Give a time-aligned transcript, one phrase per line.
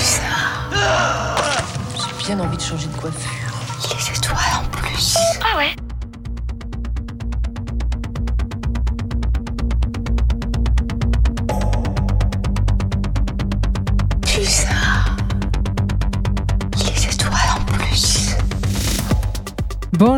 [0.00, 0.22] ça
[1.96, 3.30] J'ai bien envie de changer de coiffure.
[3.90, 5.16] Les étoiles en plus.
[5.40, 5.74] Ah ouais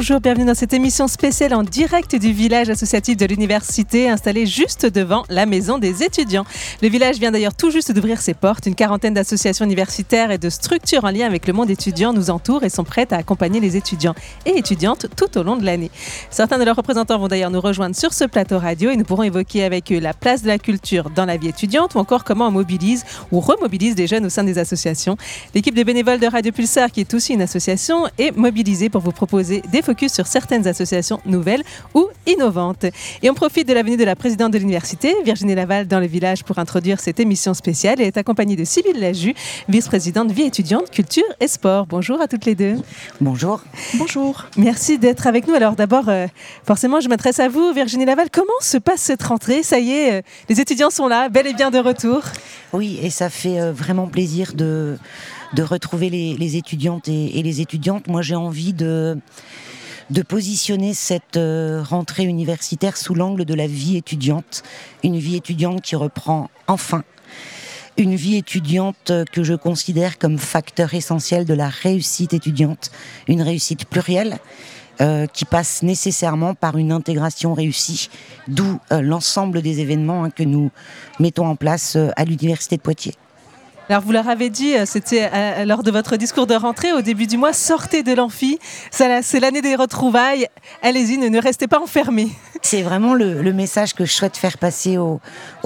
[0.02, 4.84] Bonjour, bienvenue dans cette émission spéciale en direct du village associatif de l'université installé juste
[4.84, 6.44] devant la maison des étudiants.
[6.82, 8.66] Le village vient d'ailleurs tout juste d'ouvrir ses portes.
[8.66, 12.64] Une quarantaine d'associations universitaires et de structures en lien avec le monde étudiant nous entourent
[12.64, 15.92] et sont prêtes à accompagner les étudiants et étudiantes tout au long de l'année.
[16.30, 19.22] Certains de leurs représentants vont d'ailleurs nous rejoindre sur ce plateau radio et nous pourrons
[19.22, 22.48] évoquer avec eux la place de la culture dans la vie étudiante ou encore comment
[22.48, 25.16] on mobilise ou remobilise des jeunes au sein des associations.
[25.54, 29.12] L'équipe de bénévoles de Radio Pulsar, qui est aussi une association, est mobilisée pour vous
[29.12, 31.62] proposer des focus sur certaines associations nouvelles
[31.94, 32.86] ou innovantes.
[33.22, 36.06] Et on profite de la venue de la présidente de l'université, Virginie Laval, dans le
[36.06, 38.00] village pour introduire cette émission spéciale.
[38.00, 39.34] Elle est accompagnée de Sybille Laju,
[39.68, 41.86] vice-présidente vie étudiante, culture et sport.
[41.86, 42.76] Bonjour à toutes les deux.
[43.20, 43.60] Bonjour.
[43.94, 44.46] Bonjour.
[44.56, 45.54] Merci d'être avec nous.
[45.54, 46.26] Alors d'abord, euh,
[46.64, 48.28] forcément, je m'adresse à vous, Virginie Laval.
[48.30, 49.62] Comment se passe cette rentrée?
[49.62, 52.22] Ça y est, euh, les étudiants sont là, bel et bien de retour.
[52.72, 54.96] Oui, et ça fait euh, vraiment plaisir de,
[55.54, 58.06] de retrouver les, les étudiantes et, et les étudiantes.
[58.06, 59.18] Moi, j'ai envie de
[60.12, 64.62] de positionner cette euh, rentrée universitaire sous l'angle de la vie étudiante,
[65.02, 67.02] une vie étudiante qui reprend enfin,
[67.96, 72.90] une vie étudiante que je considère comme facteur essentiel de la réussite étudiante,
[73.26, 74.38] une réussite plurielle.
[75.00, 78.10] euh, qui passe nécessairement par une intégration réussie,
[78.46, 80.70] d'où euh, l'ensemble des événements hein, que nous
[81.18, 83.14] mettons en place euh, à l'Université de Poitiers.
[83.92, 87.02] Alors vous leur avez dit, euh, c'était euh, lors de votre discours de rentrée au
[87.02, 88.58] début du mois, sortez de l'amphi,
[88.90, 90.46] c'est l'année des retrouvailles,
[90.80, 92.30] allez-y, ne restez pas enfermés.
[92.64, 95.20] C'est vraiment le, message que je souhaite faire passer aux,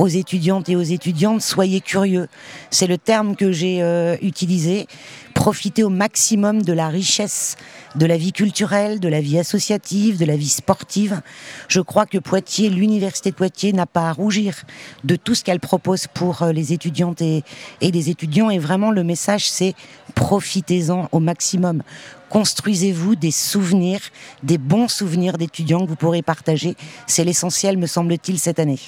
[0.08, 1.42] étudiantes et aux étudiantes.
[1.42, 2.26] Soyez curieux.
[2.70, 4.88] C'est le terme que j'ai euh, utilisé.
[5.34, 7.56] Profitez au maximum de la richesse
[7.96, 11.20] de la vie culturelle, de la vie associative, de la vie sportive.
[11.68, 14.62] Je crois que Poitiers, l'université de Poitiers n'a pas à rougir
[15.04, 17.42] de tout ce qu'elle propose pour euh, les étudiantes et,
[17.80, 18.50] et les étudiants.
[18.50, 19.74] Et vraiment, le message, c'est
[20.14, 21.82] profitez-en au maximum.
[22.30, 24.00] Construisez-vous des souvenirs,
[24.42, 26.76] des bons souvenirs d'étudiants que vous pourrez partager?
[27.06, 28.80] C'est l'essentiel, me semble-t-il, cette année.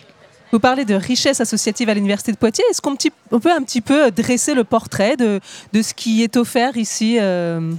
[0.51, 2.65] Vous parlez de richesse associative à l'Université de Poitiers.
[2.71, 5.41] Est-ce qu'on peut un petit peu dresser le portrait de,
[5.73, 7.73] de ce qui est offert ici, euh,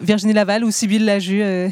[0.00, 1.68] Virginie Laval ou Sybille Laju euh,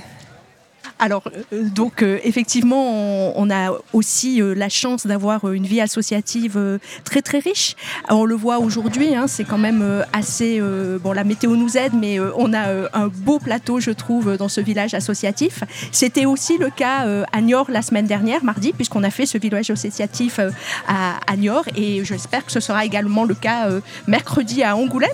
[0.99, 5.81] Alors, euh, donc, euh, effectivement, on, a aussi euh, la chance d'avoir euh, une vie
[5.81, 7.77] associative euh, très, très riche.
[8.09, 10.59] On le voit aujourd'hui, hein, c'est quand même euh, assez.
[10.61, 13.91] euh, bon, la météo nous aide, mais euh, on a euh, un beau plateau, je
[13.91, 15.65] trouve, dans ce village associatif.
[15.93, 19.39] C'était aussi le cas euh, à Niort la semaine dernière, mardi, puisqu'on a fait ce
[19.39, 20.51] village associatif euh,
[20.87, 25.11] à, à Niort, et j'espère que ce sera également le cas euh, mercredi à Angoulême.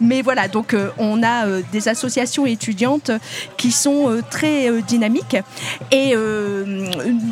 [0.00, 3.10] Mais voilà, donc euh, on a euh, des associations étudiantes
[3.56, 4.80] qui sont euh, très euh,
[5.90, 6.86] Et euh,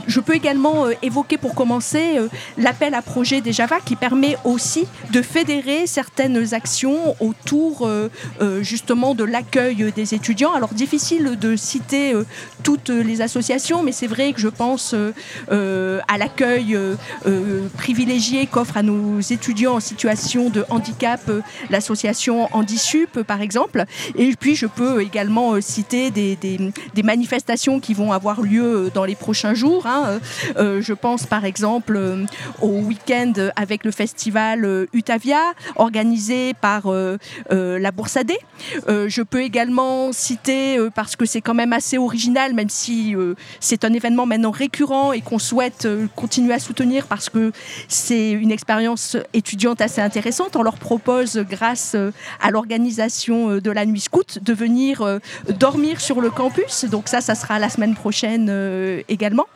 [0.07, 4.37] je peux également euh, évoquer pour commencer euh, l'appel à projet des Java qui permet
[4.45, 7.89] aussi de fédérer certaines actions autour
[8.61, 10.53] justement de l'accueil des étudiants.
[10.53, 12.15] Alors difficile de citer
[12.63, 14.95] toutes les associations, mais c'est vrai que je pense
[15.49, 16.79] à l'accueil
[17.77, 21.31] privilégié qu'offre à nos étudiants en situation de handicap
[21.71, 23.85] l'association Handisup par exemple.
[24.17, 29.17] Et puis je peux également citer des manifestations qui vont avoir lieu euh, dans les
[29.17, 29.87] prochains jours.
[29.87, 30.05] hein.
[30.07, 30.19] Euh,
[30.57, 31.99] euh, je pense par exemple
[32.63, 35.41] au week-end avec le festival Utavia
[35.77, 36.83] organisé par
[37.51, 38.39] la Boursadée.
[38.89, 43.15] Euh, je peux également citer, parce que c'est quand même assez original, même si
[43.61, 47.53] c'est un événement maintenant récurrent et qu'on souhaite continuer à soutenir parce que
[47.89, 50.57] c'est une expérience étudiante assez intéressante.
[50.57, 51.97] On leur propose, grâce
[52.41, 56.85] à l'organisation de la nuit scout, de venir dormir sur le campus.
[56.85, 59.47] Donc ça, ça sera la semaine prochaine euh, également.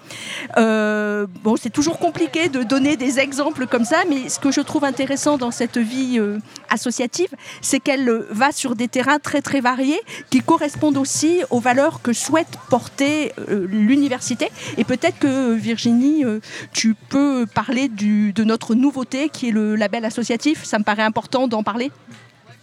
[0.56, 4.60] Euh, bon, c'est toujours compliqué de donner des exemples comme ça, mais ce que je
[4.60, 7.28] trouve intéressant dans cette vie euh, associative,
[7.60, 12.12] c'est qu'elle va sur des terrains très très variés qui correspondent aussi aux valeurs que
[12.12, 14.48] souhaite porter l'université.
[14.76, 16.24] Et peut-être que Virginie,
[16.72, 20.64] tu peux parler de notre nouveauté qui est le label associatif.
[20.64, 21.90] Ça me paraît important d'en parler.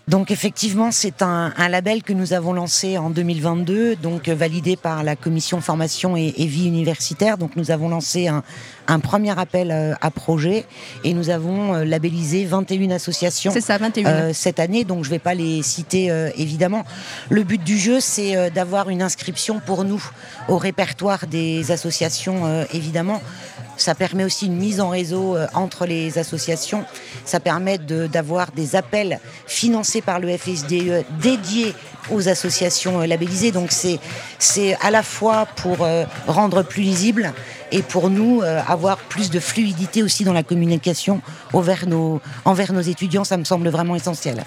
[0.07, 4.77] Donc effectivement, c'est un, un label que nous avons lancé en 2022, donc euh, validé
[4.77, 7.38] par la commission formation et, et vie universitaire.
[7.38, 8.42] Donc nous avons lancé un,
[8.88, 10.63] un premier appel euh, à projet
[11.04, 14.07] et nous avons euh, labellisé 21 associations C'est ça, 21.
[14.07, 16.86] euh, cette année, donc je ne vais pas les citer euh, évidemment.
[17.30, 20.01] Le but du jeu, c'est euh, d'avoir une inscription pour nous
[20.48, 23.21] au répertoire des associations, euh, évidemment.
[23.77, 26.83] Ça permet aussi une mise en réseau euh, entre les associations.
[27.25, 31.74] Ça permet d'avoir des appels financés par le FSDE dédiés
[32.12, 33.51] aux associations euh, labellisées.
[33.51, 37.33] Donc c'est à la fois pour euh, rendre plus lisible
[37.71, 41.21] et pour nous avoir plus de fluidité aussi dans la communication
[41.51, 43.25] envers nos, envers nos étudiants.
[43.25, 44.45] Ça me semble vraiment essentiel.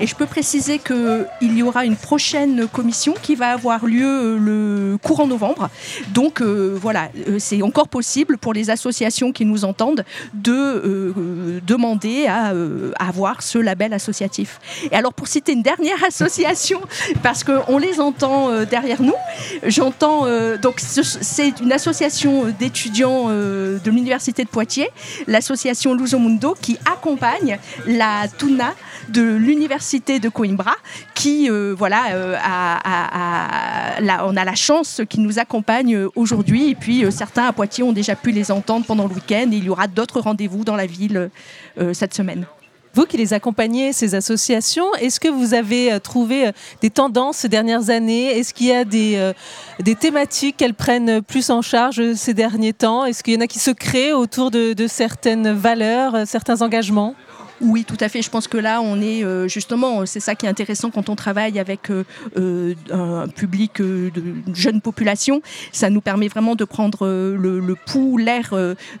[0.00, 4.38] Et je peux préciser qu'il y aura une prochaine commission qui va avoir lieu euh,
[4.38, 5.68] le courant novembre.
[6.14, 12.26] Donc euh, voilà, euh, c'est encore possible pour les associations qui nous entendent de demander
[12.26, 12.52] à,
[12.98, 14.58] avoir ce label associatif.
[14.90, 16.80] Et alors pour citer une dernière association,
[17.22, 19.14] parce qu'on les entend derrière nous,
[19.66, 20.26] j'entends
[20.62, 24.88] donc c'est une association d'étudiants de l'université de Poitiers,
[25.26, 28.74] l'association Lusomundo, qui accompagne la Tuna
[29.10, 30.76] de l'université de Coimbra,
[31.14, 32.36] qui, euh, voilà, euh,
[34.24, 36.70] on a la chance qu'ils nous accompagnent euh, aujourd'hui.
[36.70, 39.48] Et puis, certains à Poitiers ont déjà pu les entendre pendant le week-end.
[39.52, 41.30] Il y aura d'autres rendez-vous dans la ville
[41.92, 42.46] cette semaine.
[42.92, 47.88] Vous qui les accompagnez, ces associations, est-ce que vous avez trouvé des tendances ces dernières
[47.88, 48.38] années?
[48.38, 53.04] Est-ce qu'il y a des thématiques qu'elles prennent plus en charge ces derniers temps?
[53.04, 57.14] Est-ce qu'il y en a qui se créent autour de certaines valeurs, certains engagements?
[57.60, 58.22] Oui, tout à fait.
[58.22, 61.16] Je pense que là, on est euh, justement, c'est ça qui est intéressant quand on
[61.16, 62.04] travaille avec euh,
[62.38, 64.12] euh, un public de
[64.54, 65.42] jeune population.
[65.72, 68.54] Ça nous permet vraiment de prendre le, pouls, l'air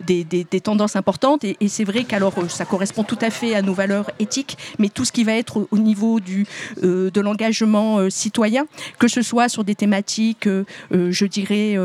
[0.06, 1.44] des, tendances importantes.
[1.44, 5.04] Et, c'est vrai qu'alors, ça correspond tout à fait à nos valeurs éthiques, mais tout
[5.04, 6.46] ce qui va être au niveau du,
[6.82, 8.66] de l'engagement citoyen,
[8.98, 10.48] que ce soit sur des thématiques,
[10.90, 11.76] je dirais,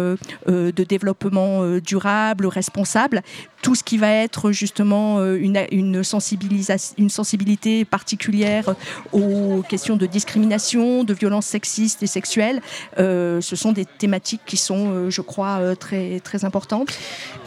[0.48, 3.22] de développement durable, responsable,
[3.66, 8.76] tout ce qui va être justement une, une sensibilisation une sensibilité particulière
[9.12, 12.62] aux questions de discrimination, de violences sexistes et sexuelles.
[13.00, 16.90] Euh, ce sont des thématiques qui sont, euh, je crois, euh, très, très importantes.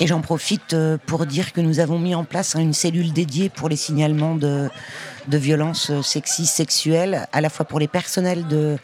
[0.01, 0.75] Et j'en profite
[1.07, 4.69] pour dire que nous avons mis en place une cellule dédiée pour les signalements de,
[5.29, 8.77] de violences sexistes, sexuelles, à la fois pour les personnels de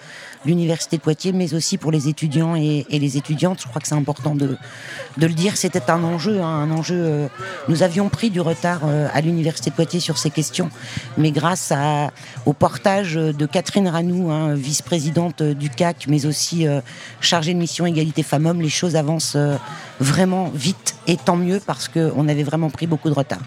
[0.44, 3.61] l'université de Poitiers, mais aussi pour les étudiants et, les étudiantes.
[3.61, 4.56] Je crois que c'est important de,
[5.17, 5.56] le dire.
[5.56, 6.96] C'était un enjeu, hein, un enjeu.
[6.96, 7.29] Euh,
[7.69, 10.70] nous avions pris du retard euh, à l'université de Poitiers sur ces questions,
[11.19, 11.73] mais grâce
[12.46, 16.81] au portage de Catherine Ranou, hein, vice-présidente du CAC, mais aussi euh,
[17.20, 19.37] chargée de mission égalité femmes-hommes, les choses avancent
[20.00, 23.41] vraiment vite et tant mieux parce qu'on avait vraiment pris beaucoup de retard.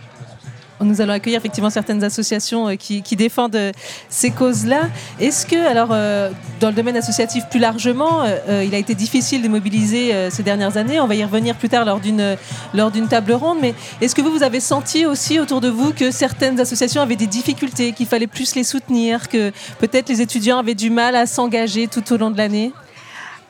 [0.79, 3.71] Nous allons accueillir effectivement certaines associations euh, qui, défendent euh,
[4.09, 4.89] ces causes-là.
[5.19, 6.29] Est-ce que, alors, euh,
[6.59, 10.99] dans le domaine associatif plus largement, il a été difficile de mobiliser ces dernières années?
[10.99, 12.35] On va y revenir plus tard lors d'une
[12.73, 13.57] lors d'une table ronde.
[13.61, 17.15] Mais est-ce que vous, vous avez senti aussi autour de vous que certaines associations avaient
[17.15, 21.25] des difficultés, qu'il fallait plus les soutenir, que peut-être les étudiants avaient du mal à
[21.25, 22.71] s'engager tout au long de l'année?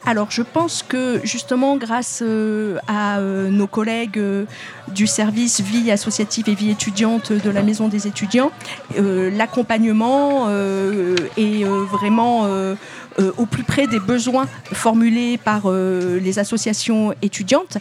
[0.07, 4.45] Alors je pense que justement grâce euh, à euh, nos collègues euh,
[4.87, 8.51] du service vie associative et vie étudiante de la Maison des étudiants,
[8.97, 12.47] l'accompagnement est vraiment
[13.19, 17.79] euh, au plus près des besoins formulés par euh, les associations étudiantes.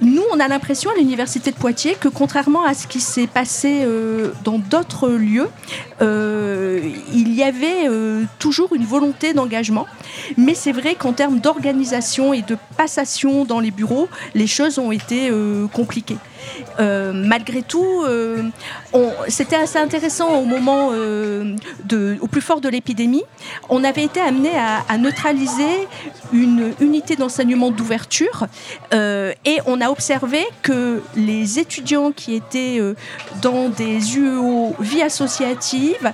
[0.00, 3.82] Nous, on a l'impression à l'Université de Poitiers que contrairement à ce qui s'est passé
[3.84, 5.48] euh, dans d'autres lieux,
[6.00, 7.88] il y avait
[8.40, 9.86] toujours une volonté d'engagement.
[10.36, 14.90] Mais c'est vrai qu'en termes d'organisation et de passation dans les bureaux, les choses ont
[14.90, 15.30] été
[15.72, 16.18] compliquées.
[16.80, 18.42] Euh, malgré tout, euh,
[19.28, 21.56] c'était assez intéressant au moment, euh,
[22.20, 23.24] au plus fort de l'épidémie.
[23.68, 25.88] On avait été amené à, neutraliser
[26.32, 28.46] une unité d'enseignement d'ouverture
[28.92, 32.80] et on a observé que les étudiants qui étaient
[33.40, 36.12] dans des UEO vie associative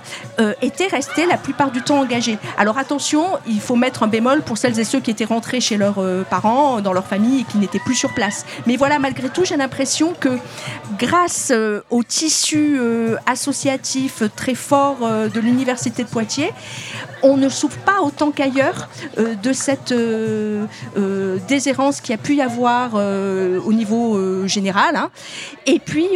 [0.61, 2.37] étaient restés la plupart du temps engagés.
[2.57, 5.77] Alors attention, il faut mettre un bémol pour celles et ceux qui étaient rentrés chez
[5.77, 8.45] leurs parents, dans leur famille et qui n'étaient plus sur place.
[8.65, 10.37] Mais voilà, malgré tout, j'ai l'impression que
[10.97, 16.51] grâce euh, au tissu euh, associatif très fort euh, de l'Université de Poitiers,
[17.23, 19.93] on ne souffre pas autant qu'ailleurs de cette
[21.49, 24.95] déshérence qui a pu y avoir au niveau général.
[24.95, 25.11] Hein.
[25.65, 26.07] Et puis,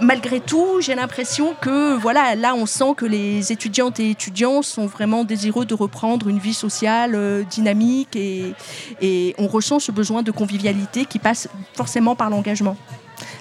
[0.00, 4.86] malgré tout, j'ai l'impression que voilà, là, on sent que les étudiantes et étudiants sont
[4.86, 8.54] vraiment désireux de reprendre une vie sociale dynamique et,
[9.00, 12.76] et on ressent ce besoin de convivialité qui passe forcément par l'engagement.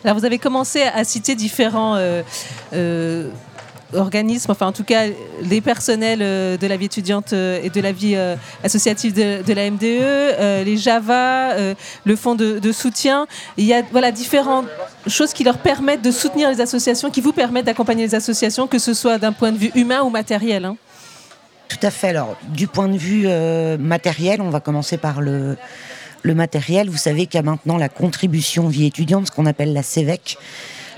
[0.04, 2.24] Alors vous avez commencé à citer différents euh,
[2.74, 3.30] euh,
[3.94, 5.04] organismes, enfin en tout cas
[5.44, 8.18] les personnels euh, de la vie étudiante et de la vie
[8.64, 11.56] associative de, la MDE, les Java,
[12.06, 13.28] le fonds de, soutien.
[13.58, 14.68] Il y a voilà, différentes
[15.08, 18.80] choses qui leur permettent de soutenir les associations, qui vous permettent d'accompagner les associations, que
[18.80, 20.66] ce soit d'un point de vue humain ou matériel.
[20.66, 20.78] Hein.
[21.68, 22.10] Tout à fait.
[22.10, 23.28] Alors, du point de vue
[23.78, 25.58] matériel, on va commencer par le,
[26.24, 26.90] le matériel.
[26.90, 30.38] Vous savez qu'il y a maintenant la contribution vie étudiante, ce qu'on appelle la CEVEC,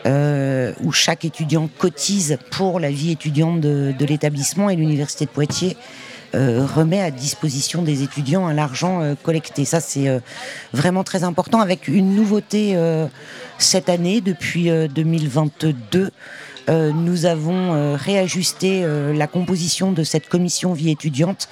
[0.06, 5.78] euh, où chaque étudiant cotise pour la vie étudiante de, l'établissement et l'université de Poitiers
[6.36, 9.64] euh, remet à disposition des étudiants l'argent euh, collecté.
[9.66, 10.10] Ça, c'est
[10.74, 12.78] vraiment très important avec une nouveauté
[13.58, 16.12] cette année, depuis 2022.
[16.68, 21.50] Nous avons réajusté la composition de cette commission vie étudiante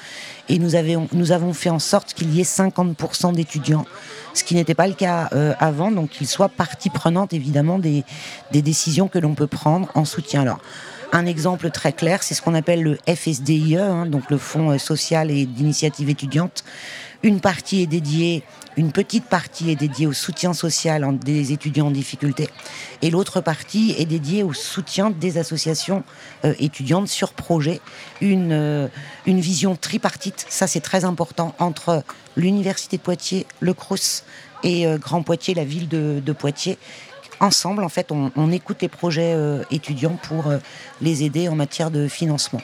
[0.49, 3.85] et nous, avons fait en sorte qu'il y ait 50% d'étudiants
[4.33, 8.03] ce qui n'était pas le cas euh, avant, donc qu'ils soient partie prenante évidemment des,
[8.51, 10.41] décisions que l'on peut prendre en soutien.
[10.41, 10.59] Alors,
[11.11, 14.77] un exemple très clair, c'est ce qu'on appelle le FSDIE, hein, donc le Fonds euh,
[14.77, 16.63] social et d'initiative étudiante.
[17.23, 18.43] Une partie est dédiée,
[18.77, 22.49] une petite partie est dédiée au soutien social des étudiants en difficulté,
[23.01, 26.03] et l'autre partie est dédiée au soutien des associations
[26.45, 27.81] euh, étudiantes sur projet.
[28.21, 28.89] Une,
[29.25, 32.03] une vision tripartite, ça c'est très important, entre
[32.35, 34.23] l'Université de Poitiers, le CRUS
[34.63, 36.77] et euh, Grand Poitiers, la ville de, Poitiers.
[37.39, 40.57] Ensemble, en fait, on, écoute les projets euh, étudiants pour euh,
[41.01, 42.61] les aider en matière de financement.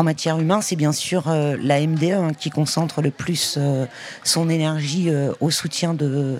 [0.00, 3.58] En matière humaine, c'est bien sûr la MDE hein, qui concentre le plus
[4.24, 6.38] son énergie au soutien de,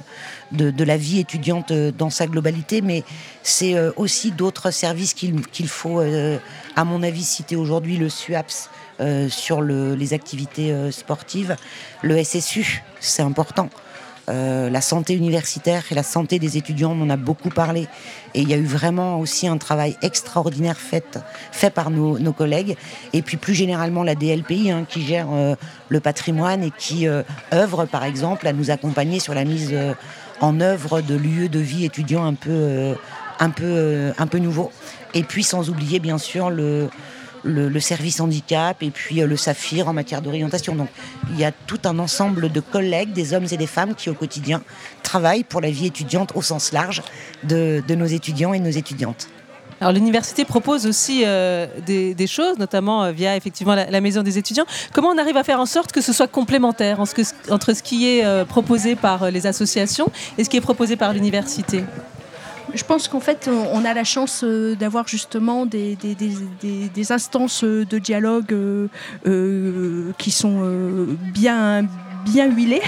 [0.51, 3.05] la vie étudiante dans sa globalité, mais
[3.43, 9.63] c'est aussi d'autres services qu'il faut, à mon avis, citer aujourd'hui, le SUAPS, euh, sur
[9.63, 11.57] les activités euh, sportives.
[12.03, 13.71] Le SSU, c'est important.
[14.31, 17.89] Euh, la santé universitaire et la santé des étudiants, on en a beaucoup parlé.
[18.35, 21.21] Et il y a eu vraiment aussi un travail extraordinaire fait,
[21.75, 22.77] par nos, collègues.
[23.13, 25.29] Et puis plus généralement la DLPI, hein, qui gère
[25.89, 27.09] le patrimoine et qui
[27.53, 29.75] œuvre, par exemple, à nous accompagner sur la mise
[30.41, 32.95] en œuvre de lieux de vie étudiants un peu
[34.39, 34.71] nouveaux.
[35.13, 36.89] Et puis sans oublier, bien sûr, le,
[37.45, 40.75] le, service handicap et puis euh, le Saphir en matière d'orientation.
[40.75, 40.89] Donc
[41.31, 44.15] il y a tout un ensemble de collègues, des hommes et des femmes qui au
[44.15, 44.63] quotidien
[45.03, 47.03] travaillent pour la vie étudiante au sens large
[47.43, 49.29] de, nos étudiants et de nos étudiantes.
[49.81, 54.67] Alors l'université propose aussi euh, des, choses, notamment euh, via effectivement la, maison des étudiants.
[54.93, 58.45] Comment on arrive à faire en sorte que ce soit complémentaire entre ce qui est
[58.45, 61.83] proposé par les associations et ce qui est proposé par l'université?
[62.75, 65.97] Je pense qu'en fait, on a la chance euh, d'avoir justement des,
[67.11, 68.89] instances de dialogue euh,
[69.27, 70.63] euh, qui sont
[71.33, 71.87] bien
[72.25, 72.81] bien huilé.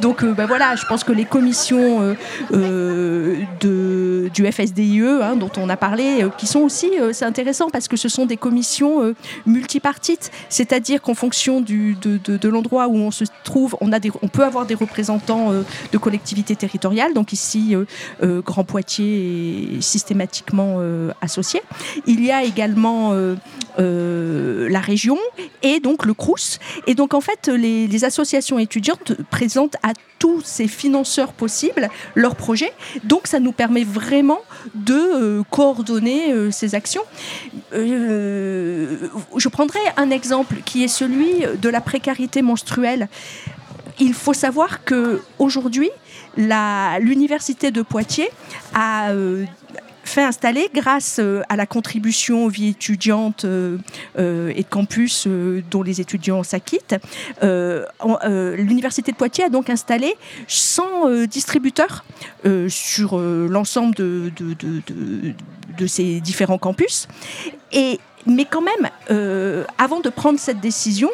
[0.00, 2.14] Donc euh, bah voilà, je pense que les commissions euh,
[2.52, 7.88] euh, de, du FSDIE, hein, dont on a parlé, qui sont aussi, c'est intéressant parce
[7.88, 9.14] que ce sont des commissions
[9.46, 14.10] multipartites, c'est-à-dire qu'en fonction du, de, de, l'endroit où on se trouve, on, a des,
[14.22, 15.52] on peut avoir des représentants
[15.92, 17.14] de collectivités territoriales.
[17.14, 17.74] Donc ici,
[18.22, 20.78] Grand Poitiers est systématiquement
[21.20, 21.60] associé.
[22.06, 23.14] Il y a également
[23.78, 25.18] la région
[25.62, 26.58] et donc le CRUS.
[26.86, 31.88] Et donc en fait, les, les associations étudiantes étudiante présente à tous ces financeurs possibles
[32.16, 32.72] leurs projets.
[33.04, 34.40] Donc ça nous permet vraiment
[34.74, 37.02] de euh, coordonner euh, ces actions.
[37.72, 43.08] Euh, je prendrai un exemple qui est celui de la précarité menstruelle.
[44.00, 45.90] Il faut savoir que aujourd'hui,
[46.36, 48.30] l'université de Poitiers
[48.74, 49.12] a
[50.04, 53.78] fait installer grâce euh, à la contribution aux vies étudiantes euh,
[54.18, 55.26] euh, et de campus
[55.70, 56.96] dont les étudiants s'acquittent.
[57.42, 60.14] L'Université de Poitiers a donc installé
[60.48, 62.04] 100 distributeurs
[62.68, 65.34] sur l'ensemble de, de, de,
[65.78, 67.08] de, ces différents campus.
[67.72, 68.90] Et, mais quand même,
[69.78, 71.10] avant de prendre cette décision,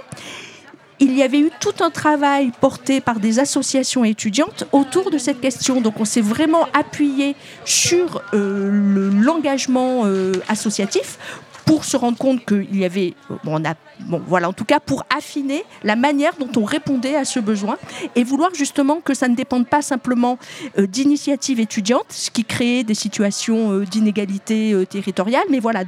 [1.00, 5.40] il y avait eu tout un travail porté par des associations étudiantes autour de cette
[5.40, 5.80] question.
[5.80, 11.18] Donc on s'est vraiment appuyé sur euh, l'engagement euh, associatif
[11.64, 13.14] pour se rendre compte qu'il y avait,
[13.44, 13.60] bon,
[14.26, 17.76] voilà, en tout cas pour affiner la manière dont on répondait à ce besoin
[18.16, 20.38] et vouloir justement que ça ne dépende pas simplement
[20.78, 25.84] euh, d'initiatives étudiantes, ce qui créait des situations euh, d'inégalité euh, territoriale, mais voilà,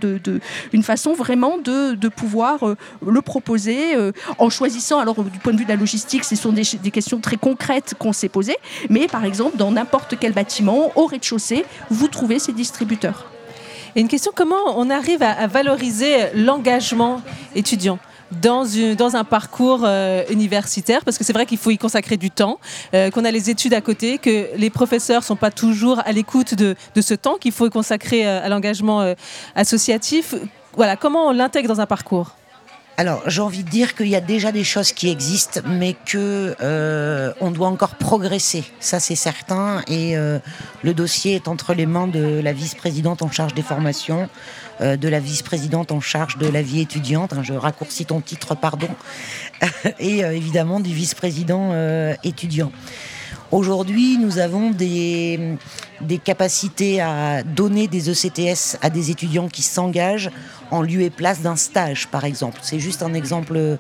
[0.73, 2.61] une façon vraiment de, de pouvoir
[3.07, 3.95] le proposer
[4.39, 7.21] en choisissant, alors du point de vue de la logistique, ce sont des, des questions
[7.21, 8.57] très concrètes qu'on s'est posées,
[8.89, 13.27] mais par exemple, dans n'importe quel bâtiment, au rez-de-chaussée, vous trouvez ces distributeurs.
[13.95, 17.21] Et une question, comment on arrive à, valoriser l'engagement
[17.55, 17.99] étudiant
[18.41, 18.65] dans,
[19.15, 22.59] un parcours euh, universitaire, parce que c'est vrai qu'il faut y consacrer du temps,
[22.95, 26.13] euh, qu'on a les études à côté, que les professeurs ne sont pas toujours à
[26.13, 29.15] l'écoute de, de, ce temps qu'il faut consacrer euh, à l'engagement
[29.55, 30.35] associatif.
[30.75, 32.35] Voilà, comment on l'intègre dans un parcours?
[33.03, 36.55] Alors, j'ai envie de dire qu'il y a déjà des choses qui existent, mais que
[36.61, 38.63] euh, on doit encore progresser.
[38.79, 39.83] Ça, c'est certain.
[39.89, 40.39] Et euh,
[40.85, 44.29] le dossier est entre les mains de la vice-présidente en charge des formations,
[44.81, 47.33] euh, de la vice-présidente en charge de la vie étudiante.
[47.33, 48.91] Hein, je raccourcis ton titre, pardon.
[49.99, 51.73] et évidemment du vice-président
[52.23, 52.71] étudiant.
[53.53, 55.59] Aujourd'hui, nous avons des,
[56.25, 60.31] capacités à donner des ECTS à des étudiants qui s'engagent
[60.71, 62.61] en lieu et place d'un stage, par exemple.
[62.63, 63.77] C'est juste un exemple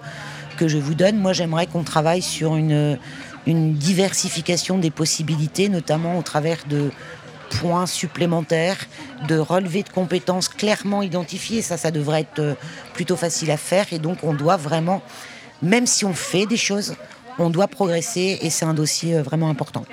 [0.58, 1.16] que je vous donne.
[1.16, 2.98] Moi, j'aimerais qu'on travaille sur une,
[3.46, 6.90] une diversification des possibilités, notamment au travers de
[7.48, 8.76] points supplémentaires,
[9.26, 11.62] de relevés de compétences clairement identifiés.
[11.62, 12.54] Ça, ça devrait être euh,
[12.92, 13.86] plutôt facile à faire.
[13.90, 15.00] Et donc, on doit vraiment,
[15.62, 16.94] même si on fait des choses,
[17.38, 19.84] on doit progresser et c'est un dossier euh, vraiment important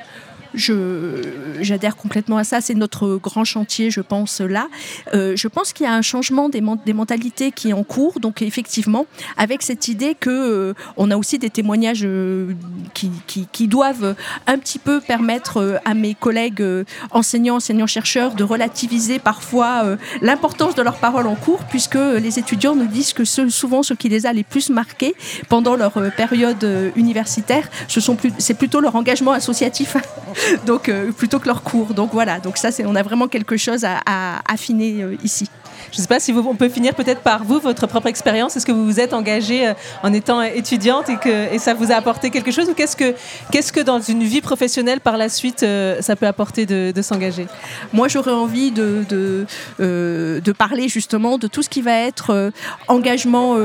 [0.53, 2.61] j'adhère complètement à ça.
[2.61, 4.67] C'est notre grand chantier, je pense, là.
[5.13, 8.19] Euh, je pense qu'il y a un changement des, des, mentalités qui est en cours.
[8.19, 9.05] Donc, effectivement,
[9.37, 12.53] avec cette idée que euh, on a aussi des témoignages euh,
[12.93, 14.15] qui, qui, qui, doivent
[14.47, 16.63] un petit peu permettre à mes collègues
[17.11, 22.87] enseignants, enseignants-chercheurs de relativiser parfois l'importance de leurs paroles en cours, puisque les étudiants nous
[22.87, 25.13] disent que ce, souvent ce qui les a les plus marqués
[25.49, 29.97] pendant leur période universitaire, ce sont plus, c'est plutôt leur engagement associatif
[30.65, 31.93] donc euh, plutôt que leur cours.
[31.93, 35.49] Donc voilà, donc ça, on a vraiment quelque chose à, affiner euh, ici.
[35.91, 38.55] Je ne sais pas si on peut finir peut-être par vous, votre propre expérience.
[38.55, 41.95] Est-ce que vous vous êtes engagée euh, en étant étudiante et que ça vous a
[41.95, 43.15] apporté quelque chose ou qu'est-ce que,
[43.51, 45.65] qu'est-ce que dans une vie professionnelle par la suite
[45.99, 47.47] ça peut apporter de, s'engager?
[47.93, 49.45] Moi, j'aurais envie de, de,
[49.79, 52.51] de, parler justement de tout ce qui va être
[52.87, 53.55] engagement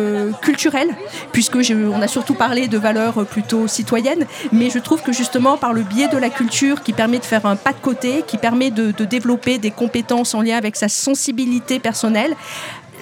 [0.42, 0.88] culturel,
[1.32, 5.72] puisque on a surtout parlé de valeurs plutôt citoyennes, mais je trouve que justement par
[5.72, 8.70] le biais de la culture, qui permet de faire un pas de côté, qui permet
[8.70, 12.03] de, développer des compétences en lien avec sa sensibilité personnelle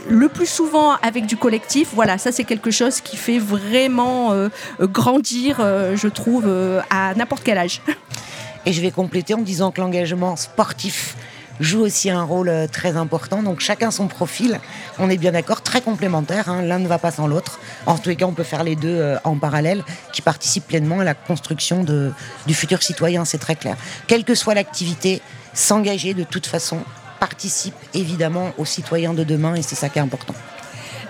[0.09, 1.90] le plus souvent avec du collectif.
[1.94, 4.49] Voilà, ça c'est quelque chose qui fait vraiment euh,
[4.80, 7.80] grandir, euh, je trouve, euh, à n'importe quel âge.
[8.66, 11.16] Et je vais compléter en disant que l'engagement sportif
[11.59, 13.42] joue aussi un rôle très important.
[13.42, 14.61] Donc chacun son profil,
[14.99, 16.49] on est bien d'accord, très complémentaire.
[16.49, 16.62] Hein.
[16.62, 17.59] L'un ne va pas sans l'autre.
[17.87, 19.82] En tous les cas, on peut faire les deux en parallèle,
[20.12, 23.76] qui participent pleinement à la construction du futur citoyen, c'est très clair.
[24.06, 25.21] Quelle que soit l'activité,
[25.54, 26.78] s'engager de toute façon
[27.23, 30.35] participe évidemment aux citoyens de demain et c'est ça qui est important.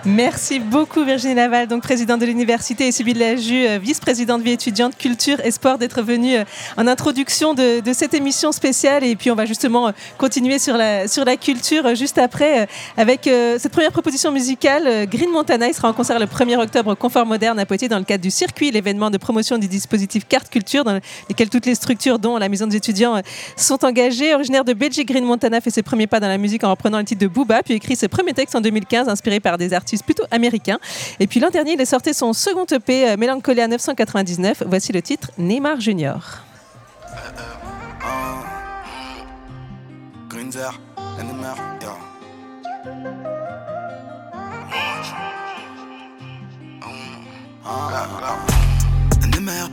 [0.05, 4.97] Merci beaucoup Virginie Laval, donc présidente de l'université, et Sybille Laju, euh, vice-présidente vie étudiante
[4.97, 6.43] culture et sport, d'être venue euh,
[6.75, 9.05] en introduction de, cette émission spéciale.
[9.05, 13.23] Et puis on va justement euh, continuer sur la, sur la culture juste après avec
[13.23, 15.07] cette première proposition musicale.
[15.07, 17.97] Green Montana, il sera en concert le 1er octobre au Confort Moderne à Poitiers dans
[17.97, 20.99] le cadre du circuit, l'événement de promotion du dispositif Carte Culture dans
[21.29, 23.21] lequel toutes les structures, dont la maison des étudiants,
[23.55, 24.35] sont engagées.
[24.35, 27.05] Originaire de Belgique, Green Montana fait ses premiers pas dans la musique en reprenant le
[27.05, 30.23] titre de Booba, puis écrit ses premiers textes en 2015 inspirés par des artistes plutôt
[30.31, 30.79] américain.
[31.19, 34.63] Et puis l'an dernier, il est sorti son second EP, euh, Mélancolia 999.
[34.65, 36.43] Voici le titre Neymar Junior.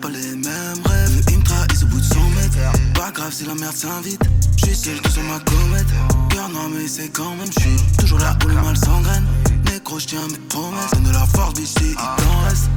[0.01, 0.90] pas les mêmes
[2.61, 2.93] 100 mètres.
[2.95, 4.23] Pas grave si la merde s'invite.
[4.57, 5.87] J'suis seul que sur ma comète.
[6.29, 7.51] Cœur non, mais c'est quand même.
[7.59, 9.25] J'suis toujours là où le mal s'engraine.
[9.67, 10.91] Négro, j'tiens mes promesses.
[10.93, 12.69] Donne de la force, bitch, si il t'en reste.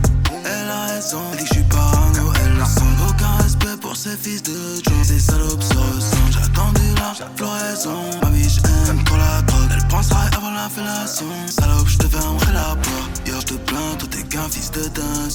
[0.46, 2.34] Elle a raison, elle dit que j'suis parano.
[2.44, 4.52] Elle ne aucun respect pour ses fils de
[4.84, 5.04] John.
[5.04, 6.32] Ces salopes se ressentent.
[6.32, 8.04] J'ai attendu la floraison.
[8.22, 8.50] Ma vie,
[8.86, 9.70] j'aime trop la drogue.
[9.72, 11.28] Elle pensera avant la fellation.
[11.48, 13.22] Salope, j'te fermerai la porte.
[13.26, 15.32] Yo, j'te plains, toi t'es qu'un fils de dingue.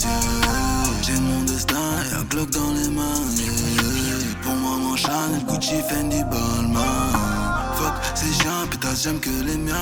[1.03, 1.77] J'ai mon destin
[2.11, 4.08] et un Glock dans les mains.
[4.49, 7.13] Pour moi, mon Chanel, Gucci, Fendi, Balmain.
[7.75, 9.75] Fuck, c'est chiant, putain, j'aime que les miens.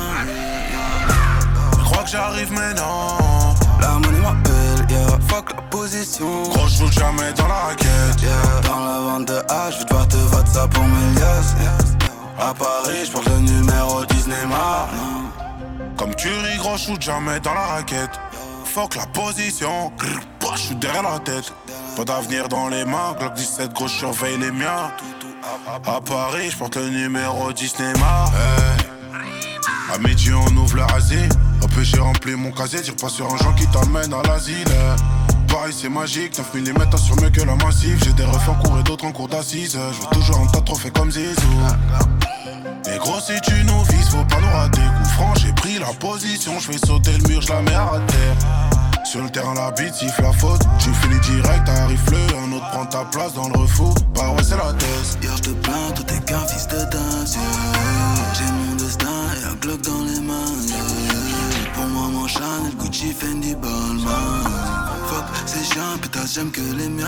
[1.79, 3.55] Je crois que j'arrive maintenant?
[3.81, 5.19] La monnaie m'appelle, yeah.
[5.29, 6.43] Fuck la position.
[6.49, 8.21] Gros, j'joue jamais dans la raquette.
[8.21, 8.61] Yeah.
[8.65, 11.55] Dans la vente de H, je devoir te voter ça pour mes liasses.
[11.61, 12.49] Yeah.
[12.49, 14.89] À Paris, j'porte le numéro Disney Mar.
[15.97, 18.19] Comme tu ris, gros, j'joue jamais dans la raquette.
[18.65, 19.93] Fuck la position.
[20.57, 21.53] Je suis derrière la tête.
[21.97, 23.15] Pas d'avenir dans les mains.
[23.19, 24.91] Glock 17, gros, surveille les miens.
[25.87, 28.31] À Paris, je porte le numéro 10 Neymar.
[29.93, 31.29] À midi, on ouvre le Asie.
[31.65, 32.83] Après, j'ai rempli mon casier.
[32.83, 34.69] Tire pas sur un gens qui t'amène à l'asile.
[35.49, 36.37] Paris, c'est magique.
[36.37, 37.99] 9 mm sur mieux que la massive.
[38.05, 39.79] J'ai des refs en cours et d'autres en cours d'assises.
[39.93, 41.41] Je veux toujours un tas de trophées comme Zizou.
[42.93, 44.83] Et gros, si tu nous vises, faut pas nous rater.
[44.99, 46.59] Coup franc, j'ai pris la position.
[46.59, 48.76] Je fais sauter le mur, je la mets à terre.
[49.07, 50.63] Sur le terrain, la bite siffle la faute.
[50.81, 53.95] Tu finis direct, arrive le, un autre prend ta place dans le refou.
[54.13, 55.17] Bah ouais, c'est la thèse.
[55.23, 57.39] Hier, je te plains, toi t'es qu'un fils de dingue.
[58.35, 60.35] J'ai mon destin et un Glock dans les mains.
[61.75, 64.43] Pour moi, mon Chanel, Gucci, Fendi, Balmain.
[65.07, 67.07] Fuck, c'est chiant, putain, j'aime que les miens.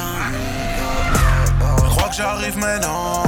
[1.82, 3.24] Je crois que j'arrive maintenant.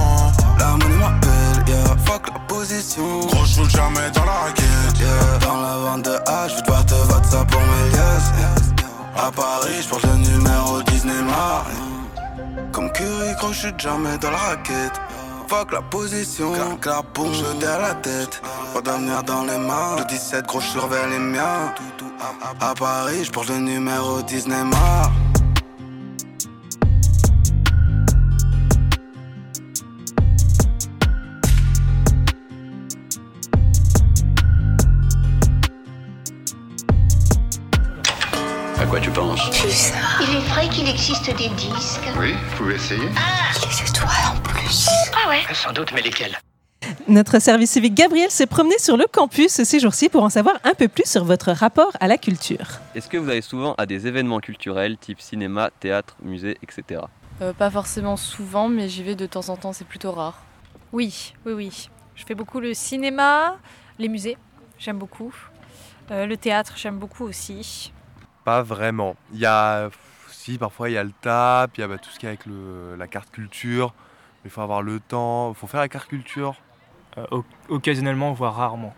[0.60, 1.96] La monnaie m'appelle, yeah.
[2.04, 3.20] Fuck la position.
[3.26, 4.89] Gros, je jamais dans la raquette.
[5.00, 5.38] Yeah.
[5.40, 8.32] Dans la vente de H, je vais devoir te voter ça pour mes liasses.
[9.16, 11.66] À Paris, je porte le numéro Disney Mar.
[12.72, 15.00] Comme Curry, gros, j'suis jamais dans la raquette.
[15.48, 18.40] Fuck la position, clac, clac, boum, je derrière la tête.
[18.72, 21.74] Pas d'avenir dans les mains, le 17, gros, surveille les miens.
[22.60, 25.10] À Paris, j'porte le numéro 10 Neymar.
[38.90, 39.40] Quoi tu penses.
[40.20, 42.10] Il est vrai qu'il existe des disques.
[42.18, 43.00] Oui, vous pouvez essayer.
[43.00, 44.88] Il y a des étoiles en plus.
[45.14, 46.36] Ah ouais Sans doute, mais lesquels
[47.06, 50.74] Notre service civique Gabriel s'est promené sur le campus ces jours-ci pour en savoir un
[50.74, 52.66] peu plus sur votre rapport à la culture.
[52.96, 57.02] Est-ce que vous allez souvent à des événements culturels type cinéma, théâtre, musée, etc.
[57.42, 60.42] Euh, pas forcément souvent, mais j'y vais de temps en temps, c'est plutôt rare.
[60.92, 61.88] Oui, oui, oui.
[62.16, 63.56] Je fais beaucoup le cinéma,
[64.00, 64.36] les musées,
[64.80, 65.32] j'aime beaucoup.
[66.10, 67.92] Euh, le théâtre, j'aime beaucoup aussi.
[68.50, 69.14] Pas vraiment.
[69.32, 69.90] Il y a.
[70.28, 72.30] Si, parfois il y a le TAP, il y a bah, tout ce qui est
[72.30, 73.94] avec le- la carte culture.
[74.42, 76.56] Mais il faut avoir le temps, il faut faire la carte culture.
[77.16, 78.92] Euh, occasionnellement, voire rarement.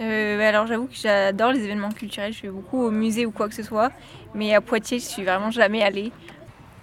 [0.00, 3.32] Euh, bah alors j'avoue que j'adore les événements culturels, je vais beaucoup au musée ou
[3.32, 3.92] quoi que ce soit,
[4.34, 6.10] mais à Poitiers je suis vraiment jamais allée.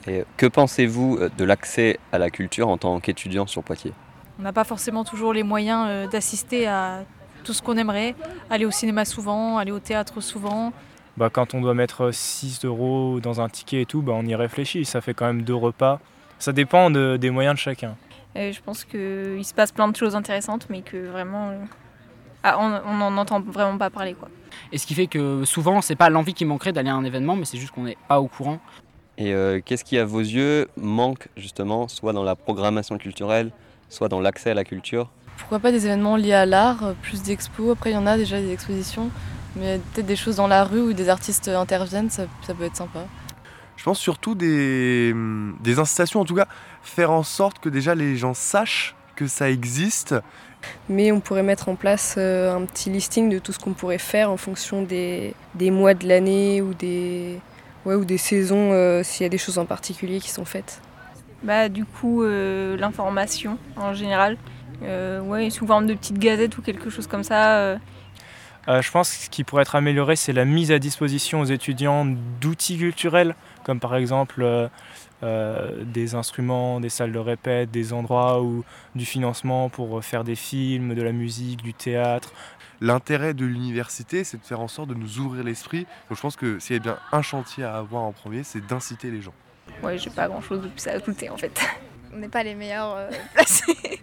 [0.05, 3.93] Et que pensez-vous euh, de l'accès à la culture en tant qu'étudiant sur Poitiers?
[4.37, 7.05] On n'a pas forcément toujours les moyens euh, d'assister à
[7.43, 8.13] tout ce qu'on aimerait.
[8.51, 10.71] Aller au cinéma souvent, aller au théâtre souvent.
[11.17, 14.35] Bah, quand on doit mettre 6 euros dans un ticket et tout, bah, on y
[14.35, 14.85] réfléchit.
[14.85, 15.99] Ça fait quand même deux repas.
[16.39, 17.95] Ça dépend de- des moyens de chacun.
[18.35, 21.57] Euh, je pense qu'il se passe plein de choses intéressantes, mais que vraiment euh,
[22.43, 24.13] ah, on n'en entend vraiment pas parler.
[24.13, 24.29] Quoi.
[24.71, 27.35] Et ce qui fait que souvent, c'est pas l'envie qui manquerait d'aller à un événement,
[27.35, 28.59] mais c'est juste qu'on n'est pas au courant.
[29.17, 33.49] Et euh, qu'est-ce qui, à vos yeux, manque justement, soit dans la programmation culturelle,
[33.89, 35.09] soit dans l'accès à la culture?
[35.37, 37.71] Pourquoi pas des événements liés à l'art, euh, plus d'expos?
[37.71, 39.09] Après, il y en a déjà des expositions,
[39.59, 42.75] mais peut-être des choses dans la rue où des artistes interviennent, ça, ça peut être
[42.75, 43.05] sympa.
[43.75, 45.13] Je pense surtout des,
[45.61, 46.47] des incitations, en tout cas,
[46.81, 50.15] faire en sorte que déjà les gens sachent que ça existe.
[50.89, 53.99] Mais on pourrait mettre en place euh, un petit listing de tout ce qu'on pourrait
[53.99, 57.39] faire en fonction des, des mois de l'année ou des,
[57.85, 60.81] ouais, ou des saisons, euh, s'il y a des choses en particulier qui sont faites.
[61.43, 64.37] Bah, du coup, euh, l'information en général,
[64.83, 67.77] euh, ouais, sous forme de petites gazettes ou quelque chose comme ça.
[68.67, 71.45] Euh, je pense que ce qui pourrait être amélioré, c'est la mise à disposition aux
[71.45, 72.05] étudiants
[72.41, 74.67] d'outils culturels, comme par exemple euh,
[75.23, 78.63] euh, des instruments, des salles de répète, des endroits ou
[78.95, 82.33] du financement pour faire des films, de la musique, du théâtre.
[82.81, 85.87] L'intérêt de l'université, c'est de faire en sorte de nous ouvrir l'esprit.
[86.09, 88.65] Donc je pense que s'il y a bien un chantier à avoir en premier, c'est
[88.65, 89.33] d'inciter les gens.
[89.81, 91.59] ouais, j'ai pas grand chose de plus à ajouter en fait.
[92.13, 94.01] On n'est pas les meilleurs euh, placés.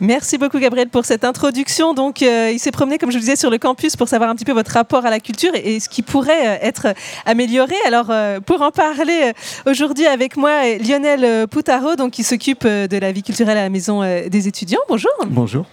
[0.00, 1.94] Merci beaucoup Gabriel pour cette introduction.
[1.94, 4.34] Donc, euh, il s'est promené, comme je le disais, sur le campus pour savoir un
[4.34, 6.88] petit peu votre rapport à la culture et, et ce qui pourrait euh, être
[7.24, 7.76] amélioré.
[7.86, 9.32] Alors, euh, pour en parler
[9.66, 13.62] euh, aujourd'hui avec moi, Lionel Poutaro, donc qui s'occupe euh, de la vie culturelle à
[13.62, 14.80] la maison euh, des étudiants.
[14.88, 15.12] Bonjour.
[15.26, 15.66] Bonjour.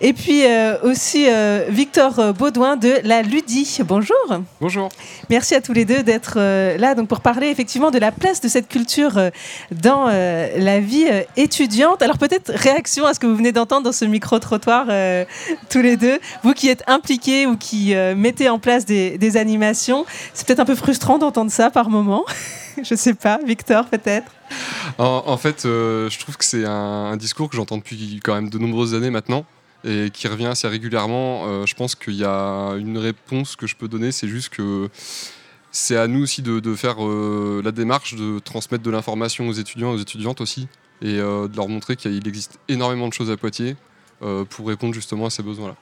[0.00, 3.78] Et puis euh, aussi euh, Victor Baudouin de la Ludi.
[3.84, 4.16] Bonjour.
[4.60, 4.88] Bonjour.
[5.30, 8.40] Merci à tous les deux d'être euh, là donc pour parler effectivement de la place
[8.40, 9.30] de cette culture euh,
[9.70, 12.02] dans euh, la vie euh, étudiante.
[12.02, 15.24] Alors peut-être réaction à ce que vous venez d'entendre dans ce micro-trottoir euh,
[15.70, 16.18] tous les deux.
[16.42, 20.64] Vous qui êtes impliqués ou qui euh, mettez en place des, animations, c'est peut-être un
[20.64, 22.24] peu frustrant d'entendre ça par moment.
[22.82, 24.32] Je sais pas, Victor peut-être.
[24.98, 28.58] En, fait, euh, je trouve que c'est un, discours que j'entends depuis quand même de
[28.58, 29.44] nombreuses années maintenant
[29.84, 31.66] et qui revient assez régulièrement.
[31.66, 34.88] Je pense qu'il y a une réponse que je peux donner, c'est juste que
[35.72, 39.94] c'est à nous aussi de, faire la démarche de transmettre de l'information aux étudiants et
[39.94, 40.68] aux étudiantes aussi
[41.02, 43.76] et euh, de leur montrer qu'il existe énormément de choses à Poitiers
[44.22, 45.76] euh, pour répondre justement à ces besoins-là.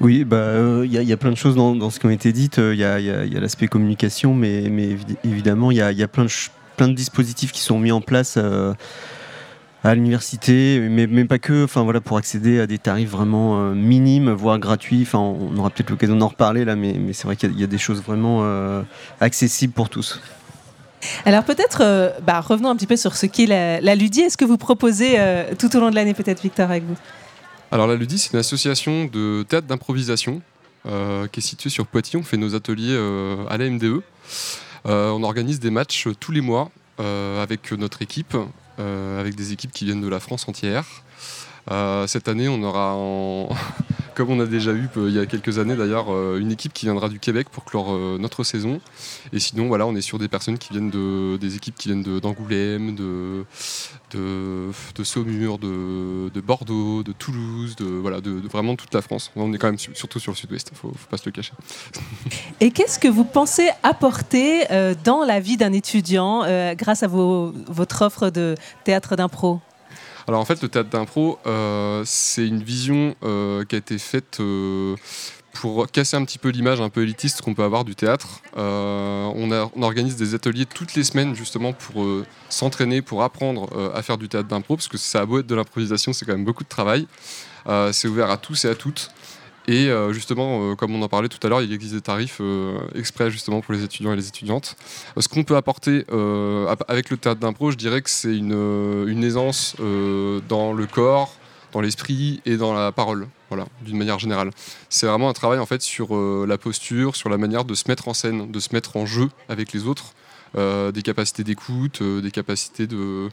[0.00, 2.06] Oui, bah, euh, il y, a- il y a plein de choses dans, ce qui
[2.06, 2.58] ont été dites.
[2.58, 7.50] Il y a, l'aspect communication, mais, mais évi- évidemment, il y a, plein, de, dispositifs
[7.50, 8.38] qui sont mis en place
[9.82, 11.66] à l'université, mais, pas que.
[11.74, 15.02] Voilà, pour accéder à des tarifs vraiment minimes, voire gratuits.
[15.02, 17.78] Enfin, on aura peut-être l'occasion d'en reparler là, mais, c'est vrai qu'il y, a- des
[17.78, 18.44] choses vraiment
[19.20, 20.20] accessibles pour tous.
[21.24, 23.94] Alors peut-être euh, bah, revenons un petit peu sur ce qu'est la, la.
[23.94, 26.96] Est-ce que vous proposez euh, tout au long de l'année peut-être Victor avec vous?
[27.70, 30.40] Alors la Ludi, c'est une association de théâtre d'improvisation
[30.86, 32.18] euh, qui est située sur Poitiers.
[32.18, 32.96] On fait nos ateliers
[33.48, 34.02] à la MDE.
[34.84, 38.36] On organise des matchs tous les mois avec notre équipe,
[38.78, 40.84] avec des équipes qui viennent de la France entière.
[41.70, 42.96] Euh, cette année, on aura
[44.14, 46.72] comme on a déjà eu euh, il y a quelques années d'ailleurs, euh, une équipe
[46.72, 48.80] qui viendra du Québec pour clore notre saison.
[49.32, 52.02] Et sinon, voilà, on est sur des personnes qui viennent de, des équipes qui viennent
[52.02, 53.44] d'Angoulême, de,
[54.12, 59.30] de, Saumur, de, de Bordeaux, de Toulouse, de, voilà, de, vraiment toute la France.
[59.36, 61.52] On est quand même su- surtout sur le sud-ouest, faut, faut pas se le cacher.
[62.60, 64.64] Et qu'est-ce que vous pensez apporter
[65.04, 69.60] dans la vie d'un étudiant grâce à votre offre de théâtre d'impro?
[70.28, 74.40] Alors en fait, le théâtre d'impro, euh, c'est une vision euh, qui a été faite
[74.40, 74.94] euh,
[75.54, 78.42] pour casser un petit peu l'image un peu élitiste qu'on peut avoir du théâtre.
[78.54, 82.06] On, on organise des ateliers toutes les semaines justement pour
[82.50, 85.54] s'entraîner, pour apprendre à faire du théâtre d'impro, parce que ça a beau être de
[85.54, 87.08] l'improvisation, c'est quand même beaucoup de travail.
[87.90, 89.10] C'est ouvert à tous et à toutes.
[89.68, 92.38] Et euh, justement, euh, comme on en parlait tout à l'heure, il existe des tarifs
[92.40, 94.76] euh, exprès justement pour les étudiants et les étudiantes.
[95.18, 96.06] Ce qu'on peut apporter
[96.68, 99.76] ap- avec le théâtre d'impro, je dirais que c'est une, aisance
[100.48, 101.34] dans le corps,
[101.72, 104.50] dans l'esprit et dans la parole, voilà, d'une manière générale.
[104.88, 108.08] C'est vraiment un travail en fait sur la posture, sur la manière de se mettre
[108.08, 110.14] en scène, de se mettre en jeu avec les autres,
[110.56, 113.28] des capacités d'écoute, des capacités de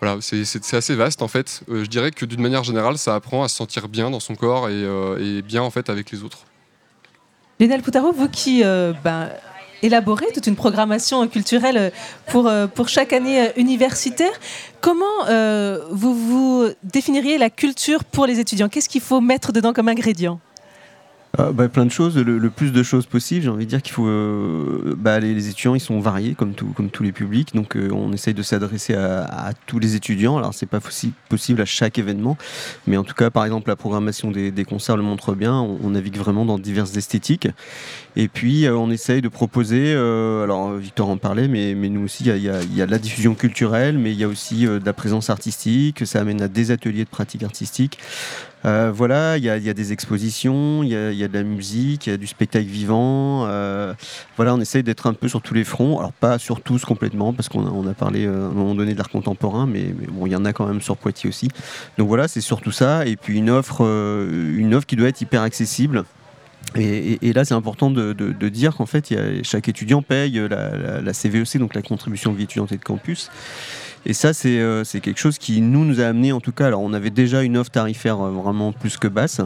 [0.00, 1.62] voilà, c'est- assez vaste en fait.
[1.68, 4.34] Euh, je dirais que d'une manière générale, ça apprend à se sentir bien dans son
[4.34, 6.38] corps et, euh, bien en fait avec les autres.
[7.58, 9.28] Lionel Poutaro, vous qui euh, ben,
[9.82, 11.92] élaborez toute une programmation culturelle
[12.28, 14.32] pour, pour chaque année universitaire,
[14.80, 15.04] comment
[15.90, 18.68] vous vous définiriez la culture pour les étudiants?
[18.68, 20.40] Qu'est-ce qu'il faut mettre dedans comme ingrédient?
[21.38, 23.42] Ah, bah, plein de choses, le, plus de choses possible.
[23.42, 24.08] J'ai envie de dire qu'il faut.
[24.08, 28.12] euh, bah, les, étudiants, ils sont variés comme, comme tous les publics, donc euh, on
[28.12, 30.38] essaye de s'adresser à, tous les étudiants.
[30.38, 32.36] Alors c'est pas possi- possible à chaque événement,
[32.88, 35.54] mais en tout cas, par exemple, la programmation des, concerts le montre bien.
[35.54, 37.48] On, navigue vraiment dans diverses esthétiques,
[38.16, 39.94] et puis euh, on essaye de proposer.
[39.94, 42.98] euh, alors Victor en parlait, mais, mais nous aussi, il y y a- de la
[42.98, 46.04] diffusion culturelle, mais il y a aussi euh, de la présence artistique.
[46.06, 47.98] Ça amène à des ateliers de pratique artistique.
[48.66, 50.94] Euh, voilà, il y, a- des expositions, il y
[51.24, 53.46] a, de la musique, il y a du spectacle vivant.
[53.46, 53.94] euh,
[54.36, 55.98] voilà, on essaye d'être un peu sur tous les fronts.
[55.98, 58.74] Alors pas sur tous complètement, parce qu'on a, on a parlé euh, à un moment
[58.74, 61.48] donné de l'art contemporain, mais, bon, il y en a quand même sur Poitiers aussi.
[61.98, 63.06] Donc voilà, c'est surtout ça.
[63.06, 66.04] Et puis une offre, une offre qui doit être hyper accessible.
[66.76, 68.12] Et, là, c'est important de,
[68.48, 72.76] dire qu'en fait, chaque étudiant paye la, la- CVEC, donc la contribution vie étudiante et
[72.76, 73.30] de campus.
[74.06, 76.66] Et ça, c'est euh, c'est quelque chose qui nous, nous a amené, en tout cas,
[76.66, 79.40] alors on avait déjà une offre tarifaire euh, vraiment plus que basse,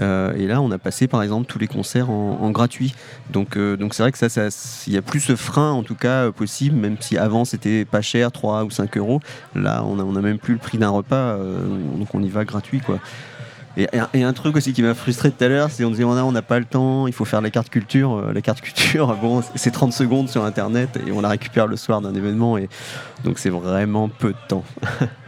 [0.00, 2.94] euh, et là, on a passé, par exemple, tous les concerts en, gratuit.
[3.30, 3.58] Donc
[3.92, 4.48] c'est vrai que ça,
[4.86, 8.00] il n'y a plus ce frein, en tout cas, possible, même si avant, c'était pas
[8.00, 9.20] cher, 3 ou 5 euros.
[9.54, 12.98] Là, on n'a même plus le prix d'un repas, donc on y va gratuit, quoi.
[13.78, 16.42] Et, un- truc aussi qui m'a frustré tout à l'heure, c'est on disait on n'a
[16.42, 18.16] pas le temps, il faut faire la carte culture.
[18.16, 21.76] Euh, la carte culture, bon, c'est 30 secondes sur internet et on la récupère le
[21.76, 22.68] soir d'un événement et
[23.22, 24.64] donc c'est vraiment peu de temps.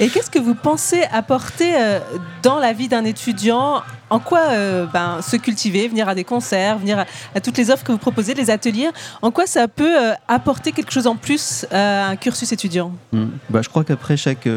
[0.00, 2.00] Et qu'est-ce que vous pensez apporter euh,
[2.42, 3.82] dans la vie d'un étudiant?
[4.10, 7.82] En quoi euh, ben, se cultiver, venir à des concerts, venir à, toutes les offres
[7.84, 8.90] que vous proposez, les ateliers,
[9.22, 12.92] en quoi ça peut euh, apporter quelque chose en plus à un cursus étudiant?
[13.12, 13.24] Mm.
[13.50, 14.48] Bah, je crois qu'après chaque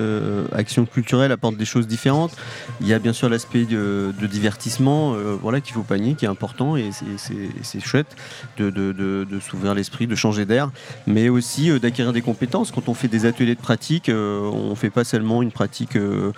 [0.53, 2.33] action culturelle apporte des choses différentes.
[2.81, 6.75] Il y a bien sûr l'aspect de, divertissement, voilà qu'il faut panier, qui est important
[6.75, 8.15] et c'est- chouette
[8.57, 10.69] de, de- s'ouvrir l'esprit, de changer d'air,
[11.05, 12.71] mais aussi d'acquérir des compétences.
[12.71, 16.31] Quand on fait des ateliers de pratique, on fait pas seulement une pratique euh,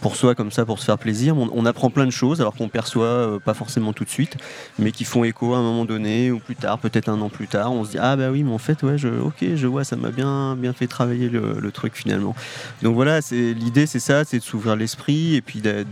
[0.00, 1.36] pour soi comme ça pour se faire plaisir.
[1.36, 4.38] On, apprend plein de choses alors qu'on perçoit euh, pas forcément tout de suite,
[4.78, 7.46] mais qui font écho à un moment donné ou plus tard, peut-être un an plus
[7.46, 7.72] tard.
[7.72, 9.96] On se dit ah bah oui, mais en fait ouais, je, ok, je vois, ça
[9.96, 12.34] m'a bien bien fait travailler le, truc finalement.
[12.82, 15.84] Donc voilà, l'idée, c'est ça, c'est de s'ouvrir l'esprit et puis d'a-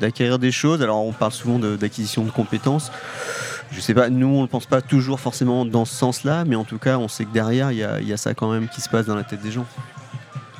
[0.00, 0.82] d'acquérir des choses.
[0.82, 2.90] Alors on parle souvent d'acquisition de, compétences.
[3.70, 6.64] Je sais pas, nous on ne pense pas toujours forcément dans ce sens-là, mais en
[6.64, 9.06] tout cas on sait que derrière il y a ça quand même qui se passe
[9.06, 9.66] dans la tête des gens.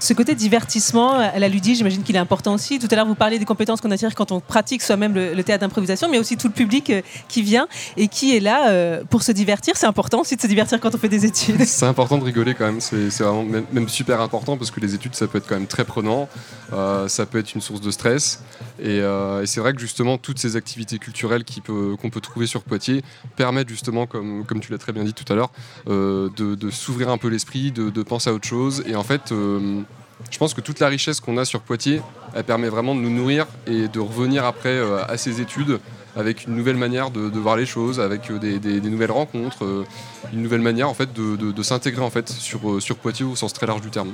[0.01, 2.79] Ce côté divertissement, elle a ludie, j'imagine qu'il est important aussi.
[2.79, 5.61] Tout à l'heure, vous parliez des compétences qu'on acquiert quand on pratique soi-même le, théâtre
[5.61, 9.23] d'improvisation, mais aussi tout le public euh, qui vient et qui est là euh, pour
[9.23, 9.77] se divertir.
[9.77, 11.65] C'est important aussi de se divertir quand on fait des études.
[11.65, 15.15] C'est important de rigoler quand même, c'est vraiment même, super important parce que les études
[15.15, 16.29] ça peut être quand même très prenant,
[16.73, 18.43] euh, ça peut être une source de stress
[18.81, 23.03] et, euh, c'est vrai que justement toutes ces activités culturelles qu'on peut trouver sur Poitiers
[23.37, 25.51] permettent justement, comme, tu l'as très bien dit tout à l'heure,
[25.89, 29.83] euh, de, s'ouvrir un peu l'esprit, de, penser à autre chose et en fait euh,
[30.31, 32.03] je pense que toute la richesse qu'on a sur Poitiers,
[32.35, 35.81] elle permet vraiment de nous nourrir et de revenir après euh, à ces études
[36.17, 39.87] avec une nouvelle manière de, voir les choses, avec euh, des, nouvelles rencontres, euh,
[40.33, 42.05] une nouvelle manière en fait de, s'intégrer
[42.39, 44.13] sur Poitiers au sens très large du terme.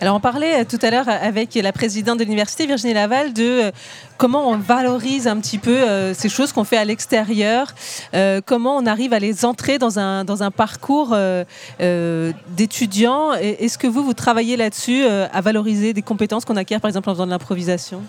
[0.00, 3.42] Alors on parlait euh, tout à l'heure avec la présidente de l'université, Virginie Laval, de
[3.42, 3.70] euh,
[4.16, 7.74] comment on valorise un petit peu euh, ces choses qu'on fait à l'extérieur,
[8.14, 11.42] euh, comment on arrive à les entrer dans un, dans un parcours euh,
[11.80, 13.32] euh, d'étudiants.
[13.34, 17.10] Est-ce que vous, vous travaillez là-dessus, euh, à valoriser des compétences qu'on acquiert par exemple
[17.10, 18.00] en faisant de l'improvisation?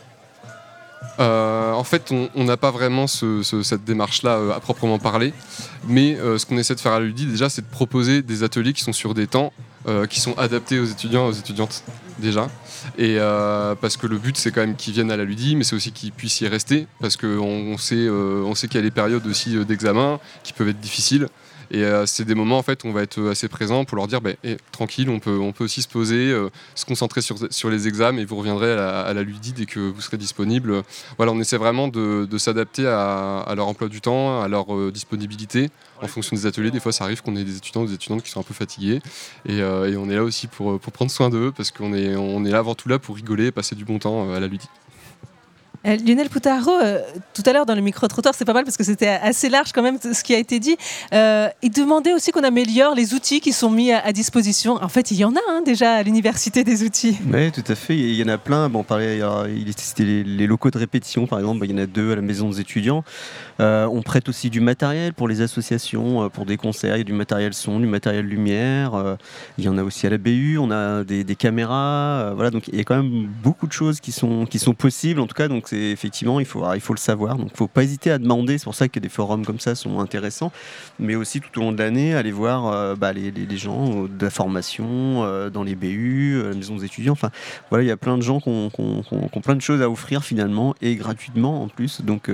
[1.20, 5.34] Euh, en fait, on n'a pas vraiment ce- ce- cette démarche-là euh, à proprement parler,
[5.88, 8.74] mais euh, ce qu'on essaie de faire à l'UDI déjà, c'est de proposer des ateliers
[8.74, 9.52] qui sont sur des temps
[9.88, 11.84] euh, qui sont adaptés aux étudiants aux étudiantes
[12.20, 12.50] déjà.
[12.98, 15.64] Et euh, parce que le but, c'est quand même qu'ils viennent à la LUDI, mais
[15.64, 18.84] c'est aussi qu'ils puissent y rester, parce qu'on on sait, euh, sait qu'il y a
[18.84, 21.28] des périodes aussi d'examen qui peuvent être difficiles.
[21.72, 24.08] Et euh, c'est des moments en fait où on va être assez présent pour leur
[24.08, 27.38] dire bah, eh, tranquille, on peut, on peut aussi se poser, euh, se concentrer sur,
[27.52, 30.18] sur les examens et vous reviendrez à la, à la Ludie dès que vous serez
[30.18, 30.84] disponible.
[31.18, 34.76] Voilà, on essaie vraiment de, de s'adapter à, à leur emploi du temps, à leur
[34.76, 35.70] euh, disponibilité
[36.02, 36.72] en fonction des ateliers.
[36.72, 38.54] Des fois, ça arrive qu'on ait des étudiants ou des étudiantes qui sont un peu
[38.54, 39.02] fatigués
[39.46, 42.16] et, euh, et on est là aussi pour, pour prendre soin d'eux parce qu'on est,
[42.16, 44.40] on est là avant tout là pour rigoler et passer du bon temps euh, à
[44.40, 44.70] la Ludie.
[45.88, 47.00] Euh, Lionel Poutaro, euh,
[47.34, 49.82] tout à l'heure dans le micro-trottoir, c'est pas mal parce que c'était assez large quand
[49.82, 50.76] même ce qui a été dit.
[51.14, 54.82] Euh, il demandait aussi qu'on améliore les outils qui sont mis à, disposition.
[54.84, 57.18] En fait, il y en a hein, déjà à l'université des outils.
[57.32, 57.98] Oui, tout à fait.
[57.98, 58.68] Il y en a plein.
[58.68, 59.20] Bon, on parlait,
[59.56, 61.66] il était les, les locaux de répétition, par exemple.
[61.66, 63.04] Il y en a deux à la maison des étudiants.
[63.60, 66.96] On prête aussi du matériel pour les associations, pour des concerts.
[66.96, 69.18] Il y a du matériel son, du matériel lumière.
[69.58, 70.58] Il y en a aussi à la BU.
[70.58, 72.34] On a des, caméras.
[72.34, 75.20] voilà, donc il y a quand même beaucoup de choses qui sont, qui sont possibles.
[75.20, 77.38] En tout cas, donc effectivement, il faut, il faut le savoir.
[77.38, 78.58] Donc, faut pas hésiter à demander.
[78.58, 80.52] C'est pour ça que des forums comme ça sont intéressants.
[81.00, 84.04] Mais aussi tout au long de l'année, aller voir euh, bah, les, les- les gens
[84.04, 87.14] euh, de la formation euh, dans les BU, euh, la maison des étudiants.
[87.14, 87.32] Enfin,
[87.70, 88.70] voilà, il y a plein de gens qui ont,
[89.44, 92.02] plein de choses à offrir finalement et gratuitement en plus.
[92.02, 92.30] Donc,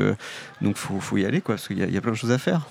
[0.62, 2.68] donc faut, y aller quoi, parce qu'il y a plein de choses à faire.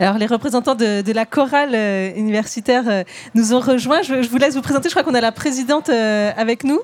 [0.00, 3.02] Alors, les représentants de, de la chorale euh, universitaire euh,
[3.34, 4.02] nous ont rejoints.
[4.02, 4.88] Je, je vous laisse vous présenter.
[4.88, 6.80] Je crois qu'on a la présidente euh, avec nous.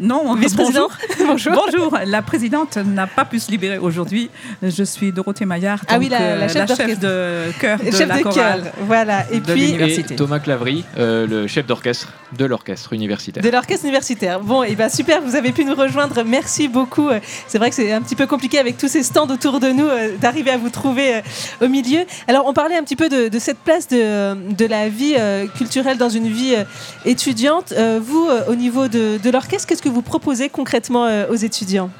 [0.00, 0.92] non, Vice-présidente.
[1.26, 1.52] Bonjour.
[1.54, 1.98] Bonjour.
[2.06, 4.30] La présidente n'a pas pu se libérer aujourd'hui.
[4.62, 8.22] Je suis Dorothée Maillard, Ah oui, la- la chef de chœur de Chef la de
[8.22, 8.62] chorale.
[8.62, 9.24] chœur, voilà.
[9.30, 9.72] Et de puis-.
[9.74, 13.42] Et Thomas Clavry, euh, le chef d'orchestre de l'orchestre universitaire.
[13.42, 14.40] De l'orchestre universitaire.
[14.40, 16.22] Bon, et ben super, vous avez pu nous rejoindre.
[16.24, 17.08] Merci beaucoup.
[17.46, 19.86] C'est vrai que c'est un petit peu compliqué avec tous ces stands autour de nous
[19.86, 21.20] euh, d'arriver à vous trouver euh,
[21.60, 22.04] au milieu.
[22.28, 26.08] Alors, on parlait un petit peu de, cette place de, la vie euh, culturelle dans
[26.08, 26.64] une vie euh,
[27.04, 27.72] étudiante.
[27.72, 31.90] Euh, vous, au niveau de, de l'orchestre, qu'est-ce que vous proposez concrètement aux étudiants?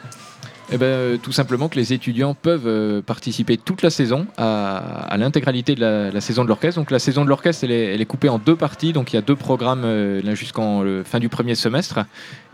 [0.73, 5.15] Eh ben, euh, tout simplement que les étudiants peuvent euh, participer toute la saison à,
[5.19, 6.81] l'intégralité de la, saison de l'orchestre.
[6.81, 8.93] Donc la saison de l'orchestre, elle est, coupée en deux parties.
[8.93, 12.01] Donc il y a deux programmes euh, jusqu'en fin du premier semestre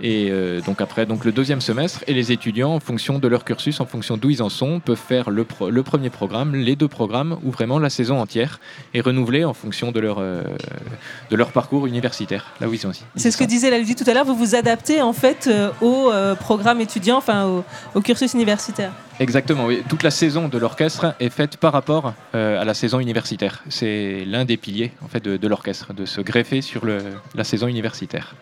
[0.03, 0.33] et
[0.65, 2.03] donc après donc le deuxième semestre.
[2.07, 4.97] Et les étudiants, en fonction de leur cursus, en fonction d'où ils en sont, peuvent
[4.97, 8.61] faire le, premier programme, les deux programmes ou vraiment la saison entière
[8.95, 13.05] et renouveler en fonction de leur de leur parcours universitaire là où ils sont aussi.
[13.17, 14.25] C'est ce que disait la tout à l'heure.
[14.25, 18.93] Vous vous adaptez en fait au programme étudiant, enfin au, au cursus universitaire.
[19.19, 19.83] Exactement, oui.
[19.89, 23.63] Toute la saison de l'orchestre est faite par rapport euh, à la saison universitaire.
[23.69, 26.99] C'est l'un des piliers en fait, de, de l'orchestre, de se greffer sur le,
[27.35, 28.35] la saison universitaire.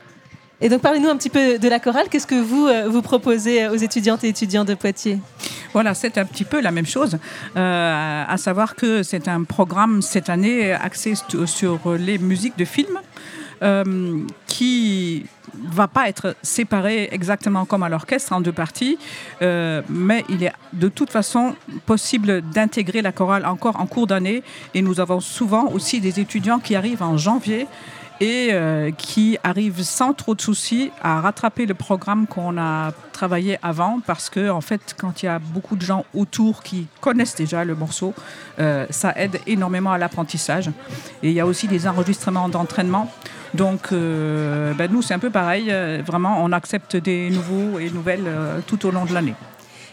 [0.60, 2.08] Et donc, parlez-nous un petit peu de la chorale.
[2.10, 5.18] Qu'est-ce que vous, euh, vous proposez aux étudiantes et étudiants de Poitiers?
[5.72, 7.18] Voilà, c'est un petit peu la même chose,
[7.56, 11.14] euh, à savoir que c'est un programme cette année axé
[11.46, 12.98] sur les musiques de films.
[13.62, 18.98] Euh, qui va pas être séparé exactement comme à l'orchestre en deux parties,
[19.42, 21.54] euh, mais il est de toute façon
[21.86, 24.42] possible d'intégrer la chorale encore en cours d'année.
[24.74, 27.66] Et nous avons souvent aussi des étudiants qui arrivent en janvier
[28.20, 33.58] et euh, qui arrivent sans trop de soucis à rattraper le programme qu'on a travaillé
[33.62, 37.36] avant parce que en fait quand il y a beaucoup de gens autour qui connaissent
[37.36, 38.14] déjà le morceau
[38.58, 40.68] euh, ça aide énormément à l'apprentissage
[41.22, 43.08] et il y a aussi des enregistrements d'entraînement
[43.54, 45.68] donc euh, ben, nous c'est un peu pareil.
[45.70, 49.34] Euh, vraiment on accepte des nouveaux et nouvelles euh, tout au long de l'année.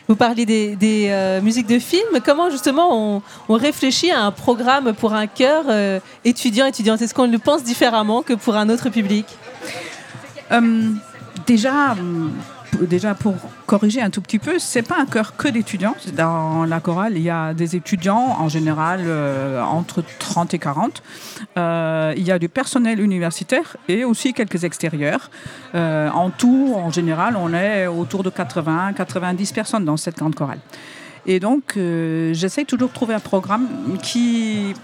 [0.08, 2.20] Vous parlez des, des, euh, musiques de films.
[2.24, 7.02] Comment justement on, on réfléchit à un programme pour un chœur euh, étudiant étudiante?
[7.02, 9.26] Est-ce qu'on le pense différemment que pour un autre public?
[11.48, 11.96] Déjà,
[12.82, 13.36] déjà pour
[13.66, 15.96] corriger un tout petit peu, c'est pas un chœur que d'étudiants.
[16.14, 21.02] Dans la chorale, il y a des étudiants en général euh, entre 30 et 40.
[21.58, 25.30] Euh, il y a du personnel universitaire et aussi quelques extérieurs.
[25.74, 30.36] Euh, en tout, en général, on est autour de 80, 90 personnes dans cette grande
[30.36, 30.60] chorale.
[31.26, 33.68] Et donc, j'essaie toujours de trouver un programme
[34.04, 34.76] qui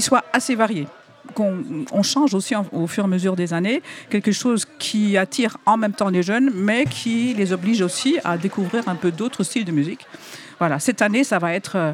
[0.00, 0.86] soit assez varié
[1.34, 1.62] qu'on
[1.92, 5.76] on change aussi au fur et à mesure des années, quelque chose qui attire en
[5.76, 9.64] même temps les jeunes, mais qui les oblige aussi à découvrir un peu d'autres styles
[9.64, 10.06] de musique.
[10.58, 11.92] Voilà, cette année, ça va être euh,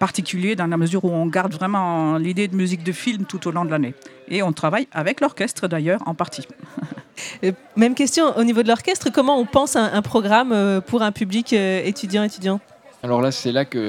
[0.00, 3.50] particulier dans la mesure où on garde vraiment l'idée de musique de film tout au
[3.52, 3.94] long de l'année.
[4.28, 6.46] Et on travaille avec l'orchestre d'ailleurs en partie.
[7.44, 9.10] Euh, Même question au niveau de l'orchestre.
[9.12, 12.60] Comment on pense un, un programme euh, pour un public euh, étudiant étudiant?
[13.02, 13.80] Alors là, c'est là qu'il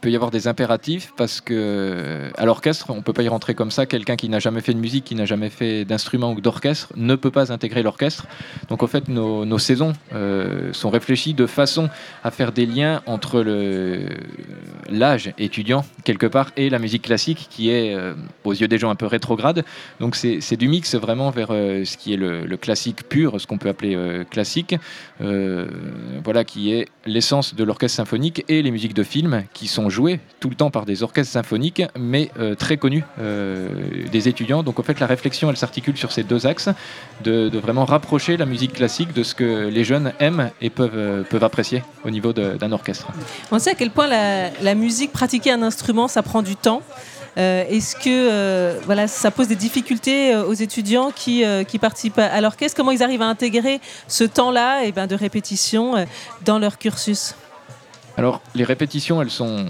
[0.00, 3.70] peut y avoir des impératifs parce que à l'orchestre, on peut pas y rentrer comme
[3.70, 3.84] ça.
[3.84, 7.14] Quelqu'un qui n'a jamais fait de musique, qui n'a jamais fait d'instrument ou d'orchestre, ne
[7.14, 8.26] peut pas intégrer l'orchestre.
[8.70, 11.90] Donc en fait, nos, saisons euh, sont réfléchies de façon
[12.24, 13.44] à faire des liens entre
[14.88, 18.14] l'âge étudiant quelque part et la musique classique qui est euh,
[18.44, 19.62] aux yeux des gens un peu rétrograde.
[20.00, 23.46] Donc c'est du mix vraiment vers euh, ce qui est le, le classique pur, ce
[23.46, 24.74] qu'on peut appeler classique,
[25.20, 30.20] voilà qui est l'essence de l'orchestre symphonique et les musiques de film qui sont jouées
[30.38, 33.68] tout le temps par des orchestres symphoniques, mais euh, très connus euh,
[34.12, 34.62] des étudiants.
[34.62, 36.68] Donc en fait la réflexion elle s'articule sur ces deux axes,
[37.24, 41.24] de, vraiment rapprocher la musique classique de ce que les jeunes aiment et peuvent, euh,
[41.24, 43.08] peuvent apprécier au niveau d'un orchestre.
[43.50, 46.82] On sait à quel point la, musique, pratiquer un instrument, ça prend du temps.
[47.36, 52.76] Est-ce que voilà, ça pose des difficultés aux étudiants qui, qui participent à, l'orchestre?
[52.76, 56.06] Comment ils arrivent à intégrer ce temps-là et ben, de répétition
[56.44, 57.34] dans leur cursus?
[58.16, 59.66] Alors, les répétitions, elles sont,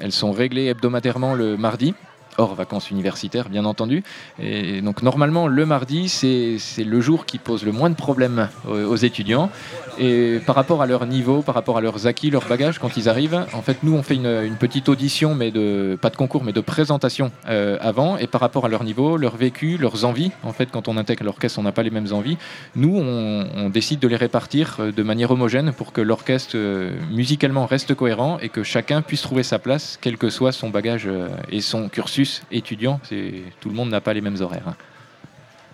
[0.00, 1.94] elles sont réglées hebdomadairement le mardi,
[2.38, 4.02] hors vacances universitaires, bien entendu.
[4.38, 8.96] Et donc, normalement, le mardi, c'est le jour qui pose le moins de problèmes aux,
[8.96, 9.50] étudiants.
[9.98, 13.08] Et par rapport à leur niveau, par rapport à leurs acquis, leurs bagages, quand ils
[13.08, 16.52] arrivent, en fait, nous, on fait une, petite audition, mais de, pas de concours, mais
[16.52, 18.16] de présentation euh, avant.
[18.16, 21.24] Et par rapport à leur niveau, leur vécu, leurs envies, en fait, quand on intègre
[21.24, 22.38] l'orchestre, on n'a pas les mêmes envies.
[22.76, 26.92] Nous, on, on décide de les répartir euh, de manière homogène pour que l'orchestre euh,
[27.10, 31.08] musicalement reste cohérent et que chacun puisse trouver sa place, quel que soit son bagage
[31.50, 33.00] et son cursus étudiant.
[33.08, 34.68] C'est- Tout le monde n'a pas les mêmes horaires.
[34.68, 34.76] hein.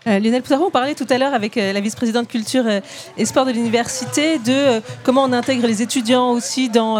[0.06, 2.80] Euh, Lionel Poutaro, on parlait tout à l'heure avec euh, la vice-présidente culture euh,
[3.18, 6.94] et sport de l'université de comment on intègre les étudiants aussi dans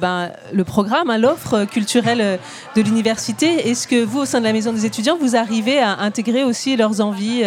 [0.00, 2.38] ben, le programme, hein, l'offre culturelle
[2.74, 3.68] de l'université.
[3.68, 6.74] Est-ce que vous, au sein de la maison des étudiants, vous arrivez à intégrer aussi
[6.74, 7.42] leurs envies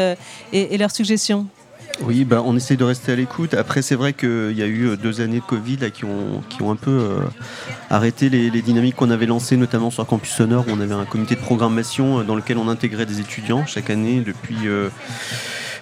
[0.53, 1.47] et leurs suggestions?
[2.01, 3.53] Oui, bah, on essaye de rester à l'écoute.
[3.53, 6.61] Après, c'est vrai qu'il y a eu euh, deux années de Covid qui, ont, qui
[6.61, 7.19] ont un peu euh,
[7.89, 11.39] arrêté les, dynamiques qu'on avait lancées, notamment sur Campus Sonore, on avait un comité de
[11.39, 14.57] programmation euh, dans lequel on intégrait des étudiants chaque année depuis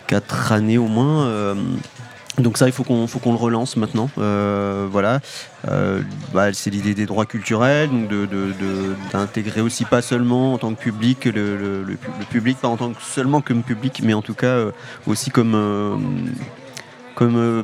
[0.07, 1.55] quatre années au moins.
[2.39, 4.09] Donc ça, il faut qu'on faut qu'on le relance maintenant.
[4.17, 5.19] Euh, voilà,
[5.69, 6.01] Euh,
[6.33, 8.09] bah, c'est l'idée des droits culturels, donc
[9.13, 12.67] d'intégrer aussi pas seulement en tant que public le, le- le pu- le public, pas
[12.67, 14.71] en tant que seulement comme public, mais en tout cas euh,
[15.07, 15.55] aussi comme
[17.15, 17.63] comme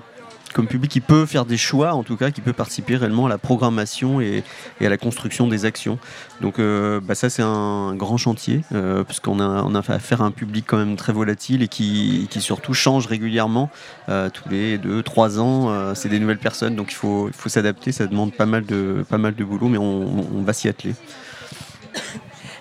[0.54, 3.30] comme public qui peut faire des choix, en tout cas, qui peut participer réellement à
[3.30, 4.44] la programmation et,
[4.82, 6.00] à la construction des actions.
[6.42, 10.26] Donc euh, bah, ça, c'est un grand chantier, euh, parce a, on a affaire à
[10.26, 13.70] un public quand même très volatile et qui, surtout change régulièrement,
[14.08, 17.92] euh, tous les deux, trois ans, euh, c'est des nouvelles personnes, donc il faut, s'adapter,
[17.92, 20.94] ça demande pas mal de, pas mal de boulot, mais on, va s'y atteler.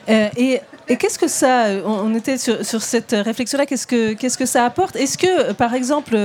[0.09, 0.61] Et
[0.97, 4.97] qu'est-ce que ça, on était sur, sur cette réflexion-là, qu'est-ce que, qu'est-ce que ça apporte?
[4.97, 6.17] Est-ce que, par exemple,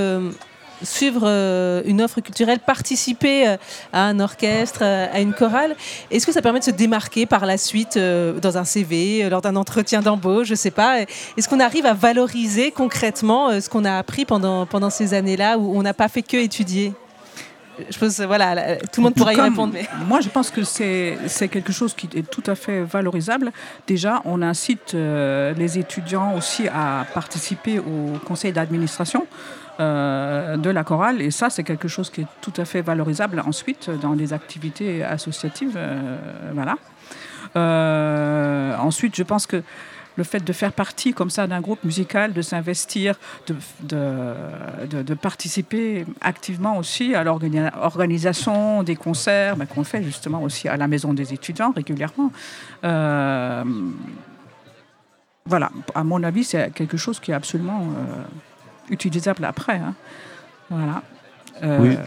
[0.81, 3.57] suivre euh, une offre culturelle, participer euh,
[3.91, 5.75] à un orchestre, euh, à une chorale,
[6.11, 9.55] est-ce que ça permet de se démarquer par la suite dans un CV, lors d'un
[9.55, 14.25] entretien d'embauche, je sais pas Est-ce qu'on arrive à valoriser concrètement ce qu'on a appris
[14.25, 16.93] pendant, pendant ces années-là où on n'a pas fait que étudier?
[17.89, 19.73] Je pense, voilà, tout le monde pourra y Comme- répondre.
[19.73, 19.87] Mais...
[20.07, 23.51] Moi, je pense que c'est c'est quelque chose qui est tout à fait valorisable.
[23.87, 29.25] Déjà, on incite euh, les étudiants aussi à participer au conseil d'administration
[29.79, 31.19] euh, de la chorale.
[31.21, 35.03] Et ça, c'est quelque chose qui est tout à fait valorisable ensuite dans les activités
[35.03, 35.75] associatives.
[35.75, 36.17] euh,
[36.53, 36.77] voilà.
[37.55, 39.63] Euh, ensuite, je pense que
[40.15, 43.15] le fait de faire partie comme ça d'un groupe musical, de s'investir,
[43.47, 43.55] de,
[45.01, 50.87] de, participer activement aussi à l'organisation des concerts ben, qu'on fait justement aussi à la
[50.87, 52.31] maison des étudiants régulièrement.
[55.45, 57.87] Voilà, à mon avis, c'est quelque chose qui est absolument
[58.89, 59.77] utilisable après.
[59.77, 59.93] hein.
[60.69, 61.01] Voilà.
[61.63, 61.97] Euh, Oui.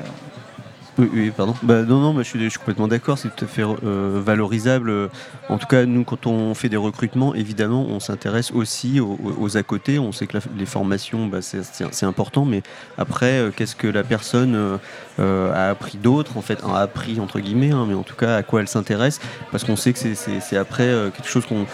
[0.98, 1.54] Oui, pardon.
[1.62, 5.10] Bah, non, non, je, suis, complètement d'accord, c'est tout à fait euh, valorisable.
[5.50, 9.62] En tout cas, nous, quand on fait des recrutements, évidemment, on s'intéresse aussi aux, à
[9.62, 9.98] côté.
[9.98, 12.62] On sait que les formations, bah, c'est- important, mais
[12.96, 14.78] après, euh, qu'est-ce que la personne
[15.18, 18.42] a appris d'autre, en fait, a appris entre guillemets, hein, mais en tout cas, à
[18.42, 19.20] quoi elle s'intéresse,
[19.52, 21.66] parce qu'on sait que c'est- après quelque chose qu'on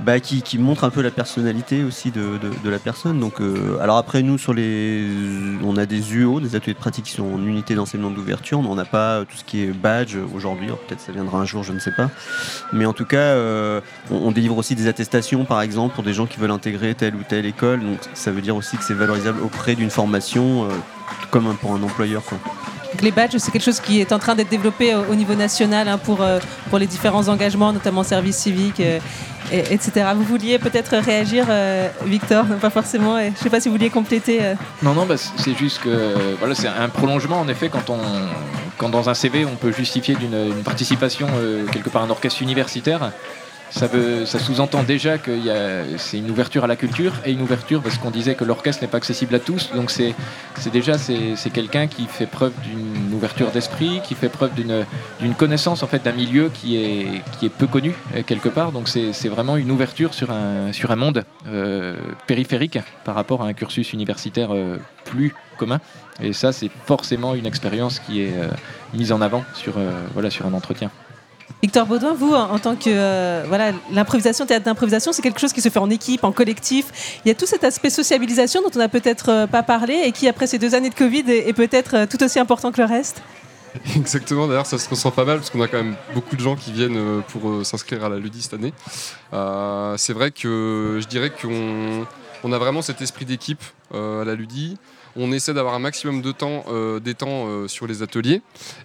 [0.00, 3.18] bah, qui, qui montre un peu la personnalité aussi de, de- la personne.
[3.18, 5.06] Donc, euh, alors après, nous, sur les,
[5.64, 8.68] on a des UO, des ateliers de pratique qui sont en unité d'enseignement d'ouverture, mais
[8.68, 10.68] on n'a pas euh, tout ce qui est badge aujourd'hui.
[10.86, 12.10] Peut-être ça viendra un jour, je ne sais pas.
[12.72, 13.80] Mais en tout cas, euh,
[14.10, 17.14] on, on délivre aussi des attestations, par exemple, pour des gens qui veulent intégrer telle
[17.14, 17.80] ou telle école.
[17.80, 20.68] Donc, ça veut dire aussi que c'est valorisable auprès d'une formation, euh,
[21.30, 22.22] comme un- pour un employeur.
[22.24, 22.38] Quoi.
[22.92, 25.34] Donc les badges, c'est quelque chose qui est en train d'être développé au, au niveau
[25.34, 26.38] national hein, pour, euh,
[26.70, 28.98] pour les différents engagements, notamment service civique, euh,
[29.52, 30.06] et- etc.
[30.14, 33.18] Vous vouliez peut-être réagir, euh, Victor Non, Pas forcément.
[33.18, 34.38] et Je ne sais pas si vous vouliez compléter.
[34.42, 34.54] euh.
[34.82, 37.98] Non, non, bah, c'est juste que euh, voilà, c'est un prolongement en effet quand on
[38.78, 42.10] quand dans un CV on peut justifier d'une une participation euh, quelque part à un
[42.10, 43.10] orchestre universitaire,
[43.70, 43.88] ça,
[44.24, 45.32] ça sous-entend déjà que
[45.96, 48.88] c'est une ouverture à la culture et une ouverture parce qu'on disait que l'orchestre n'est
[48.88, 49.70] pas accessible à tous.
[49.74, 50.14] Donc c'est
[50.72, 55.86] déjà c'est quelqu'un qui fait preuve d'une ouverture d'esprit, qui fait preuve d'une connaissance en
[55.86, 58.72] fait d'un milieu qui est qui est peu connu euh, quelque part.
[58.72, 61.96] Donc c'est c'est vraiment une ouverture sur un sur un monde euh,
[62.26, 65.80] périphérique par rapport à un cursus universitaire euh, plus commun.
[66.20, 68.48] Et ça c'est forcément une expérience qui est euh,
[68.94, 70.90] mise en avant sur euh, voilà sur un entretien.
[71.62, 75.60] Victor Baudouin, vous, en tant que euh, voilà, l'improvisation, théâtre d'improvisation, c'est quelque chose qui
[75.60, 77.20] se fait en équipe, en collectif.
[77.24, 80.12] Il y a tout cet aspect sociabilisation dont on n'a peut-être euh, pas parlé et
[80.12, 82.86] qui, après ces deux années de Covid, est, peut-être euh, tout aussi important que le
[82.86, 83.22] reste.
[83.96, 86.56] Exactement, d'ailleurs ça se ressent pas mal parce qu'on a quand même beaucoup de gens
[86.56, 88.72] qui viennent pour s'inscrire à la Ludie cette année.
[89.98, 92.06] C'est vrai que je dirais qu'on
[92.44, 94.78] on a vraiment cet esprit d'équipe à la Ludie.
[95.20, 98.40] On essaie d'avoir un maximum de temps, euh, euh, sur les ateliers.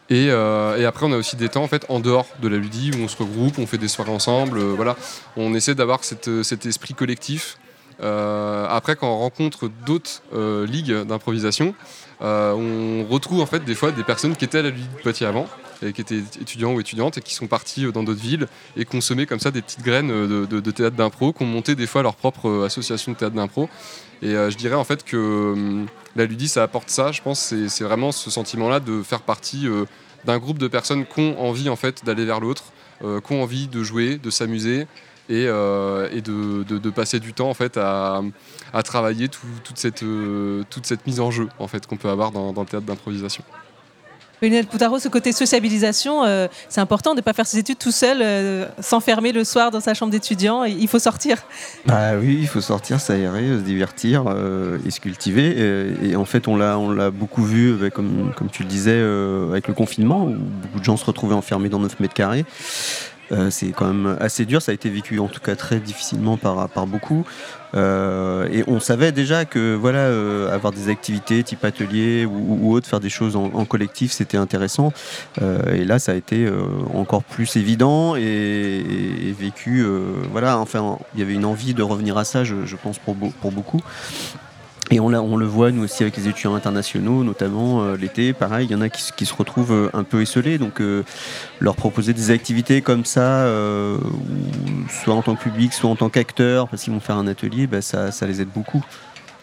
[0.09, 3.03] Et, euh, et après, on a aussi des temps en, dehors de la Ludie où
[3.03, 4.59] on se regroupe, on fait des soirées ensemble.
[4.59, 4.97] voilà.
[5.37, 7.57] On essaie d'avoir cet esprit collectif.
[7.99, 10.23] Après, quand on rencontre d'autres
[10.65, 11.75] ligues d'improvisation,
[12.19, 15.27] on retrouve en fait des fois des personnes qui étaient à la Ligue de Poitiers
[15.27, 15.47] avant
[15.85, 19.25] et qui étaient étudiants ou étudiantes et qui sont partis dans d'autres villes et consommaient
[19.25, 20.09] comme ça des petites graines
[20.47, 23.69] de, théâtre d'impro, qui ont monté des fois leur propre association de théâtre d'impro.
[24.23, 27.11] Et euh, je dirais en fait que hum, la Ludie, ça apporte ça.
[27.11, 29.85] Je pense c'est vraiment ce sentiment-là de faire partie euh,
[30.25, 32.65] d'un groupe de personnes qui ont envie en fait d'aller vers l'autre,
[33.03, 34.87] euh, qui ont envie de jouer, de s'amuser
[35.29, 38.21] et, de, passer du temps en fait à,
[38.83, 40.03] travailler tout- toute, cette,
[40.69, 43.43] toute cette mise en jeu en fait qu'on peut avoir dans, dans le théâtre d'improvisation.
[44.43, 47.91] Lionel Poutaro, ce côté sociabilisation, euh, c'est important de ne pas faire ses études tout
[47.91, 50.65] seul, euh, s'enfermer le soir dans sa chambre d'étudiant.
[50.65, 51.37] Il faut sortir.
[51.85, 55.95] Bah oui, il faut sortir, s'aérer, se divertir euh, et se cultiver.
[56.03, 59.01] Et, en fait, on l'a, on l'a beaucoup vu, comme, comme tu le disais,
[59.49, 62.45] avec le confinement, où beaucoup de gens se retrouvaient enfermés dans 9 mètres carrés.
[63.49, 66.69] C'est quand même assez dur, ça a été vécu en tout cas très difficilement par,
[66.69, 67.25] par beaucoup.
[67.75, 72.87] Euh, et on savait déjà que voilà, euh, avoir des activités type atelier ou, autre,
[72.87, 74.93] faire des choses en, collectif, c'était intéressant.
[75.41, 76.47] Euh, et là, ça a été
[76.93, 79.85] encore plus évident et, vécu.
[80.31, 83.15] voilà, enfin, il y avait une envie de revenir à ça, je, je pense, pour,
[83.15, 83.81] pour beaucoup.
[84.91, 88.33] Et on, le voit, nous aussi, avec les étudiants internationaux, notamment euh, l'été.
[88.33, 90.57] Pareil, il y en a qui, se retrouvent euh, un peu esselés.
[90.57, 91.03] Donc, euh,
[91.59, 93.47] leur proposer des activités comme ça,
[95.03, 97.65] soit en tant que public, soit en tant qu'acteur, parce qu'ils vont faire un atelier,
[97.65, 98.83] bah, ça, ça les aide beaucoup.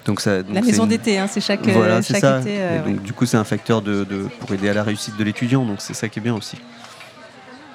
[0.06, 2.40] Donc ça, donc La maison une- d'été, hein, c'est chaque, voilà, chaque ça.
[2.40, 2.58] été.
[2.86, 5.64] donc, du coup, c'est un facteur de, de- pour aider à la réussite de l'étudiant.
[5.64, 6.56] Donc, c'est ça qui est bien aussi.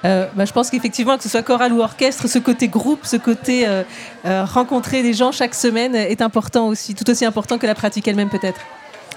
[0.04, 3.16] Euh, bah, je pense qu'effectivement, que ce soit chorale ou orchestre, ce côté groupe, ce
[3.16, 3.82] côté euh,
[4.24, 8.06] euh, rencontrer des gens chaque semaine est important aussi, tout aussi important que la pratique
[8.06, 8.60] elle-même peut-être.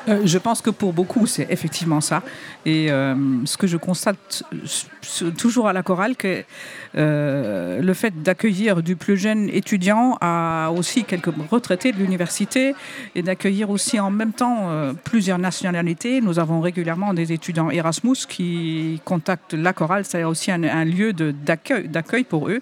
[0.09, 2.23] Euh, je pense que pour beaucoup, c'est effectivement ça.
[2.65, 4.43] Et euh, ce que je constate
[5.37, 6.43] toujours à la chorale, que
[6.95, 12.73] euh, le fait d'accueillir du plus jeune étudiant à aussi quelques retraités de l'université
[13.15, 14.69] et d'accueillir aussi en même temps
[15.03, 16.21] plusieurs nationalités.
[16.21, 20.05] Nous avons régulièrement des étudiants Erasmus qui contactent la chorale.
[20.05, 22.59] C'est aussi un, lieu d'accueil pour eux.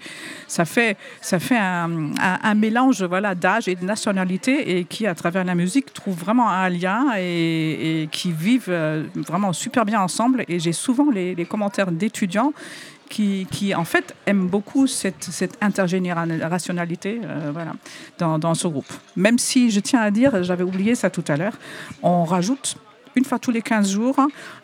[0.47, 5.43] Ça fait, ça fait un mélange voilà, d'âge et de nationalité et qui, à travers
[5.43, 10.43] la musique, trouve vraiment un lien et, et qui vivent euh, vraiment super bien ensemble.
[10.47, 12.53] Et j'ai souvent les, commentaires d'étudiants
[13.09, 17.73] qui, qui, en fait, aiment beaucoup cette, cette intergénérationnalité euh, voilà,
[18.37, 18.91] dans ce groupe.
[19.15, 21.57] Même si, je tiens à dire, j'avais oublié ça tout à l'heure,
[22.03, 22.77] on rajoute
[23.17, 24.15] une fois tous les 15 jours,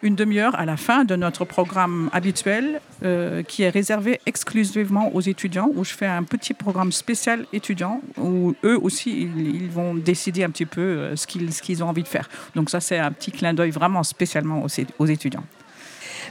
[0.03, 5.21] une demi-heure à la fin de notre programme habituel euh, qui est réservé exclusivement aux
[5.21, 9.95] étudiants, où je fais un petit programme spécial étudiant, où eux aussi, ils, ils vont
[9.95, 12.29] décider un petit peu euh, ce qu'ils ce qu'ils ont envie de faire.
[12.55, 15.43] Donc ça, c'est un petit clin d'œil vraiment spécialement aux, aux étudiants.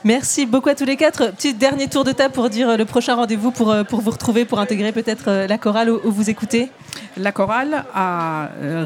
[0.05, 1.33] Merci beaucoup à tous les quatre.
[1.33, 4.45] Petit dernier tour de table pour dire euh, le prochain rendez-vous pour, pour vous retrouver,
[4.45, 6.71] pour intégrer peut-être la chorale où, où vous écoutez.
[7.17, 7.85] La chorale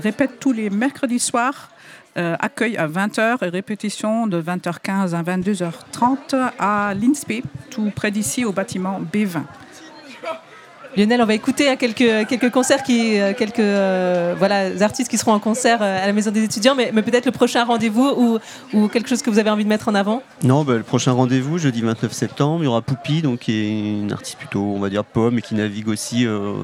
[0.02, 1.70] répète tous les mercredis soirs.
[2.16, 8.44] Euh, accueil à 20h et répétition de 20h15 à 22h30 à l'INSPE, tout près d'ici
[8.44, 9.42] au bâtiment B20.
[10.96, 15.18] Lionel, on va écouter hein, quelques, quelques concerts, qui, euh, quelques euh, voilà, artistes qui
[15.18, 18.08] seront en concert euh, à la Maison des étudiants, mais, mais peut-être le prochain rendez-vous
[18.16, 18.38] ou,
[18.72, 20.22] ou quelque chose que vous avez envie de mettre en avant?
[20.42, 24.00] Non, bah, le prochain rendez-vous, jeudi 29 septembre, il y aura Poupie, donc, qui est
[24.00, 26.54] une artiste plutôt, on va dire, pomme, et qui navigue aussi euh,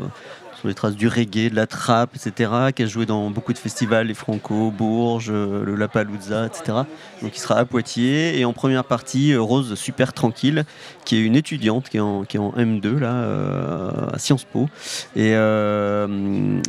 [0.63, 3.59] sont des traces du reggae, de la trappe, etc., qui a joué dans beaucoup de
[3.59, 6.79] festivals, les Franco, Bourges, euh, le Lapalooza, etc.
[7.21, 8.39] Donc il sera à Poitiers.
[8.39, 10.65] Et en première partie, euh, Rose Super Tranquille,
[11.05, 14.45] qui est une étudiante qui est en, qui est en M2 là, euh, à Sciences
[14.45, 14.69] Po.
[15.17, 15.33] Et,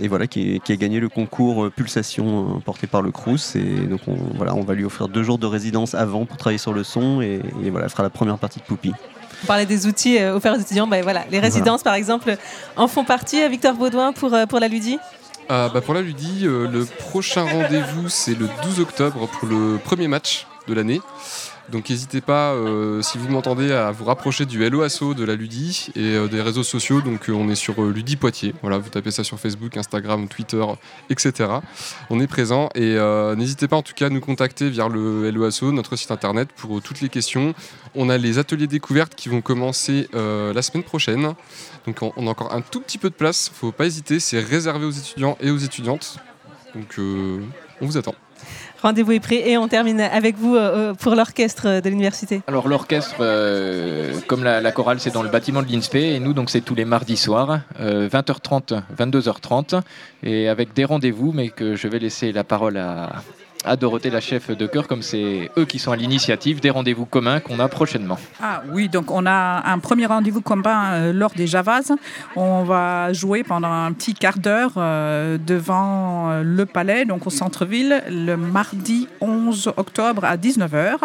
[0.08, 3.56] voilà, qui, a gagné le concours Pulsation porté par le Crous.
[3.56, 6.58] Et donc on, voilà, on va lui offrir deux jours de résidence avant pour travailler
[6.58, 7.22] sur le son.
[7.22, 8.94] Et, et voilà, elle fera la première partie de Poupie.
[9.44, 10.88] On parlait des outils euh, offerts aux étudiants.
[10.88, 12.38] Ben voilà, les résidences, par exemple,
[12.78, 13.41] en font partie.
[13.44, 14.98] Euh, Victor Baudouin pour, euh, pour la Ludie
[15.52, 20.08] Euh, bah, pour la Ludie, le prochain rendez-vous c'est le 12 octobre pour le premier
[20.08, 21.02] match de l'année.
[21.70, 25.36] Donc n'hésitez pas, euh, si vous m'entendez, à vous rapprocher du Hello Asso de la
[25.36, 27.01] Ludie et euh, des réseaux sociaux.
[27.01, 28.53] Donc euh, on est sur Ludie Poitiers.
[28.61, 30.64] Voilà, vous tapez ça sur Facebook, Instagram, Twitter,
[31.09, 31.49] etc.
[32.09, 32.97] On est présent et
[33.38, 36.49] n'hésitez pas en tout cas à nous contacter via le Hello Asso, notre site internet
[36.55, 37.53] pour toutes les questions.
[37.95, 41.34] On a les ateliers découvertes qui vont commencer la semaine prochaine.
[41.86, 44.86] Donc on, a encore un tout petit peu de place, faut pas hésiter, c'est réservé
[44.86, 46.18] aux étudiants et aux étudiantes.
[46.76, 48.16] Donc on vous attend.
[48.84, 52.41] Rendez-vous est pris et on termine avec vous euh, euh, pour l'orchestre de l'université.
[52.47, 56.49] Alors l'orchestre, euh, comme la, chorale, c'est dans le bâtiment de l'INSPE et nous donc
[56.49, 59.79] c'est tous les mardis soirs, euh, 20h30, 22h30
[60.23, 63.23] et avec des rendez-vous, mais que je vais laisser la parole à,
[63.66, 67.05] à Dorothée, la chef de chœur, comme c'est eux qui sont à l'initiative des rendez-vous
[67.05, 68.18] communs qu'on a prochainement.
[68.41, 71.91] Ah oui, donc on a un premier rendez-vous commun euh, lors des Javas.
[72.36, 77.30] On va jouer pendant un petit quart d'heure euh, devant euh, le palais, donc au
[77.30, 80.97] centre-ville, le mardi 11 octobre à 19h.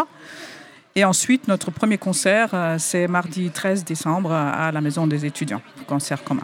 [0.96, 6.24] Et ensuite, notre premier concert, c'est mardi 13 décembre à la Maison des étudiants, concert
[6.24, 6.42] commun.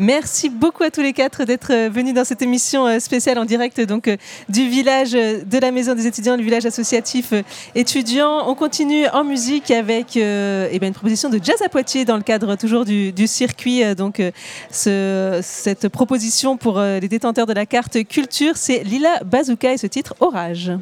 [0.00, 3.44] Merci beaucoup à tous les quatre d'être euh, venus dans cette émission euh, spéciale en
[3.44, 4.16] direct donc euh,
[4.48, 7.34] du village de la Maison des étudiants, le village associatif
[7.74, 8.48] étudiant.
[8.48, 12.22] On continue en musique avec eh ben, une proposition de jazz à Poitiers dans le
[12.22, 13.94] cadre toujours du, circuit.
[13.94, 14.22] Donc
[14.70, 19.86] ce- cette proposition pour les détenteurs de la carte culture, c'est Lila Bazooka et ce
[19.86, 20.72] titre Orage.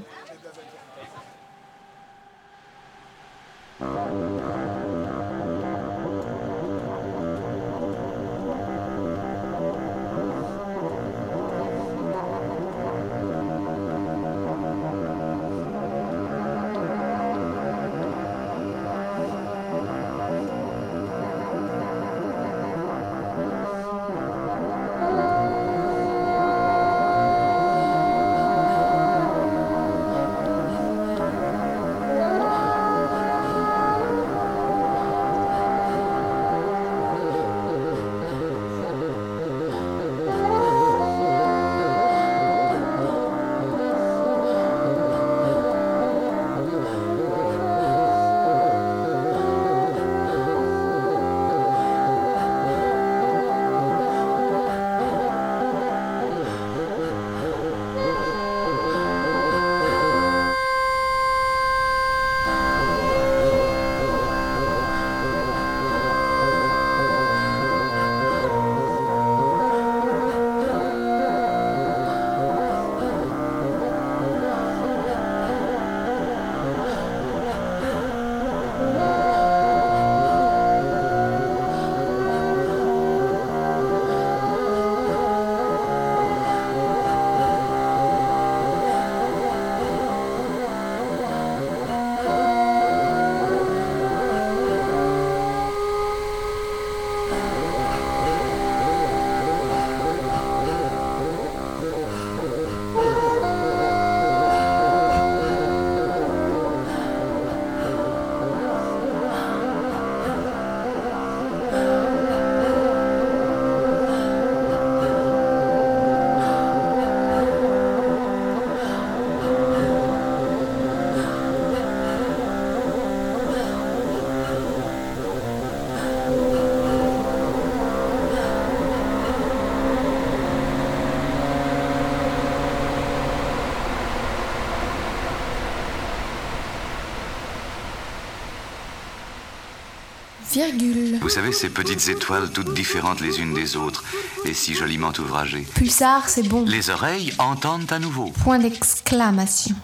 [140.52, 141.18] Virgule.
[141.20, 144.02] Vous savez, ces petites étoiles toutes différentes les unes des autres
[144.46, 145.66] et si joliment ouvragées.
[145.74, 146.64] Pulsar, c'est bon.
[146.66, 148.32] Les oreilles entendent à nouveau.
[148.42, 149.76] Point d'exclamation.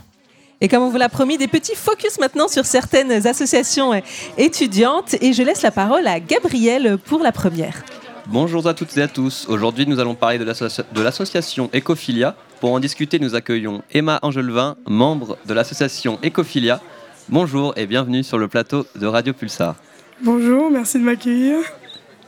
[0.60, 4.00] Et comme on vous l'a promis, des petits focus maintenant sur certaines associations
[4.38, 5.14] étudiantes.
[5.20, 7.84] Et je laisse la parole à Gabriel pour la première.
[8.26, 9.46] Bonjour à toutes et à tous.
[9.48, 12.36] Aujourd'hui, nous allons parler de l'association Ecophilia.
[12.60, 16.80] Pour en discuter, nous accueillons Emma Angelevin, membre de l'association Ecophilia.
[17.28, 19.76] Bonjour et bienvenue sur le plateau de Radio Pulsar.
[20.22, 21.58] Bonjour, merci de m'accueillir.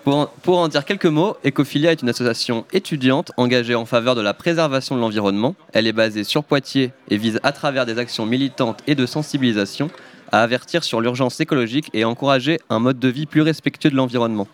[0.02, 4.14] Pour en, pour en dire quelques mots, Ecophilia est une association étudiante engagée en faveur
[4.16, 5.54] de la préservation de l'environnement.
[5.72, 9.88] Elle est basée sur Poitiers et vise à travers des actions militantes et de sensibilisation
[10.32, 13.96] à avertir sur l'urgence écologique et à encourager un mode de vie plus respectueux de
[13.96, 14.48] l'environnement.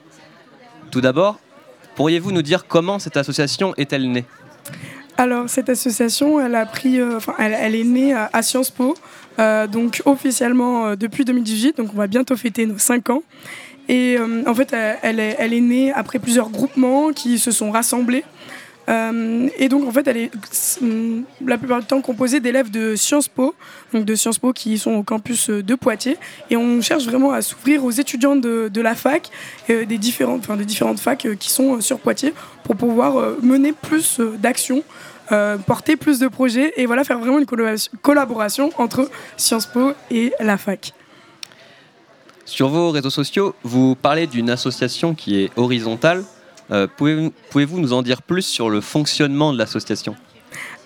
[0.91, 1.39] Tout d'abord,
[1.97, 4.25] pourriez-vous nous dire comment cette association est-elle née?
[5.19, 8.95] Alors, cette association, elle, a pris, euh, elle, elle est née à, à Sciences Po,
[9.39, 13.23] donc officiellement euh, depuis 2018, donc on va bientôt fêter nos 5 ans.
[13.89, 18.25] Et euh, en fait, elle, est, née après plusieurs groupements qui se sont rassemblés.
[18.89, 20.31] Euh, et donc, en fait, elle est
[20.81, 23.55] mm, la plupart du temps composée d'élèves de Sciences Po,
[23.93, 26.17] donc de Sciences Po qui sont au campus euh, de Poitiers.
[26.51, 29.31] Et on cherche vraiment à s'ouvrir aux étudiants de, la fac,
[29.71, 33.17] euh, des, différentes, enfin, des différentes facs euh, qui sont euh, sur Poitiers, pour pouvoir
[33.17, 34.83] euh, mener plus euh, d'actions,
[35.31, 37.47] euh, porter plus de projets et voilà, faire vraiment une
[38.03, 40.93] collaboration- entre Sciences Po et la fac.
[42.45, 46.25] Sur vos réseaux sociaux, vous parlez d'une association qui est horizontale.
[46.71, 50.17] Euh, pouvez- Pouvez-vous nous en dire plus sur le fonctionnement de l'association?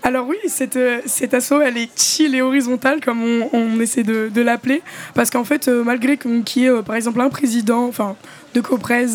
[0.03, 4.05] Alors oui, cette, euh, cette asso, elle est chill et horizontale, comme on, on essaie
[4.05, 4.83] de, de l'appeler,
[5.15, 8.15] parce qu'en fait, malgré qu'il y ait, par exemple, un président, enfin,
[8.55, 9.07] de Coprez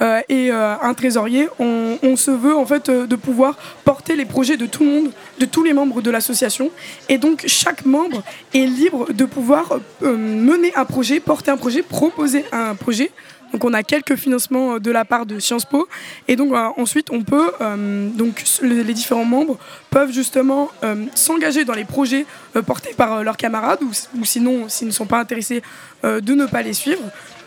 [0.00, 4.56] et euh, un trésorier, on, se veut, en fait, euh, de pouvoir porter les projets
[4.56, 6.70] de tout le monde, de tous les membres de l'association,
[7.08, 8.22] et donc chaque membre
[8.52, 13.10] est libre de pouvoir euh, mener un projet, porter un projet, proposer un projet,
[13.54, 15.88] donc on a quelques financements euh, de la part de Sciences Po.
[16.26, 19.58] Et donc euh, ensuite on peut euh, donc les différents membres
[19.90, 22.26] peuvent justement euh, s'engager dans les projets
[22.56, 25.62] euh, portés par euh, leurs camarades ou, sinon s'ils ne sont pas intéressés
[26.04, 27.02] euh, de ne pas les suivre.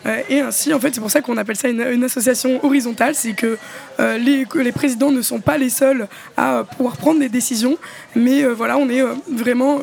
[0.06, 3.34] Euh, et ainsi, en fait, c'est pour ça qu'on appelle ça une, association horizontale, c'est
[3.34, 3.58] que,
[4.00, 7.30] euh, les, que les présidents ne sont pas les seuls à euh, pouvoir prendre des
[7.30, 7.78] décisions,
[8.16, 9.80] mais voilà, on est vraiment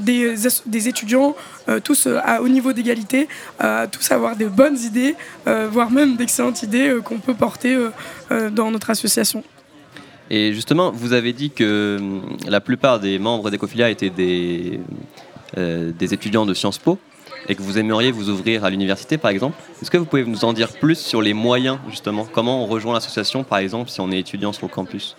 [0.00, 0.34] des,
[0.66, 1.34] des étudiants,
[1.84, 3.28] tous à haut niveau d'égalité,
[3.90, 5.14] tous avoir de bonnes idées,
[5.70, 7.76] voire même d'excellentes idées qu'on peut porter
[8.52, 9.42] dans notre association.
[10.30, 14.80] Et justement, vous avez dit que hum, la plupart des membres d'Ecophilia étaient des,
[15.56, 16.98] des étudiants de Sciences Po
[17.48, 19.56] et que vous aimeriez vous ouvrir à l'université, par exemple.
[19.80, 22.26] Est-ce que vous pouvez nous en dire plus sur les moyens, justement?
[22.30, 25.16] Comment on rejoint l'association, par exemple, si on est étudiant sur le campus?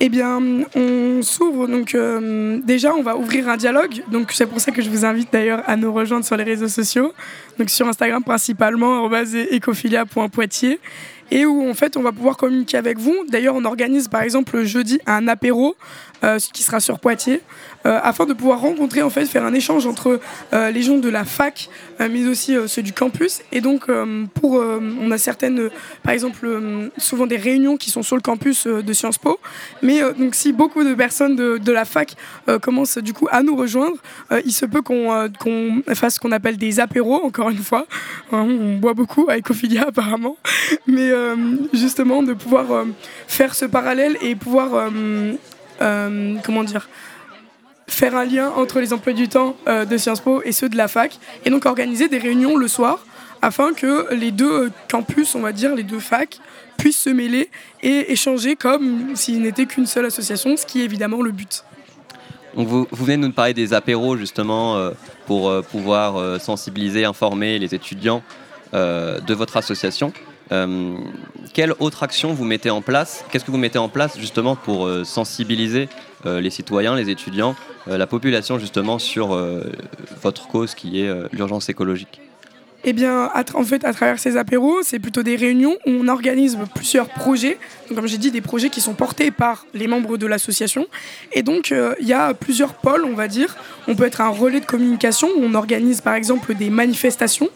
[0.00, 0.40] Eh bien,
[0.74, 4.02] on s'ouvre, donc euh, déjà, on va ouvrir un dialogue.
[4.10, 6.68] Donc, c'est pour ça que je vous invite d'ailleurs à nous rejoindre sur les réseaux
[6.68, 7.12] sociaux.
[7.58, 9.08] Donc, sur Instagram principalement,
[9.52, 10.80] ecophilia.poitiers.
[11.30, 13.14] Et où, en fait, on va pouvoir communiquer avec vous.
[13.28, 15.76] D'ailleurs, on organise, par exemple, le jeudi un apéro
[16.52, 17.40] qui sera sur Poitiers,
[17.86, 20.20] euh, afin de pouvoir rencontrer, en fait, faire un échange entre
[20.52, 21.68] euh, les gens de la fac,
[22.00, 23.42] euh, mais aussi euh, ceux du campus.
[23.52, 25.70] Et donc, euh, pour, euh, on a certaines, euh,
[26.02, 29.38] par exemple, euh, souvent des réunions qui sont sur le campus euh, de Sciences Po.
[29.82, 32.14] Mais euh, donc, si beaucoup de personnes de, de la fac
[32.48, 33.96] euh, commencent du coup à nous rejoindre,
[34.32, 37.58] euh, il se peut qu'on euh, qu'on fasse ce qu'on appelle des apéros, encore une
[37.58, 37.86] fois.
[38.32, 40.36] Hein, on boit beaucoup à Ecophilia, apparemment.
[40.86, 41.36] Mais euh,
[41.72, 42.84] justement, de pouvoir euh,
[43.26, 45.34] faire ce parallèle et pouvoir, euh, euh,
[45.78, 46.88] comment dire,
[47.86, 50.76] faire un lien entre les emplois du temps euh, de Sciences Po et ceux de
[50.76, 53.04] la fac, et donc organiser des réunions le soir
[53.42, 56.38] afin que les deux euh, campus, on va dire, les deux facs,
[56.78, 57.50] puissent se mêler
[57.82, 61.62] et échanger comme s'ils n'étaient qu'une seule association, ce qui est évidemment le but.
[62.56, 64.92] Vous, venez de nous parler des apéros, justement, euh,
[65.26, 68.22] pour euh, pouvoir euh, sensibiliser, informer les étudiants
[68.72, 70.12] euh, de votre association.
[70.52, 70.96] Euh,
[71.52, 73.24] quelle autre action vous mettez en place?
[73.30, 75.88] Qu'est-ce que vous mettez en place, justement, pour euh, sensibiliser
[76.26, 77.54] euh, les citoyens, les étudiants,
[77.86, 79.38] la population, justement, sur
[80.22, 82.22] votre cause qui est l'urgence écologique?
[82.82, 86.56] Eh bien, en fait, à travers ces apéros, c'est plutôt des réunions où on organise
[86.74, 87.58] plusieurs projets.
[87.94, 90.86] Comme j'ai dit, des projets qui sont portés par les membres de l'association.
[91.32, 93.54] Et donc, il y a plusieurs pôles, on va dire.
[93.86, 97.50] On peut être un relais de communication où on organise, par exemple, des manifestations.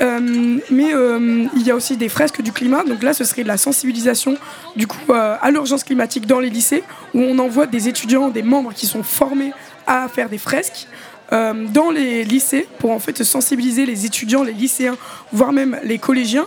[0.00, 2.84] Euh, mais euh, il y a aussi des fresques du climat.
[2.84, 4.36] Donc là, ce serait de la sensibilisation
[4.76, 6.82] du coup euh, à l'urgence climatique dans les lycées,
[7.14, 9.52] où on envoie des étudiants, des membres qui sont formés
[9.86, 10.86] à faire des fresques
[11.30, 14.96] dans les lycées pour en fait sensibiliser les étudiants, les lycéens,
[15.30, 16.46] voire même les collégiens.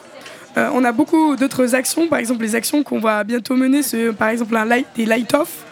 [0.56, 3.82] On a beaucoup d'autres actions, par exemple les actions qu'on va bientôt mener,
[4.18, 5.66] par exemple un light, des light-off,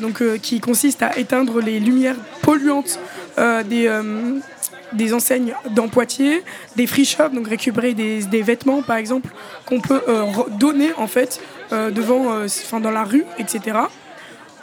[0.00, 2.98] donc, qui consiste à éteindre les lumières polluantes
[3.68, 3.88] des,
[4.92, 6.42] des enseignes dans Poitiers,
[6.76, 9.30] des free shops, donc récupérer des, vêtements par exemple
[9.66, 10.24] qu'on peut euh,
[10.58, 11.40] donner en fait
[11.72, 12.46] euh, devant, euh,
[12.80, 13.76] dans la rue, etc.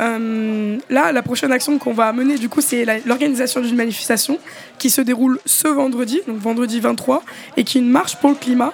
[0.01, 4.39] Euh, là, la prochaine action qu'on va mener, du coup, c'est l'organisation d'une manifestation
[4.77, 7.23] qui se déroule ce vendredi, donc vendredi 23,
[7.57, 8.73] et qui est une marche pour le climat.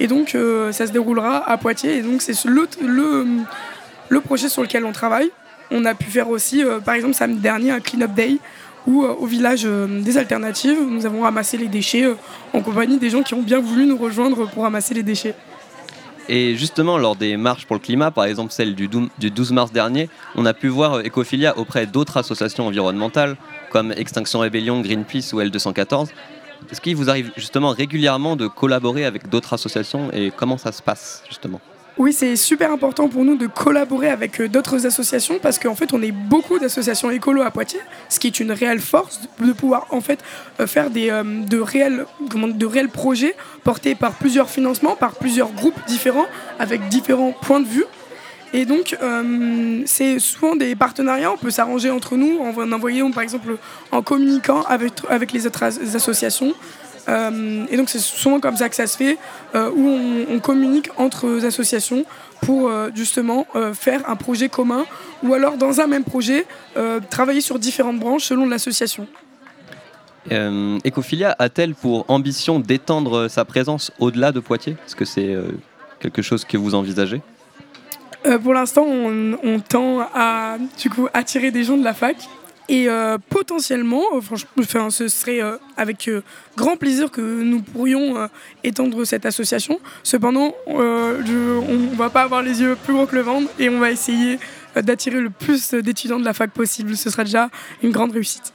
[0.00, 0.36] Et donc,
[0.72, 1.98] ça se déroulera à Poitiers.
[1.98, 3.26] Et donc, c'est ce- le, le,
[4.08, 5.30] le projet sur lequel on travaille.
[5.70, 8.38] On a pu faire aussi, par exemple, samedi dernier, un clean-up day
[8.86, 12.14] où, euh, au village euh, des alternatives, nous avons ramassé les déchets euh,
[12.52, 15.34] en compagnie des gens qui ont bien voulu nous rejoindre pour ramasser les déchets.
[16.28, 19.52] Et justement, lors des marches pour le climat, par exemple celle du dou- du 12
[19.52, 23.36] mars dernier, on a pu voir Ecophilia auprès d'autres associations environnementales
[23.70, 26.08] comme Extinction Rebellion, Greenpeace ou L214.
[26.70, 30.82] Est-ce qu'il vous arrive justement régulièrement de collaborer avec d'autres associations et comment ça se
[30.82, 31.60] passe justement?
[31.98, 35.94] Oui, c'est super important pour nous de collaborer avec euh, d'autres associations parce qu'en fait,
[35.94, 37.80] on est beaucoup d'associations écolo à Poitiers,
[38.10, 40.18] ce qui est une réelle force de pouvoir en fait
[40.60, 43.34] euh, faire des, euh, de, réels, de réels projets
[43.64, 46.26] portés par plusieurs financements, par plusieurs groupes différents,
[46.58, 47.84] avec différents points de vue.
[48.52, 48.96] Et donc,
[49.86, 53.56] c'est souvent des partenariats, on peut s'arranger entre nous en en envoyant, par exemple,
[53.90, 56.54] en communiquant avec, avec les autres as- associations.
[57.08, 59.18] Euh, et donc, c'est souvent comme ça que ça se fait,
[59.54, 62.04] euh, où on, on communique entre associations
[62.40, 64.84] pour euh, justement faire un projet commun,
[65.22, 66.46] ou alors dans un même projet,
[67.10, 69.06] travailler sur différentes branches selon l'association.
[70.32, 74.76] Euh, Ecophilia a-t-elle pour ambition d'étendre sa présence au-delà de Poitiers?
[74.86, 75.52] Est-ce que c'est euh,
[76.00, 77.22] quelque chose que vous envisagez?
[78.26, 82.16] Euh, pour l'instant, on, on tend à du coup attirer des gens de la fac.
[82.68, 86.10] Et euh, potentiellement, euh, franchement, ce serait euh, avec
[86.56, 88.28] grand plaisir que nous pourrions
[88.64, 89.78] étendre cette association.
[90.02, 93.78] Cependant, on ne va pas avoir les yeux plus gros que le ventre et on
[93.78, 94.38] va essayer
[94.74, 96.96] d'attirer le plus d'étudiants de la fac possible.
[96.96, 97.50] Ce sera déjà
[97.82, 98.52] une grande réussite.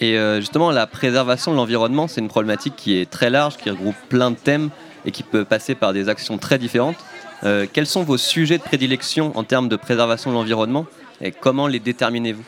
[0.00, 3.96] Et justement, la préservation de l'environnement, c'est une problématique qui est très large, qui regroupe
[4.08, 4.70] plein de thèmes
[5.04, 6.98] et qui peut passer par des actions très différentes.
[7.42, 10.86] Quels sont vos sujets de prédilection en termes de préservation de l'environnement
[11.20, 12.44] et comment les déterminez-vous?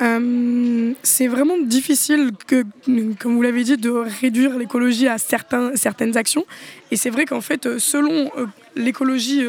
[0.00, 2.64] Euh, c'est vraiment difficile, que,
[3.18, 6.44] comme vous l'avez dit, de réduire l'écologie à certains, certaines actions.
[6.90, 9.44] Et c'est vrai qu'en fait, euh, selon euh, l'écologie,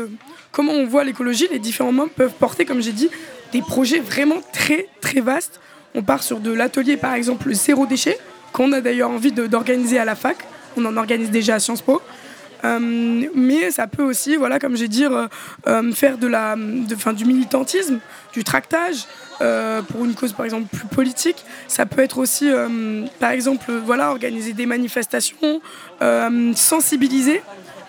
[0.51, 3.09] comment on voit l'écologie, les différents membres peuvent porter, comme j'ai dit,
[3.51, 5.59] des projets vraiment très, très vastes.
[5.93, 8.17] On part sur de l'atelier, par exemple, zéro déchet,
[8.51, 10.37] qu'on a d'ailleurs envie d'organiser à la fac.
[10.77, 12.01] On en organise déjà à Sciences Po.
[12.65, 16.55] Euh, mais ça peut aussi, voilà, comme j'ai dit, euh, faire de la,
[16.93, 17.99] enfin, du militantisme,
[18.33, 19.05] du tractage
[19.41, 21.43] euh, pour une cause par exemple plus politique.
[21.67, 22.49] Ça peut être aussi,
[23.19, 25.61] par exemple, voilà, organiser des manifestations,
[26.55, 27.41] sensibiliser,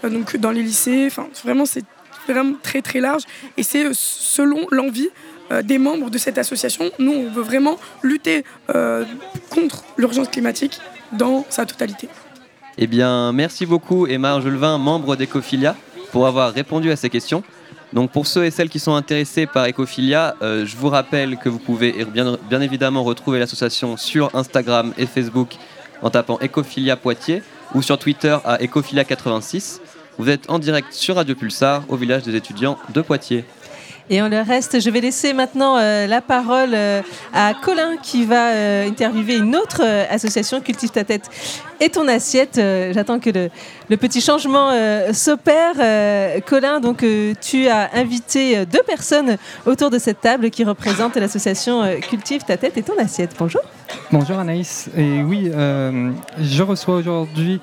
[0.03, 1.05] donc dans les lycées.
[1.07, 1.85] Enfin, vraiment, c'est
[2.29, 3.23] vraiment très très large
[3.57, 5.09] et c'est selon l'envie
[5.63, 6.91] des membres de cette association.
[6.99, 8.45] Nous, on veut vraiment lutter
[9.51, 10.81] contre l'urgence climatique
[11.13, 12.09] dans sa totalité.
[12.79, 15.75] Eh bien, merci beaucoup Emma Angelevin, membre d'Ecophilia,
[16.13, 17.43] pour avoir répondu à ces questions.
[17.95, 21.49] Donc pour ceux et celles qui sont intéressés par Ecophilia, euh, je vous rappelle que
[21.49, 25.57] vous pouvez bien, évidemment retrouver l'association sur Instagram et Facebook
[26.03, 27.43] en tapant Ecophilia Poitiers
[27.75, 29.81] ou sur Twitter à Ecophilia86.
[30.19, 33.47] Vous êtes en direct sur Radio Pulsar au village des étudiants de Poitiers.
[34.09, 37.03] Et on le reste, je vais laisser maintenant euh, la parole euh,
[37.35, 41.29] à Colin qui va euh, interviewer une autre association, Cultive ta tête
[41.81, 42.61] et ton assiette.
[42.93, 43.51] J'attends que le,
[43.89, 44.71] le petit changement
[45.13, 45.75] s'opère.
[46.47, 47.05] Colin, donc
[47.41, 49.37] tu as invité deux personnes
[49.67, 53.33] autour de cette table qui représentent l'association Cultive ta tête et ton assiette.
[53.39, 53.61] Bonjour.
[54.11, 54.89] Bonjour Anaïs.
[54.97, 57.61] Et oui, je reçois aujourd'hui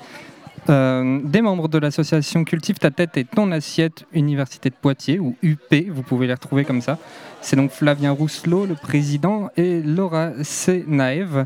[0.68, 5.36] euh, des membres de l'association Cultive ta tête et ton assiette Université de Poitiers, ou
[5.42, 6.98] UP, vous pouvez les retrouver comme ça.
[7.40, 11.44] C'est donc Flavien Rousselot, le président, et Laura Senaev,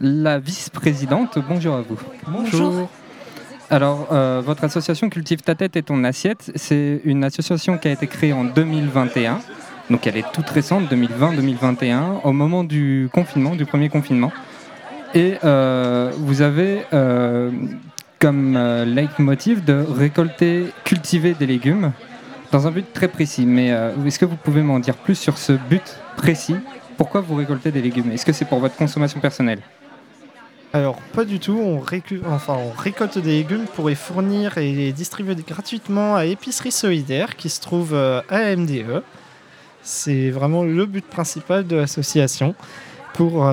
[0.00, 1.38] la vice-présidente.
[1.48, 1.98] Bonjour à vous.
[2.28, 2.88] Bonjour.
[3.70, 7.92] Alors, euh, votre association Cultive ta tête et ton assiette, c'est une association qui a
[7.92, 9.40] été créée en 2021.
[9.90, 14.32] Donc elle est toute récente, 2020-2021, au moment du confinement, du premier confinement.
[15.14, 17.50] Et euh, vous avez euh,
[18.20, 21.92] comme euh, leitmotiv de récolter, cultiver des légumes
[22.52, 23.46] dans un but très précis.
[23.46, 26.56] Mais euh, est-ce que vous pouvez m'en dire plus sur ce but précis?
[26.96, 28.12] Pourquoi vous récoltez des légumes?
[28.12, 29.60] Est-ce que c'est pour votre consommation personnelle?
[30.72, 31.58] Alors, pas du tout.
[31.58, 37.48] On, récolte des légumes pour les fournir et les distribuer gratuitement à Épicerie Solidaire qui
[37.48, 39.02] se trouve euh, à MDE.
[39.82, 42.54] C'est vraiment le but principal de l'association
[43.14, 43.50] pour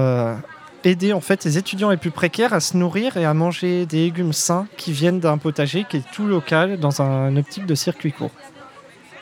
[0.83, 3.97] aider en fait les étudiants les plus précaires à se nourrir et à manger des
[4.05, 8.11] légumes sains qui viennent d'un potager qui est tout local dans un optique de circuit
[8.11, 8.31] court.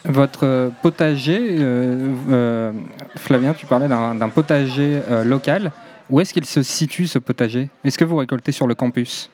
[0.04, 2.72] Votre euh, potager, euh, euh,
[3.16, 5.72] Flavien, tu parlais d'un d'un potager euh, local.
[6.12, 7.70] Où est-ce qu'il se situe ce potager?
[7.84, 9.32] Est-ce que vous récoltez sur le campus?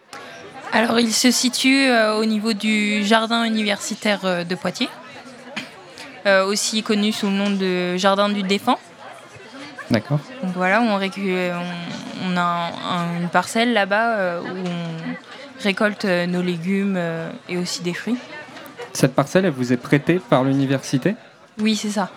[0.71, 4.87] Alors, il se situe euh, au niveau du jardin universitaire euh, de Poitiers,
[6.25, 8.79] euh, aussi connu sous le nom de jardin du Défend.
[9.91, 10.19] D'accord.
[10.43, 15.63] Donc voilà, on, récu- on, on a un- un- une parcelle là-bas euh, où on
[15.63, 18.17] récolte euh, nos légumes euh, et aussi des fruits.
[18.93, 21.15] Cette parcelle, elle vous est prêtée par l'université?
[21.59, 22.09] Oui, c'est ça.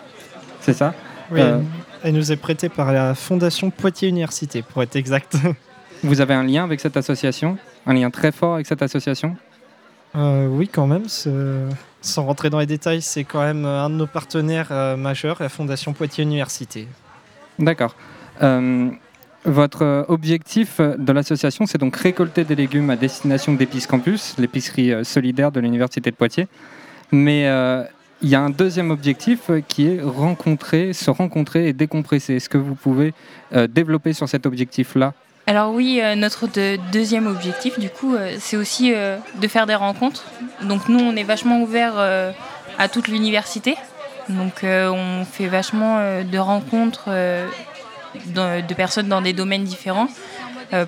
[0.60, 0.94] C'est ça?
[1.30, 1.58] Oui, Euh,
[2.02, 5.36] elle nous est prêtée par la Fondation Poitiers Université, pour être exact.
[6.02, 7.56] Vous avez un lien avec cette association?
[7.86, 9.36] Un lien très fort avec cette association?
[10.16, 11.04] Euh, oui, quand même.
[12.02, 15.48] Sans rentrer dans les détails, c'est quand même un de nos partenaires euh, majeurs, la
[15.48, 16.86] Fondation Poitiers Université.
[17.58, 17.94] D'accord.
[18.42, 18.90] Euh,
[19.44, 25.04] votre objectif de l'association, c'est donc récolter des légumes à destination d'Épices Campus, l'épicerie euh,
[25.04, 26.48] solidaire de l'Université de Poitiers.
[27.12, 27.84] Mais euh,
[28.22, 32.36] il y a un deuxième objectif qui est rencontrer, se rencontrer et décompresser.
[32.36, 33.12] Est-ce que vous pouvez
[33.68, 35.12] développer sur cet objectif-là?
[35.46, 40.24] Alors oui, notre de- deuxième objectif, du coup, c'est aussi de faire des rencontres.
[40.62, 41.94] Donc nous, on est vachement ouvert
[42.78, 43.74] à toute l'université.
[44.28, 47.46] Donc euh, on fait vachement euh, de rencontres euh,
[48.26, 50.08] de personnes dans des domaines différents.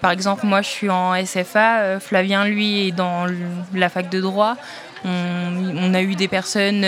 [0.01, 2.01] Par exemple, moi, je suis en SFA.
[2.01, 3.27] Flavien, lui, est dans
[3.73, 4.57] la fac de droit.
[5.05, 6.85] On, a eu des personnes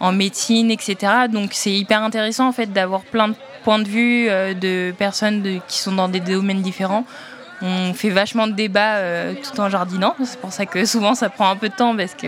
[0.00, 0.96] en médecine, etc.
[1.32, 5.78] Donc c'est hyper intéressant en fait d'avoir plein de points de vue de personnes qui
[5.78, 7.06] sont dans des domaines différents.
[7.62, 8.98] On fait vachement de débats
[9.42, 10.14] tout en jardinant.
[10.24, 12.26] C'est pour ça que souvent ça prend un peu de temps parce que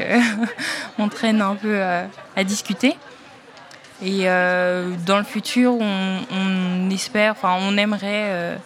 [0.98, 2.96] on traîne un peu à discuter.
[4.02, 8.56] Et euh, dans le futur, on, espère, enfin, on aimerait euh,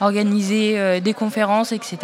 [0.00, 1.96] organiser euh, des conférences, etc.,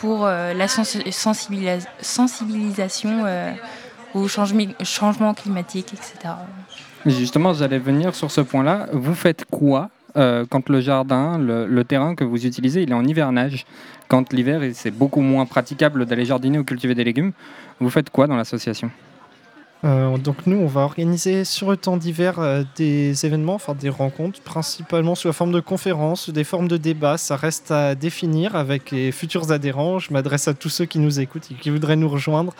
[0.00, 3.24] pour la sens- sensibilis- sensibilisation
[4.14, 6.34] au changement, changement climatique, etc.
[7.06, 8.86] Justement, j'allais venir sur ce point-là.
[8.92, 13.04] Vous faites quoi quand le jardin, le, le terrain que vous utilisez, il est en
[13.04, 13.66] hivernage?
[14.08, 17.32] Quand l'hiver, c'est beaucoup moins praticable d'aller jardiner ou cultiver des légumes,
[17.78, 18.90] vous faites quoi dans l'association?
[19.84, 24.40] Euh, donc nous, on va organiser sur le temps d'hiver euh, des événements, des rencontres,
[24.40, 27.16] principalement sous la forme de conférences, des formes de débats.
[27.16, 30.00] Ça reste à définir avec les futurs adhérents.
[30.00, 32.54] Je m'adresse à tous ceux qui nous écoutent et qui voudraient nous rejoindre.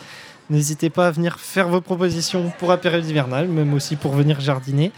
[0.49, 4.39] N'hésitez pas à venir faire vos propositions pour la période hivernale, même aussi pour venir
[4.39, 4.91] jardiner.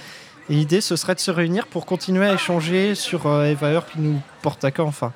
[0.50, 3.88] Et l'idée, ce serait de se réunir pour continuer à échanger sur euh, les valeurs
[3.88, 4.86] qui nous portent à cœur.
[4.86, 5.12] Enfin,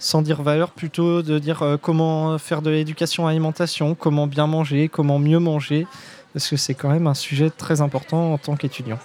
[0.00, 4.88] sans dire valeurs, plutôt de dire comment faire de l'éducation à l'alimentation, comment bien manger,
[4.88, 5.86] comment mieux manger,
[6.32, 8.98] parce que c'est quand même un sujet très important en tant qu'étudiant.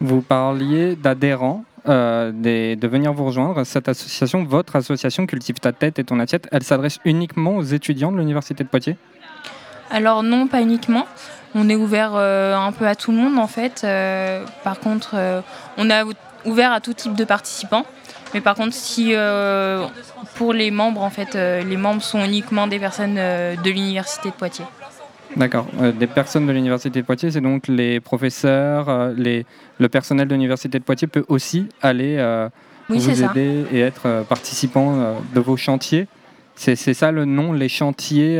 [0.00, 3.64] Vous parliez d'adhérents, euh, de venir vous rejoindre.
[3.64, 8.10] Cette association, votre association Cultive ta tête et ton assiette, elle s'adresse uniquement aux étudiants
[8.10, 8.96] de l'Université de Poitiers?
[9.90, 11.06] Alors non, pas uniquement.
[11.54, 13.82] On est ouvert euh, un peu à tout le monde en fait.
[13.84, 15.40] Euh, par contre, euh,
[15.76, 16.12] on a ou-
[16.44, 17.84] ouvert à tout type de participants.
[18.32, 19.84] Mais par contre, si euh,
[20.36, 24.30] pour les membres, en fait, euh, les membres sont uniquement des personnes euh, de l'université
[24.30, 24.64] de Poitiers.
[25.36, 25.66] D'accord.
[25.80, 29.46] Euh, des personnes de l'Université de Poitiers, c'est donc les professeurs, euh, les,
[29.78, 32.48] le personnel de l'Université de Poitiers peut aussi aller euh,
[32.88, 33.30] Oui, vous ça.
[33.30, 36.08] aider et être participant de vos chantiers.
[36.56, 38.38] C'est ça le nom, les chantiers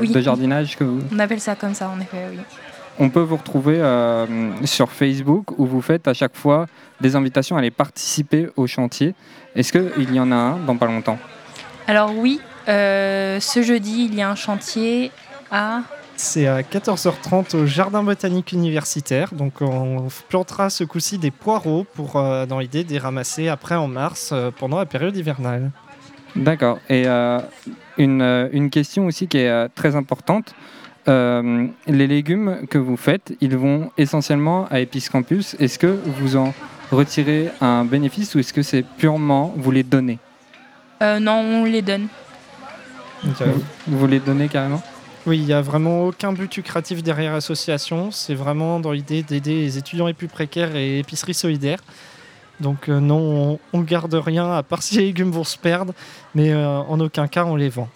[0.00, 0.10] Oui.
[0.10, 1.00] de jardinage que vous...
[1.14, 2.38] On appelle ça comme ça, en effet, oui.
[2.98, 3.80] On peut vous retrouver
[4.64, 6.66] sur Facebook où vous faites à chaque fois
[7.00, 9.14] des invitations à aller participer au chantier.
[9.54, 11.18] Est-ce qu'il y en a un dans pas longtemps?
[11.86, 15.12] Alors oui, ce jeudi, il y a un chantier
[15.52, 15.82] à...
[16.22, 19.30] C'est à 14h30 au Jardin botanique universitaire.
[19.32, 23.74] Donc on plantera ce coup-ci des poireaux pour, euh, dans l'idée de les ramasser après
[23.74, 25.70] en mars euh, pendant la période hivernale.
[26.36, 26.78] D'accord.
[26.90, 27.40] Et euh,
[27.96, 30.54] une, une question aussi qui est euh, très importante.
[31.08, 35.56] Euh, les légumes que vous faites, ils vont essentiellement à Épices Campus.
[35.58, 36.52] Est-ce que vous en
[36.92, 40.18] retirez un bénéfice ou est-ce que c'est purement vous les donnez?
[41.02, 42.08] Euh, non, on les donne.
[43.24, 44.82] vous, vous les donnez carrément?
[45.26, 48.10] Oui, il n'y a vraiment aucun but lucratif derrière l'association.
[48.10, 51.80] C'est vraiment dans l'idée d'aider les étudiants les plus précaires et épiceries solidaires.
[52.60, 53.18] Donc euh, non,
[53.72, 55.92] on, on garde rien à part si les légumes vont se perdre,
[56.34, 57.88] mais euh, en aucun cas on les vend.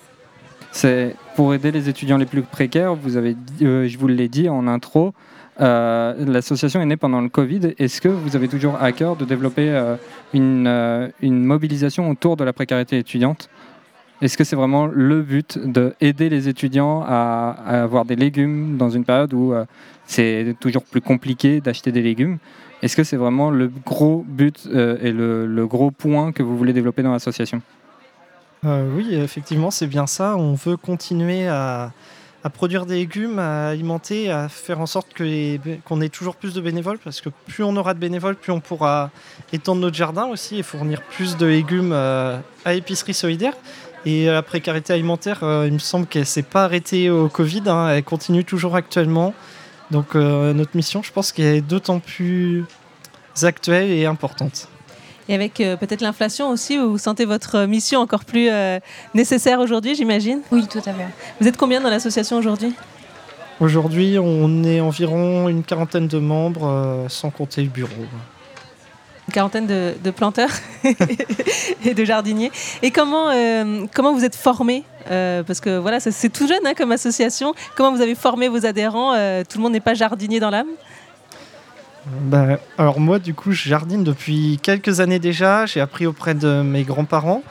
[0.70, 2.94] C'est pour aider les étudiants les plus précaires.
[2.94, 5.14] Vous avez, euh, je vous l'ai dit en intro,
[5.58, 7.74] l'association est née pendant le Covid.
[7.78, 9.94] Est-ce que vous avez toujours à cœur de développer
[10.32, 13.48] une mobilisation autour de la précarité étudiante?
[14.24, 17.50] Est-ce que c'est vraiment le but d'aider les étudiants à,
[17.82, 19.66] avoir des légumes dans une période où euh,
[20.06, 22.38] c'est toujours plus compliqué d'acheter des légumes?
[22.80, 26.72] Est-ce que c'est vraiment le gros but euh, et le, gros point que vous voulez
[26.72, 27.60] développer dans l'association?
[28.64, 30.36] Euh, oui, effectivement, c'est bien ça.
[30.38, 31.92] On veut continuer à,
[32.54, 36.98] produire des légumes, à alimenter, à faire en sorte qu'on ait toujours plus de bénévoles,
[36.98, 39.10] parce que plus on aura de bénévoles, plus on pourra
[39.52, 43.54] étendre notre jardin aussi et fournir plus de légumes à l'épicerie solidaire.
[44.07, 47.88] Et la précarité alimentaire, euh, il me semble qu'elle s'est pas arrêtée au Covid, hein,
[47.88, 49.32] elle continue toujours actuellement.
[49.90, 52.64] Donc euh, notre mission, je pense qu'elle est d'autant plus
[53.42, 54.68] actuelle et importante.
[55.28, 58.78] Et avec euh, peut-être l'inflation aussi, vous sentez votre mission encore plus euh,
[59.14, 60.40] nécessaire aujourd'hui, j'imagine?
[60.52, 61.07] Oui, tout à fait.
[61.40, 62.74] Vous êtes combien dans l'association aujourd'hui?
[63.61, 67.88] Aujourd'hui, on est environ une quarantaine de membres, euh, sans compter le bureau.
[69.32, 70.50] Quarantaine de, planteurs
[71.84, 72.52] et de jardiniers.
[72.82, 76.74] Et comment, euh, comment vous êtes formés Euh, Parce que voilà, c'est tout jeune hein,
[76.76, 77.54] comme association.
[77.76, 80.68] Comment vous avez formé vos adhérents Euh, Tout le monde n'est pas jardinier dans l'âme?
[82.06, 85.66] Bah, alors moi, du coup, je jardine depuis quelques années déjà.
[85.66, 87.42] J'ai appris auprès de mes grands-parents.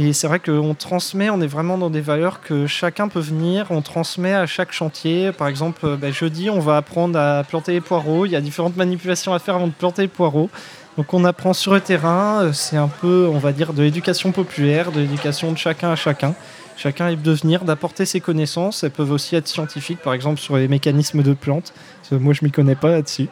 [0.00, 3.66] Et c'est vrai qu'on transmet, on est vraiment dans des valeurs que chacun peut venir.
[3.70, 5.32] On transmet à chaque chantier.
[5.32, 8.24] Par exemple, bah, jeudi, on va apprendre à planter les poireaux.
[8.24, 10.50] Il y a différentes manipulations à faire avant de planter les poireaux.
[10.98, 12.42] Donc on apprend sur le terrain.
[12.42, 15.96] Euh, C'est un peu, on va dire, de l'éducation populaire, de l'éducation de chacun à
[15.96, 16.34] chacun.
[16.76, 18.84] Chacun est de venir, d'apporter ses connaissances.
[18.84, 21.72] Elles peuvent aussi être scientifiques, par exemple sur les mécanismes de plantes.
[22.10, 23.28] Que moi, je m'y connais pas là-dessus.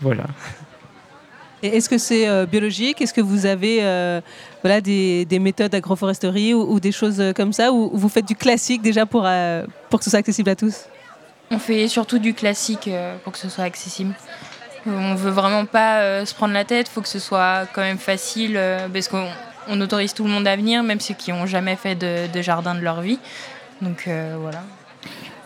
[0.00, 0.24] Voilà.
[1.62, 3.02] Et est-ce que c'est euh, biologique?
[3.02, 4.22] Est-ce que vous avez euh,
[4.62, 7.72] voilà, des, des méthodes d'agroforesterie ou, ou des choses euh, comme ça?
[7.72, 10.86] Ou vous faites du classique déjà pour, euh, pour que ce soit accessible à tous?
[11.50, 14.14] On fait surtout du classique euh, pour que ce soit accessible.
[14.86, 17.98] On veut vraiment pas euh, se prendre la tête, faut que ce soit quand même
[17.98, 19.26] facile euh, parce qu'on
[19.68, 22.74] on autorise tout le monde à venir, même ceux qui n'ont jamais fait de, jardin
[22.74, 23.18] de leur vie.
[23.82, 24.62] Donc euh, voilà.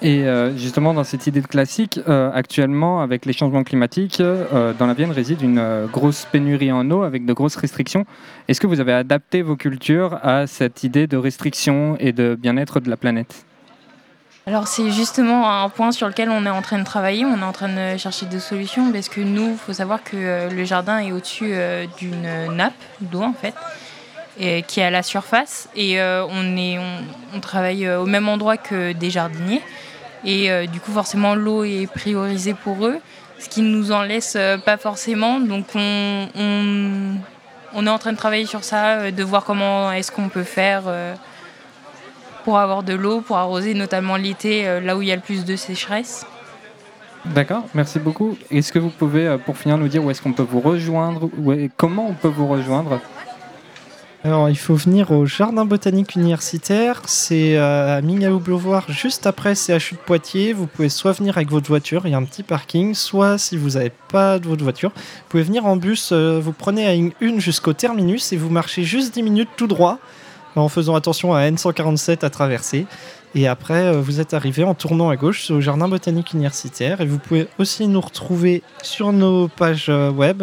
[0.02, 0.26] Et
[0.58, 5.40] justement, dans cette idée de classique, actuellement, avec les changements climatiques, dans la Vienne réside
[5.40, 8.04] une grosse pénurie en eau avec de grosses restrictions.
[8.46, 12.80] Est-ce que vous avez adapté vos cultures à cette idée de restriction et de bien-être
[12.80, 13.46] de la planète?
[14.46, 17.44] Alors c'est justement un point sur lequel on est en train de travailler, on est
[17.44, 20.64] en train de chercher des solutions parce que nous, il faut savoir que euh, le
[20.64, 23.54] jardin est au-dessus euh, d'une nappe d'eau en fait,
[24.66, 26.78] qui est à la surface et euh, on, est,
[27.34, 29.62] on, travaille au même endroit que des jardiniers
[30.26, 32.98] et du coup forcément l'eau est priorisée pour eux,
[33.38, 36.28] ce qui nous en laisse pas forcément donc on,
[37.74, 40.82] est en train de travailler sur ça, de voir comment est-ce qu'on peut faire.
[42.44, 45.22] Pour avoir de l'eau, pour arroser notamment l'été, euh, là où il y a le
[45.22, 46.26] plus de sécheresse.
[47.24, 48.36] D'accord, merci beaucoup.
[48.50, 51.30] Est-ce que vous pouvez, euh, pour finir, nous dire où est-ce qu'on peut vous rejoindre
[51.38, 53.00] où est- Comment on peut vous rejoindre?
[54.26, 57.02] Alors, il faut venir au Jardin botanique universitaire.
[57.06, 60.52] C'est euh, à Mignaloux-Beauvoir, juste après CHU de Poitiers.
[60.54, 63.56] Vous pouvez soit venir avec votre voiture, il y a un petit parking, soit si
[63.58, 66.10] vous n'avez pas de votre voiture, vous pouvez venir en bus.
[66.12, 69.66] euh, vous prenez la ligne 1 jusqu'au terminus et vous marchez juste 10 minutes tout
[69.66, 69.98] droit
[70.60, 72.86] en faisant attention à N147 à traverser.
[73.34, 77.00] Et après, euh, vous êtes arrivé en tournant à gauche au Jardin botanique universitaire.
[77.00, 80.42] Et vous pouvez aussi nous retrouver sur nos pages euh, web,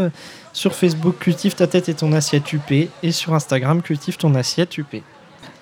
[0.51, 4.78] sur Facebook Cultive ta tête et ton assiette UP, et sur Instagram Cultive ton assiette
[4.78, 5.01] UP.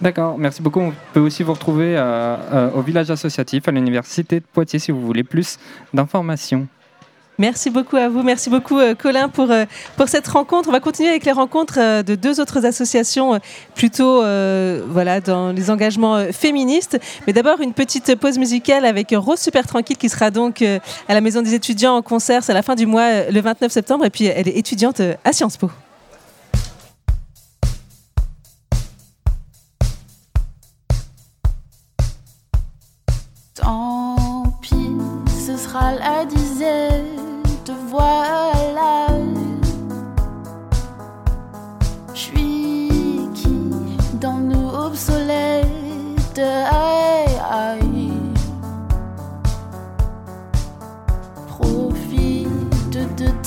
[0.02, 0.80] D'accord, merci beaucoup.
[0.80, 5.02] On peut aussi vous retrouver euh, au village associatif à l'université de Poitiers si vous
[5.02, 5.60] voulez plus
[5.94, 6.68] d'informations.
[7.40, 8.22] Merci beaucoup à vous.
[8.22, 9.64] Merci beaucoup, euh, Colin, pour, euh,
[9.96, 10.68] pour cette rencontre.
[10.68, 13.40] On va continuer avec les rencontres euh, de deux autres associations,
[13.76, 14.18] plutôt
[14.90, 17.00] voilà, dans les engagements féministes.
[17.26, 21.22] Mais d'abord, une petite pause musicale avec Rose Super Tranquille, qui sera donc à la
[21.22, 22.42] Maison des étudiants en concert.
[22.50, 24.04] À la fin du mois, le 29 septembre.
[24.04, 25.72] Et puis, elle est étudiante à Sciences Po.
[33.56, 34.90] Tant pis,
[35.46, 36.26] ce sera la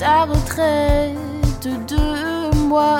[0.03, 2.98] ta retraite, de moi.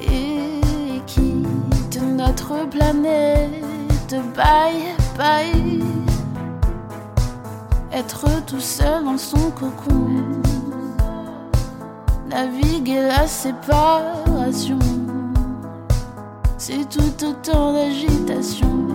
[0.00, 5.84] Et quitte notre planète, bye bye.
[7.92, 10.22] Être tout seul dans son cocon,
[12.30, 14.78] naviguer la séparation,
[16.56, 18.86] c'est tout autant d'agitation.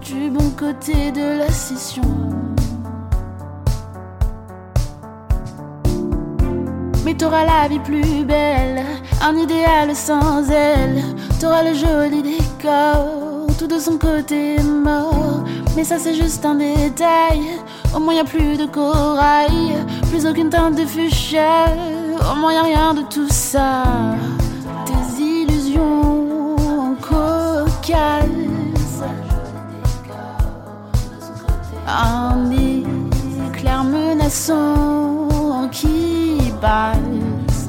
[0.00, 2.29] Du bon côté de la session.
[7.04, 8.84] Mais t'auras la vie plus belle,
[9.22, 11.02] un idéal sans elle.
[11.40, 15.44] T'auras le joli décor, tout de son côté mort.
[15.76, 17.40] Mais ça c'est juste un détail.
[17.94, 19.76] Au moins y a plus de corail,
[20.10, 21.66] plus aucune teinte de fuchsia.
[22.30, 23.84] Au moins y a rien de tout ça.
[24.84, 26.56] Tes illusions
[27.00, 28.26] cocasses.
[31.88, 35.29] Un éclair menaçant
[36.60, 37.68] passe.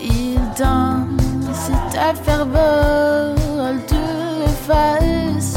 [0.00, 3.34] Il danse ta ferveur
[3.86, 4.04] te
[4.66, 5.54] face.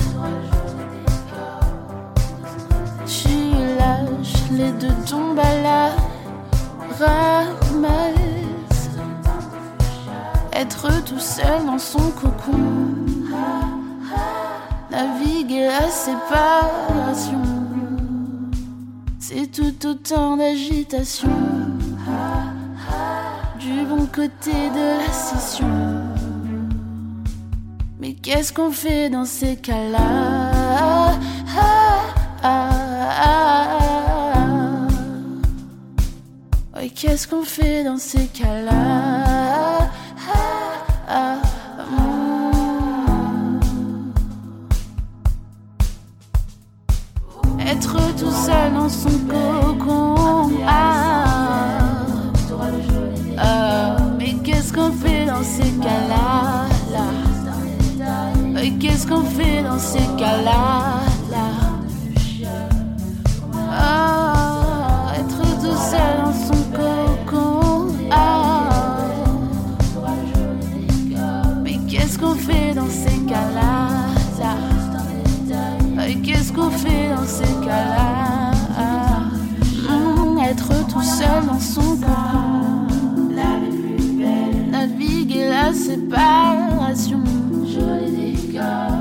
[3.06, 3.30] Tu
[3.78, 5.90] lâches les deux tombes à la
[7.00, 8.90] ramasse.
[10.54, 12.96] Être tout seul dans son cocon.
[14.92, 17.57] Naviguer la séparation.
[19.30, 21.28] C'est tout autant d'agitation.
[23.60, 25.68] Du bon côté de la session.
[28.00, 30.48] Mais qu'est-ce qu'on fait dans ces cas-là?
[36.96, 39.27] Qu'est-ce qu'on fait dans ces cas-là?
[48.90, 50.16] Son cocon.
[50.66, 52.06] Ah,
[53.38, 58.62] ah, mais qu'est-ce qu'on fait dans ces cas-là là?
[58.62, 61.02] Et qu'est-ce qu'on fait dans ces cas-là
[61.32, 61.48] là?
[63.70, 67.94] Ah, être tout seul dans son cocon.
[68.12, 68.70] Ah,
[71.64, 73.90] mais qu'est-ce qu'on fait dans ces cas-là
[74.40, 76.08] là?
[76.08, 78.27] Et qu'est-ce qu'on fait dans ces cas-là?
[81.18, 82.88] Seul dans son cocon.
[84.72, 87.24] Naviguer la séparation.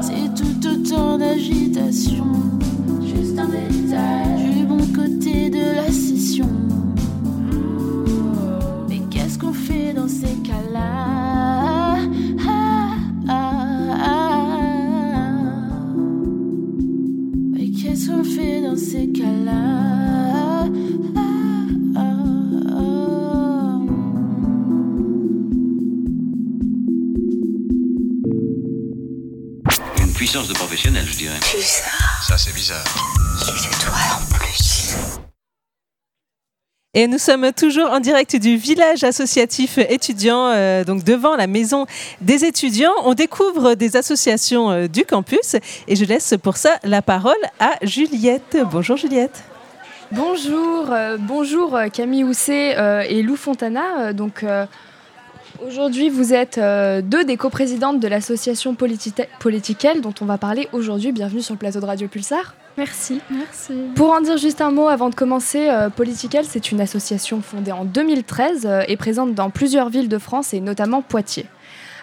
[0.00, 2.26] C'est tout autant d'agitation.
[3.02, 4.54] Juste un détail.
[4.54, 6.48] Du bon côté de la session.
[8.88, 11.15] Mais qu'est-ce qu'on fait dans ces cas-là?
[30.26, 31.38] Puissance de professionnel, je dirais.
[32.26, 32.82] Ça, c'est bizarre.
[36.94, 41.86] Et nous sommes toujours en direct du village associatif étudiant, euh, donc devant la maison
[42.20, 42.90] des étudiants.
[43.04, 45.54] On découvre des associations euh, du campus
[45.86, 48.58] et je laisse pour ça la parole à Juliette.
[48.72, 49.44] Bonjour Juliette.
[50.12, 53.82] Bonjour, euh, bonjour Camille Housset euh, et Lou Fontana.
[53.98, 54.64] Euh, donc euh,
[55.64, 61.12] aujourd'hui, vous êtes euh, deux des coprésidentes de l'association Politiquelle dont on va parler aujourd'hui.
[61.12, 62.54] Bienvenue sur le plateau de Radio Pulsar.
[62.76, 63.20] Merci.
[63.30, 63.72] Merci.
[63.94, 65.88] Pour en dire juste un mot avant de commencer, euh,
[66.44, 70.60] c'est une association fondée en 2013 euh, et présente dans plusieurs villes de France et
[70.60, 71.46] notamment Poitiers.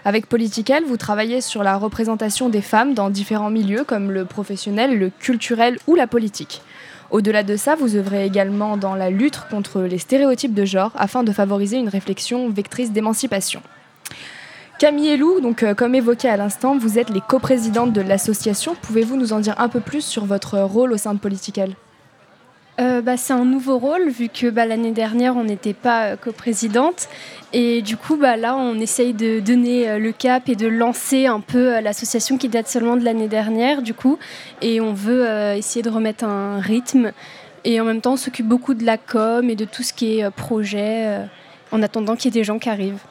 [0.06, 4.98] Avec Politiquelle, vous travaillez sur la représentation des femmes dans différents milieux comme le professionnel,
[4.98, 6.62] le culturel ou la politique.
[7.14, 11.22] Au-delà de ça, vous œuvrez également dans la lutte contre les stéréotypes de genre afin
[11.22, 13.62] de favoriser une réflexion vectrice d'émancipation.
[14.80, 18.76] Camille et Lou, donc, euh, comme évoqué à l'instant, vous êtes les coprésidentes de l'association.
[18.82, 21.76] Pouvez-vous nous en dire un peu plus sur votre rôle au sein de Political
[22.80, 26.16] Euh, bah, c'est un nouveau rôle vu que bah, l'année dernière on n'était pas euh,
[26.16, 27.08] coprésidente.
[27.54, 31.28] Et du coup bah, là on essaye de donner euh, le cap et de lancer
[31.28, 34.18] un peu l'association qui date seulement de l'année dernière du coup.
[34.64, 35.24] Et on veut
[35.56, 37.12] essayer de remettre un rythme.
[37.64, 40.20] Et en même temps on s'occupe beaucoup de la com et de tout ce qui
[40.20, 41.20] est projet
[41.72, 43.02] en attendant qu'il y ait des gens qui arrivent.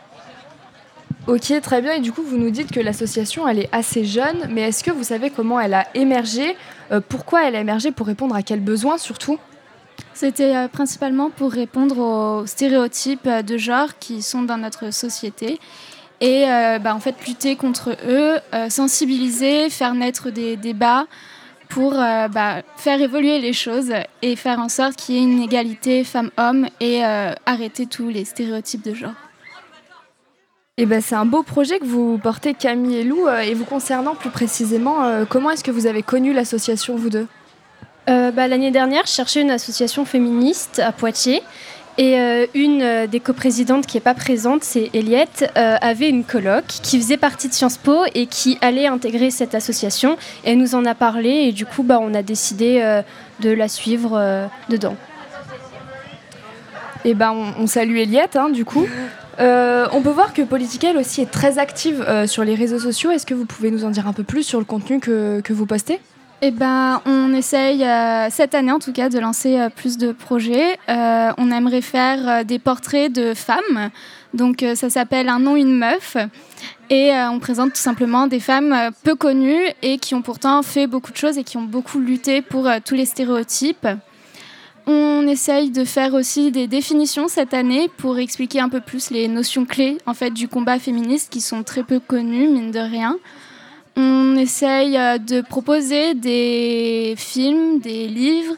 [1.28, 1.92] Ok, très bien.
[1.92, 4.90] Et du coup, vous nous dites que l'association, elle est assez jeune, mais est-ce que
[4.90, 6.56] vous savez comment elle a émergé?
[7.08, 7.92] Pourquoi elle a émergé?
[7.92, 9.38] Pour répondre à quels besoins surtout?
[10.14, 15.58] C'était euh, principalement pour répondre aux stéréotypes euh, de genre qui sont dans notre société
[16.20, 18.36] et euh, bah, en fait lutter contre eux,
[18.68, 21.06] sensibiliser, faire naître des débats
[21.68, 26.04] pour bah, faire évoluer les choses et faire en sorte qu'il y ait une égalité
[26.04, 29.14] femmes-hommes et arrêter tous les stéréotypes de genre.
[30.76, 33.26] Eh ben, c'est un beau projet que vous portez, Camille et Lou.
[33.28, 37.26] Et vous concernant plus précisément, comment est-ce que vous avez connu l'association, vous deux?
[38.08, 41.42] Euh, bah, L'année dernière, je cherchais une association féministe à Poitiers.
[41.98, 46.64] Et euh, une euh, des coprésidentes qui n'est pas présente, c'est Eliette, avait une coloc
[46.66, 50.16] qui faisait partie de Sciences Po et qui allait intégrer cette association.
[50.44, 53.02] Et elle nous en a parlé et du coup, bah, on a décidé
[53.40, 54.96] de la suivre dedans.
[57.04, 58.86] Eh ben, on, salue Eliette, hein, du coup.
[59.38, 63.10] On peut voir que Political aussi est très active sur les réseaux sociaux.
[63.10, 65.66] Est-ce que vous pouvez nous en dire un peu plus sur le contenu que vous
[65.66, 66.00] postez?
[66.44, 70.10] Eh ben, on essaye euh, cette année en tout cas de lancer euh, plus de
[70.10, 70.76] projets.
[70.88, 73.90] Euh, on aimerait faire des portraits de femmes.
[74.34, 76.16] Donc ça s'appelle Un nom, une meuf.
[76.90, 78.74] Et on présente tout simplement des femmes
[79.04, 82.42] peu connues et qui ont pourtant fait beaucoup de choses et qui ont beaucoup lutté
[82.42, 83.86] pour tous les stéréotypes.
[84.86, 89.28] On essaye de faire aussi des définitions cette année pour expliquer un peu plus les
[89.28, 93.18] notions clés en fait du combat féministe qui sont très peu connues mine de rien.
[93.96, 98.54] On essaye euh, de proposer des films, des livres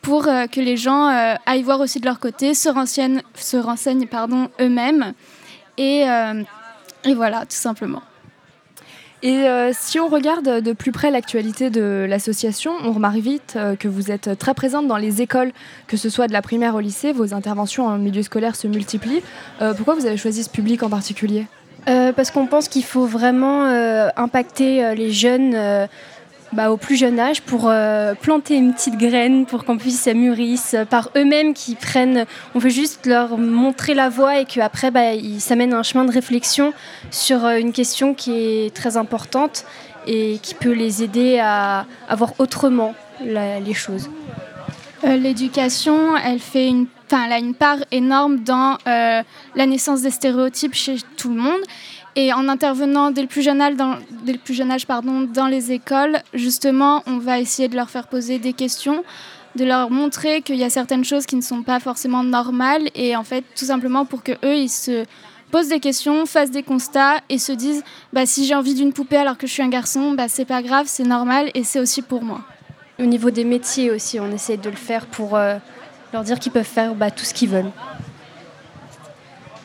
[0.00, 3.56] pour euh, que les gens euh, aillent voir aussi de leur côté, se renseignent, se
[3.56, 5.12] renseignent pardon, eux-mêmes.
[5.76, 6.04] Et,
[7.14, 8.02] voilà, tout simplement.
[9.22, 14.10] Et si on regarde de plus près l'actualité de l'association, on remarque vite que vous
[14.10, 15.52] êtes très présente dans les écoles,
[15.86, 19.22] que ce soit de la primaire au lycée, vos interventions en milieu scolaire se multiplient.
[19.76, 21.46] Pourquoi vous avez choisi ce public en particulier?
[21.88, 25.56] Euh, parce qu'on pense qu'il faut vraiment euh, impacter euh, les jeunes
[26.52, 27.70] bah, au plus jeune âge pour
[28.22, 32.24] planter une petite graine pour qu'on puisse ça mûrisse par eux-mêmes qui prennent.
[32.54, 36.12] On veut juste leur montrer la voie et qu'après bah, ils s'amènent un chemin de
[36.12, 36.72] réflexion
[37.10, 39.66] sur une question qui est très importante
[40.06, 41.84] et qui peut les aider à,
[42.16, 44.08] voir autrement les choses.
[45.04, 49.22] L'éducation, elle fait une, enfin, elle a une part énorme dans euh,
[49.54, 51.60] la naissance des stéréotypes chez tout le monde.
[52.16, 53.96] Et en intervenant dès le plus jeune âge, dans,
[54.86, 59.04] pardon, dans les écoles, justement, on va essayer de leur faire poser des questions,
[59.54, 63.14] de leur montrer qu'il y a certaines choses qui ne sont pas forcément normales, et
[63.14, 65.04] en fait, tout simplement pour que eux, ils se
[65.52, 69.16] posent des questions, fassent des constats et se disent, bah, si j'ai envie d'une poupée
[69.16, 72.02] alors que je suis un garçon, bah, c'est pas grave, c'est normal et c'est aussi
[72.02, 72.40] pour moi.
[72.98, 75.58] Au niveau des métiers aussi, on essaie de le faire pour euh,
[76.12, 77.70] leur dire qu'ils peuvent faire bah, tout ce qu'ils veulent.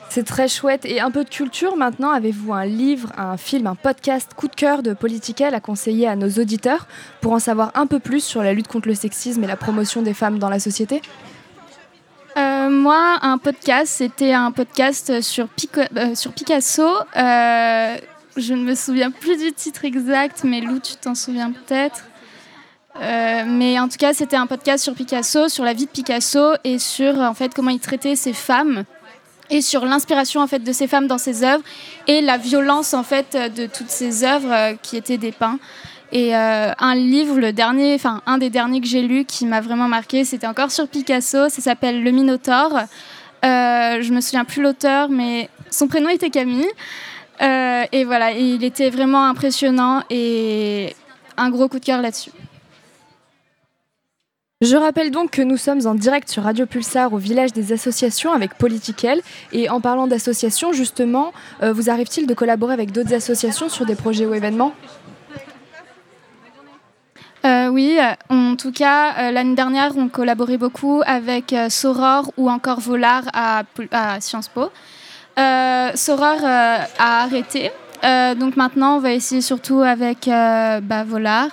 [0.10, 0.86] C'est très chouette.
[0.86, 4.54] Et un peu de culture maintenant, avez-vous un livre, un film, un podcast coup de
[4.54, 6.88] cœur de Political à conseiller à nos auditeurs
[7.20, 10.04] pour en savoir un peu plus sur la lutte contre le sexisme et la promotion
[10.04, 11.02] des femmes dans la société?
[12.38, 16.84] Euh, moi, un podcast, c'était un podcast sur, Pico- euh, sur Picasso.
[17.16, 17.98] Euh,
[18.38, 22.04] je ne me souviens plus du titre exact, mais Lou, tu t'en souviens peut-être?
[23.02, 26.54] Euh, mais en tout cas, c'était un podcast sur Picasso, sur la vie de Picasso
[26.64, 28.86] et sur en fait comment il traitait ces femmes
[29.50, 31.64] et sur l'inspiration en fait de ces femmes dans ses œuvres
[32.08, 35.60] et la violence en fait de toutes ces œuvres euh, qui étaient dépeintes.
[36.12, 39.62] Et euh, un livre, le dernier, enfin un des derniers que j'ai lu qui m'a
[39.62, 41.50] vraiment marqué, c'était encore sur Picasso.
[41.50, 42.78] Ça s'appelle Le Minotaure.
[43.46, 46.70] Euh, je me souviens plus l'auteur, mais son prénom était Camille.
[47.42, 50.96] Et voilà, il était vraiment impressionnant et
[51.36, 52.32] un gros coup de cœur là-dessus.
[54.64, 58.32] Je rappelle donc que nous sommes en direct sur Radio Pulsar au village des associations
[58.32, 59.20] avec Political.
[59.52, 63.96] Et en parlant d'associations, justement, euh, vous arrive-t-il de collaborer avec d'autres associations sur des
[63.96, 64.72] projets ou événements?
[67.44, 72.80] Euh, oui, euh, en tout cas, l'année dernière, on collaborait beaucoup avec Soror ou encore
[72.80, 73.64] Volar à,
[74.22, 74.72] Sciences Po.
[75.36, 77.70] Soror a arrêté,
[78.40, 81.50] donc maintenant, on va essayer surtout avec bah, Volar.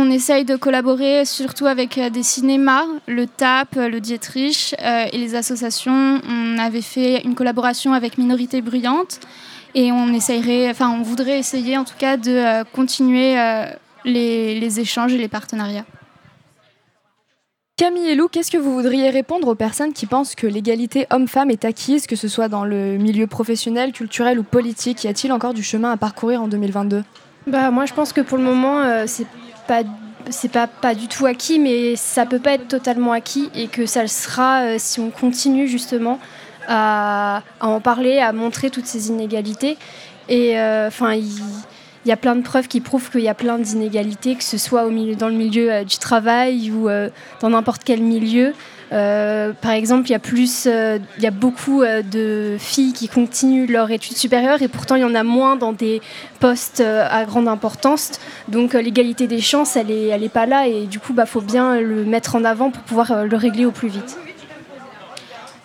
[0.00, 5.06] On essaye de collaborer surtout avec euh, des cinémas, le TAP, euh, le Dietrich euh,
[5.12, 6.20] et les associations.
[6.24, 9.18] On avait fait une collaboration avec Minorité Bruyante
[9.74, 13.64] et on essayerait, enfin, on voudrait essayer en tout cas de euh, continuer euh,
[14.04, 15.84] les, les échanges et les partenariats.
[17.76, 21.50] Camille et Lou, qu'est-ce que vous voudriez répondre aux personnes qui pensent que l'égalité homme-femme
[21.50, 25.02] est acquise, que ce soit dans le milieu professionnel, culturel ou politique?
[25.02, 27.02] Y a-t-il encore du chemin à parcourir en 2022
[27.48, 29.26] Bah, moi, je pense que pour le moment, euh, c'est
[29.68, 29.84] pas
[30.30, 33.86] c'est pas, pas du tout acquis, mais ça peut pas être totalement acquis et que
[33.86, 36.18] ça le sera euh, si on continue justement
[36.66, 39.78] à, en parler, à montrer toutes ces inégalités.
[40.28, 41.28] Et euh, enfin, il
[42.04, 44.82] y a plein de preuves qui prouvent qu'il y a plein d'inégalités, que ce soit
[44.82, 46.88] dans le milieu euh, du travail ou
[47.40, 48.52] dans n'importe quel milieu.
[48.92, 50.20] Euh, par exemple, il y a
[50.66, 50.98] euh,
[51.32, 55.22] beaucoup euh, de filles qui continuent leur études supérieures et pourtant il y en a
[55.22, 56.00] moins dans des
[56.40, 58.12] postes à grande importance.
[58.48, 61.40] Donc l'égalité des chances, elle est, elle est pas là et du coup, bah, faut
[61.40, 64.16] bien le mettre en avant pour pouvoir le régler au plus vite.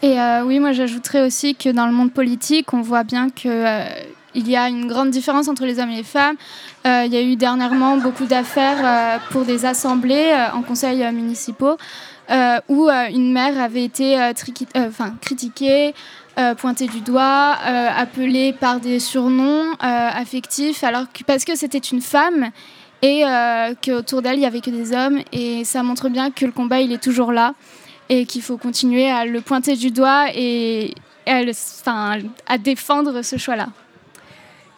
[0.02, 3.84] Et oui, moi j'ajouterais aussi que dans le monde politique, on voit bien que
[4.36, 6.36] il y a une grande différence entre les hommes et les femmes.
[6.86, 11.78] Il y a eu dernièrement beaucoup d'affaires pour des assemblées en conseils municipaux
[12.70, 14.34] où euh, une mère avait été euh,
[14.76, 14.90] euh,
[15.22, 15.94] critiquée,
[16.40, 21.56] euh, pointée du doigt, euh, appelée par des surnoms euh, affectifs, alors que, parce que
[21.56, 22.50] c'était une femme
[23.02, 25.20] et euh, qu'autour d'elle il y avait que des hommes.
[25.32, 27.54] Et ça montre bien que le combat il est toujours là
[28.10, 30.96] et qu'il faut continuer à le pointer du doigt et,
[31.26, 33.68] à défendre ce choix-là.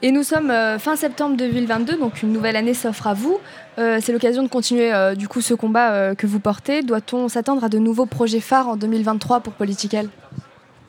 [0.02, 3.40] Et nous sommes euh, fin septembre 2022, donc une nouvelle année s'offre à vous.
[3.78, 6.82] Euh, c'est l'occasion de continuer euh, du coup ce combat que vous portez.
[6.82, 10.10] Doit-on s'attendre à de nouveaux projets phares en 2023 pour Political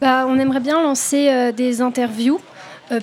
[0.01, 2.41] Bah, on aimerait bien lancer des interviews,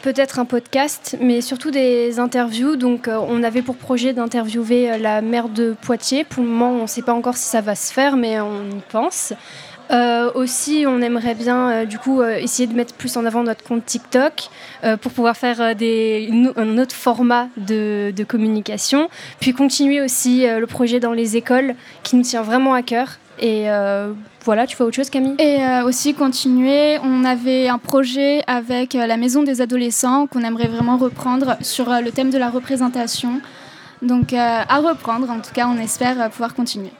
[0.01, 2.75] peut-être un podcast, mais surtout des interviews.
[2.75, 6.25] Donc, on avait pour projet d'interviewer la maire de Poitiers.
[6.25, 8.69] Pour le moment, on ne sait pas encore si ça va se faire, mais on
[8.69, 9.33] y pense.
[9.93, 13.43] Euh, aussi, on aimerait bien euh, du coup euh, essayer de mettre plus en avant
[13.43, 14.49] notre compte TikTok
[15.01, 19.07] pour pouvoir faire un autre format de, de communication.
[19.39, 23.67] Puis continuer aussi le projet dans les écoles qui nous tient vraiment à cœur Et
[24.43, 25.37] voilà, tu fais autre chose, Camille?
[25.39, 30.97] Et aussi continuer, on avait un projet avec la Maison des adolescents qu'on aimerait vraiment
[30.97, 33.39] reprendre sur le thème de la représentation.
[34.01, 36.91] Donc à reprendre, en tout cas, on espère pouvoir continuer.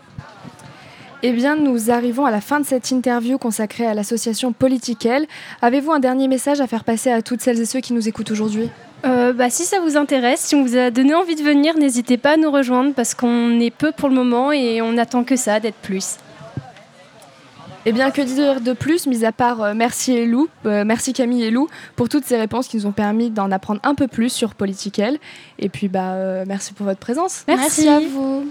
[1.26, 5.26] Eh bien, nous arrivons à la fin de cette interview consacrée à l'association Politiquelle.
[5.62, 8.32] Avez-vous un dernier message à faire passer à toutes celles et ceux qui nous écoutent
[8.32, 8.70] aujourd'hui?
[9.06, 12.18] Euh, bah, si ça vous intéresse, si on vous a donné envie de venir, n'hésitez
[12.18, 15.38] pas à nous rejoindre parce qu'on est peu pour le moment et on attend que
[15.38, 16.18] ça, d'être plus.
[17.86, 21.12] Eh bien, que dire de plus, mis à part euh, merci et Lou, euh, merci
[21.12, 24.08] Camille et Lou, pour toutes ces réponses qui nous ont permis d'en apprendre un peu
[24.08, 25.18] plus sur Politiquelle.
[25.60, 27.44] Et puis, bah, euh, merci pour votre présence.
[27.46, 27.90] Merci.
[27.90, 28.46] à vous.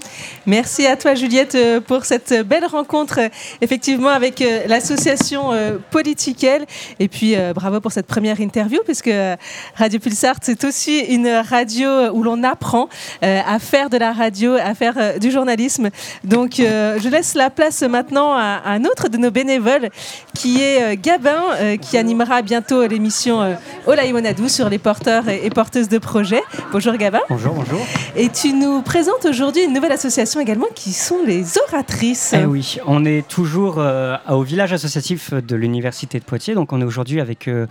[0.45, 3.29] Merci à toi Juliette euh, pour cette belle rencontre euh,
[3.63, 6.67] effectivement avec euh, l'association euh, Politiquelle
[6.99, 9.37] et puis euh, bravo pour cette première interview puisque euh,
[9.77, 12.89] Radio Pulsar c'est aussi une radio où l'on apprend
[13.23, 15.89] euh, à faire de la radio, à faire euh, du journalisme.
[16.25, 19.89] Donc euh, je laisse la place maintenant à, à un autre de nos bénévoles
[20.35, 23.55] qui est euh, Gabin euh, qui animera bientôt l'émission euh,
[23.87, 26.43] Olaïmonadou sur les porteurs et, porteuses de projets.
[26.73, 27.21] Bonjour Gabin.
[27.29, 27.81] Bonjour, bonjour.
[28.17, 32.35] Et tu nous présentes aujourd'hui une nouvelle association également qui sont les oratrices.
[32.37, 36.55] Eh oui, on est toujours euh, au village associatif de l'Université de Poitiers.
[36.55, 37.67] Donc on est aujourd'hui avec euh,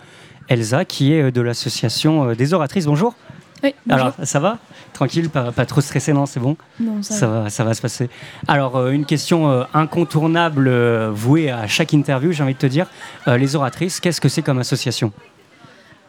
[0.48, 2.86] Elsa qui est de l'association des oratrices.
[2.86, 3.14] Bonjour.
[3.64, 3.76] Oui.
[3.90, 4.58] Alors, ça va?
[4.94, 6.58] Tranquille, pas, pas trop stressé, non C'est bon?
[6.80, 7.42] Non, ça va.
[7.44, 7.50] va.
[7.50, 8.10] Ça va se passer.
[8.48, 12.66] Alors, euh, une question euh, incontournable euh, vouée à chaque interview, j'ai envie de te
[12.66, 12.88] dire.
[13.28, 15.12] Les oratrices, qu'est-ce que c'est comme association?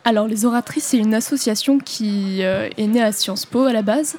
[0.04, 4.16] Alors, les oratrices, c'est une association qui est née à Sciences Po à la base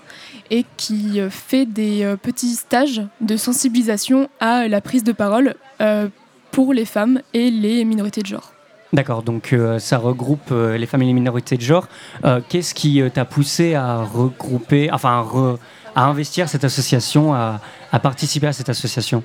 [0.49, 5.55] et qui fait des petits stages de sensibilisation à la prise de parole
[6.51, 8.52] pour les femmes et les minorités de genre.
[8.93, 11.87] D'accord, donc euh, ça regroupe euh, les femmes et les minorités de genre.
[12.25, 15.25] Euh, Qu'est-ce qui t'a poussé à regrouper, enfin
[15.95, 17.59] à, investir cette association, à,
[17.91, 19.23] à participer à cette association?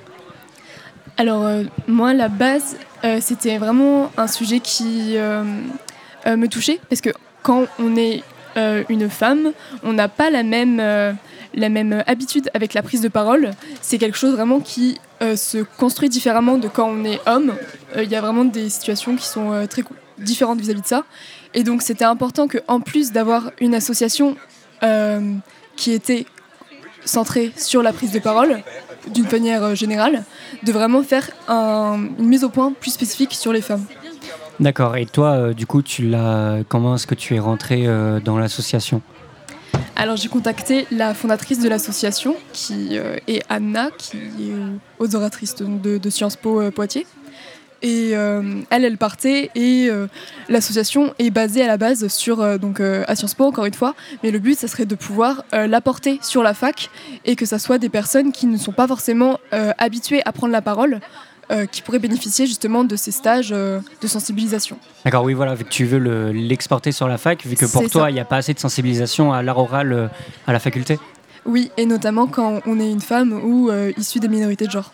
[1.17, 1.47] Alors,
[1.87, 2.77] moi, la base,
[3.19, 5.17] c'était vraiment un sujet qui
[6.25, 7.09] me touchait parce que
[7.43, 8.23] quand on est
[8.87, 9.51] une femme,
[9.83, 10.81] on n'a pas la même,
[11.53, 13.51] la même habitude avec la prise de parole.
[13.81, 17.53] C'est quelque chose vraiment qui euh, se construit différemment de quand on est homme.
[17.95, 19.83] Euh, Il y a vraiment des situations qui sont euh, très
[20.17, 21.03] différentes vis-à-vis de ça.
[21.53, 24.35] Et donc, c'était important qu'en plus d'avoir une association
[25.75, 26.25] qui était
[27.03, 28.61] centrée sur la prise de parole,
[29.07, 30.23] d'une manière générale,
[30.63, 33.83] de vraiment faire un- une mise au point plus spécifique sur les femmes.
[34.59, 36.11] D'accord, et toi, du coup, tu
[36.69, 37.87] comment est-ce que tu es rentré
[38.23, 39.01] dans l'association?
[39.99, 45.13] Alors j'ai contacté la fondatrice de l'association, qui euh, est Anna, qui est euh, aux
[45.13, 47.05] oratrices de, Sciences Po euh, Poitiers.
[47.81, 49.89] Et euh, elle, elle partait et
[50.49, 54.31] l'association est basée à la base sur donc à Sciences Po encore une fois, mais
[54.31, 56.89] le but ça serait de pouvoir l'apporter sur la fac
[57.23, 59.39] et que ça soit des personnes qui ne sont pas forcément
[59.77, 60.99] habituées à prendre la parole,
[61.51, 64.77] euh, qui pourraient bénéficier justement de ces stages euh, de sensibilisation.
[65.05, 67.89] D'accord, oui, voilà, vu que tu veux le- l'exporter sur la fac, vu que pour
[67.89, 70.07] toi, il n'y a pas assez de sensibilisation à l'art oral euh,
[70.47, 70.99] à la faculté?
[71.45, 74.91] Oui, et notamment quand on est une femme ou issue des minorités de genre.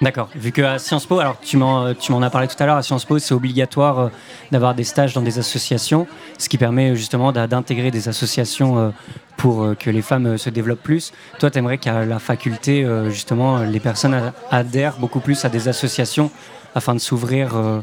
[0.00, 2.76] D'accord, vu qu'à Sciences Po, alors tu m'en, tu m'en as parlé tout à l'heure,
[2.76, 4.08] à Sciences Po, c'est obligatoire euh,
[4.52, 6.06] d'avoir des stages dans des associations,
[6.38, 8.90] ce qui permet euh, justement d'intégrer des associations euh,
[9.36, 11.12] pour euh, que les femmes euh, se développent plus.
[11.40, 15.66] Toi, tu aimerais qu'à la faculté, euh, justement, les personnes adhèrent beaucoup plus à des
[15.66, 16.30] associations
[16.76, 17.80] afin de s'ouvrir euh,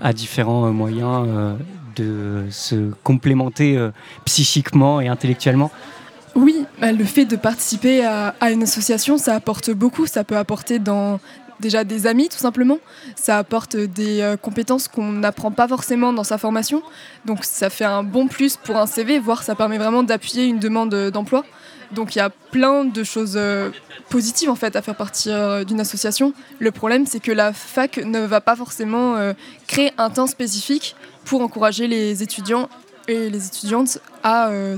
[0.00, 1.54] à différents euh, moyens euh,
[1.96, 3.90] de se complémenter euh,
[4.24, 5.70] psychiquement et intellectuellement?
[6.34, 10.06] Oui, bah, le fait de participer à, à une association, ça apporte beaucoup.
[10.06, 11.20] Ça peut apporter dans
[11.60, 12.78] déjà des amis, tout simplement.
[13.14, 16.82] Ça apporte des euh, compétences qu'on n'apprend pas forcément dans sa formation.
[17.24, 20.58] Donc ça fait un bon plus pour un CV, voire ça permet vraiment d'appuyer une
[20.58, 21.44] demande euh, d'emploi.
[21.92, 23.70] Donc il y a plein de choses euh,
[24.08, 26.32] positives en fait à faire partir d'une association.
[26.58, 29.16] Le problème, c'est que la fac ne va pas forcément
[29.66, 32.68] créer un temps spécifique pour encourager les étudiants
[33.10, 34.76] et les étudiantes à euh,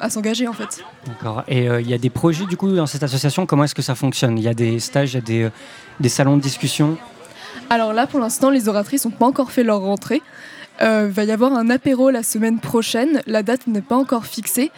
[0.00, 0.82] à s'engager en fait.
[1.06, 1.42] D'accord.
[1.48, 3.46] Et euh, il y a des projets du coup dans cette association.
[3.46, 4.38] Comment est-ce que ça fonctionne?
[4.38, 5.50] Il y a des stages, il y a des, euh,
[6.00, 6.96] des salons de discussion?
[7.70, 10.22] Alors là, pour l'instant, les oratrices n'ont pas encore fait leur rentrée.
[10.80, 13.22] Il va y avoir un apéro la semaine prochaine.
[13.26, 14.72] La date n'est pas encore fixée.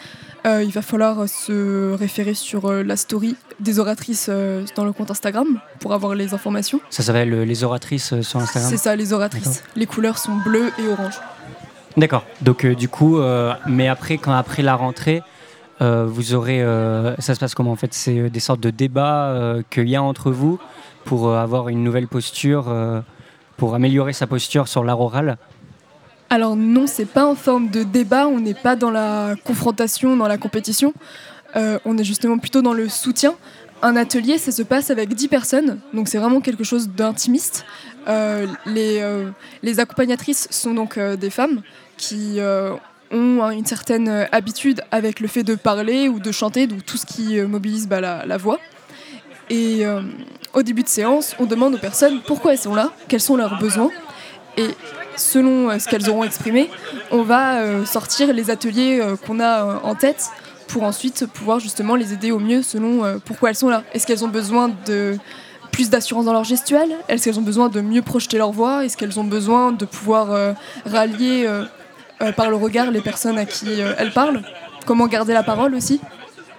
[0.45, 4.29] Il va falloir se référer sur la story des oratrices
[4.77, 6.81] dans le compte Instagram pour avoir les informations.
[6.91, 8.71] Ça s'appelle les oratrices sur Instagram?
[8.71, 9.63] C'est ça, les oratrices.
[9.75, 11.19] Les couleurs sont bleues et oranges.
[11.97, 12.25] D'accord.
[12.43, 15.23] Donc euh, du coup, euh, mais après, quand après la rentrée,
[15.81, 17.95] euh, vous aurez, euh, ça se passe comment en fait?
[17.95, 20.59] C'est des sortes de débats euh, qu'il y a entre vous
[21.05, 23.01] pour euh, avoir une nouvelle posture, euh,
[23.57, 25.39] pour améliorer sa posture sur l'art oral?
[26.29, 30.29] Alors non, c'est pas en forme de débat, on n'est pas dans la confrontation, dans
[30.29, 30.93] la compétition.
[31.55, 33.35] Euh, on est justement plutôt dans le soutien.
[33.83, 37.65] un atelier, ça se passe avec 10 personnes, donc c'est vraiment quelque chose d'intimiste.
[38.09, 39.31] Euh, les, euh,
[39.63, 41.63] les accompagnatrices sont donc euh, des femmes
[41.97, 42.39] qui
[43.11, 47.07] ont une certaine habitude avec le fait de parler ou de chanter, donc tout ce
[47.07, 48.59] qui mobilise bah, la, voix.
[49.49, 49.85] Et
[50.53, 53.59] au début de séance, on demande aux personnes pourquoi elles sont là, quels sont leurs
[53.59, 53.91] besoins.
[54.59, 54.69] Et
[55.17, 56.69] selon ce qu'elles auront exprimé,
[57.11, 60.27] on va sortir les ateliers qu'on a en tête
[60.69, 63.85] pour ensuite pouvoir justement les aider au mieux selon pourquoi elles sont là.
[63.95, 65.17] Est-ce qu'elles ont besoin de
[65.77, 68.97] plus d'assurance dans leur gestuelle Est-ce qu'elles ont besoin de mieux projeter leur voix Est-ce
[68.97, 70.55] qu'elles ont besoin de pouvoir euh,
[70.87, 71.67] rallier euh,
[72.23, 74.41] euh, par le regard les personnes à qui elles parlent
[74.87, 76.01] Comment garder la parole aussi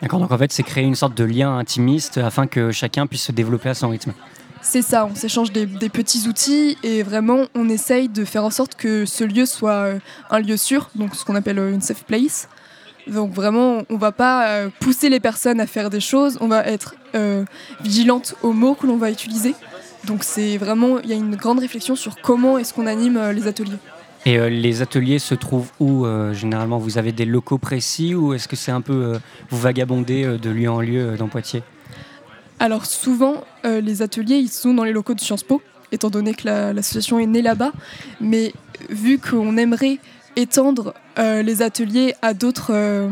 [0.04, 3.24] D'accord, donc en fait, c'est créer une sorte de lien intimiste afin que chacun puisse
[3.24, 4.14] se développer à son rythme.
[4.62, 8.52] C'est ça, on s'échange des, des petits outils et vraiment on essaye de faire en
[8.52, 9.94] sorte que ce lieu soit
[10.30, 12.48] un lieu sûr, donc ce qu'on appelle une safe place.
[13.10, 16.66] Donc vraiment, on va pas euh, pousser les personnes à faire des choses, on va
[16.66, 17.46] être euh,
[17.82, 19.56] vigilante aux mots que l'on va utiliser.
[20.06, 23.32] Donc c'est vraiment, il y a une grande réflexion sur comment est-ce qu'on anime euh,
[23.34, 23.78] les ateliers.
[24.26, 28.48] Et euh, les ateliers se trouvent où Généralement, vous avez des locaux précis ou est-ce
[28.48, 29.14] que c'est un peu.
[29.50, 31.64] vous vagabondez de lieu en lieu dans Poitiers?
[32.60, 35.62] Alors souvent, les ateliers, ils sont dans les locaux de Sciences Po,
[35.92, 37.72] étant donné que la- l'association est née là-bas.
[38.20, 38.52] Mais
[38.90, 40.00] vu qu'on aimerait
[40.38, 43.10] étendre euh, les ateliers à d'autres euh,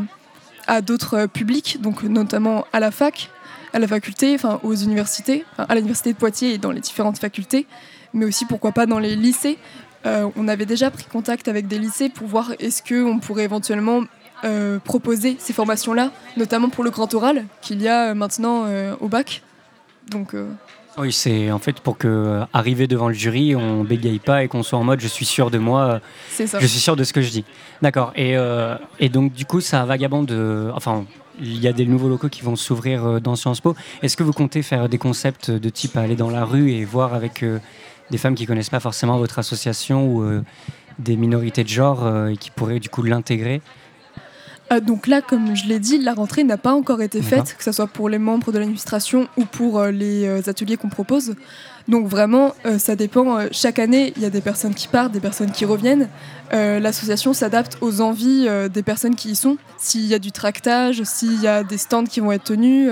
[0.67, 3.29] à d'autres publics, donc notamment à la fac,
[3.73, 7.67] à la faculté, enfin aux universités, à l'université de Poitiers et dans les différentes facultés,
[8.13, 9.59] mais aussi pourquoi pas dans les lycées.
[10.07, 14.01] Euh, on avait déjà pris contact avec des lycées pour voir est-ce qu'on pourrait éventuellement
[14.83, 18.67] proposer ces formations-là, notamment pour le grand oral qu'il y a maintenant
[18.99, 19.41] au bac.
[20.11, 20.35] Donc,
[20.97, 24.47] Oui, c'est en fait pour que, euh, arriver devant le jury, on bégaye pas et
[24.47, 25.81] qu'on soit en mode je suis sûr de moi,
[26.31, 26.59] euh, ça.
[26.59, 27.43] je suis sûr de ce que je dis.
[27.81, 28.13] D'accord.
[28.15, 30.25] Et, euh, et donc, du coup, ça vagabonde.
[30.27, 31.05] de- Enfin,
[31.41, 33.75] il y a des nouveaux locaux qui vont s'ouvrir dans Sciences Po.
[34.03, 37.13] Est-ce que vous comptez faire des concepts de type aller dans la rue et voir
[37.13, 37.43] avec
[38.09, 40.41] des femmes qui connaissent pas forcément votre association ou
[40.97, 43.61] des minorités de genre et qui pourraient du coup l'intégrer?
[44.71, 47.63] Euh, donc là, comme je l'ai dit, la rentrée n'a pas encore été faite, que
[47.63, 51.35] ce soit pour les membres de l'administration ou pour euh, les euh, ateliers qu'on propose.
[51.87, 53.45] Donc vraiment, euh, ça dépend.
[53.51, 56.09] chaque année, il y a des personnes qui partent, des personnes qui reviennent.
[56.51, 59.57] L'association s'adapte aux envies des personnes qui y sont.
[59.77, 62.89] S'il y a du tractage, s'il y a des stands qui vont être tenus.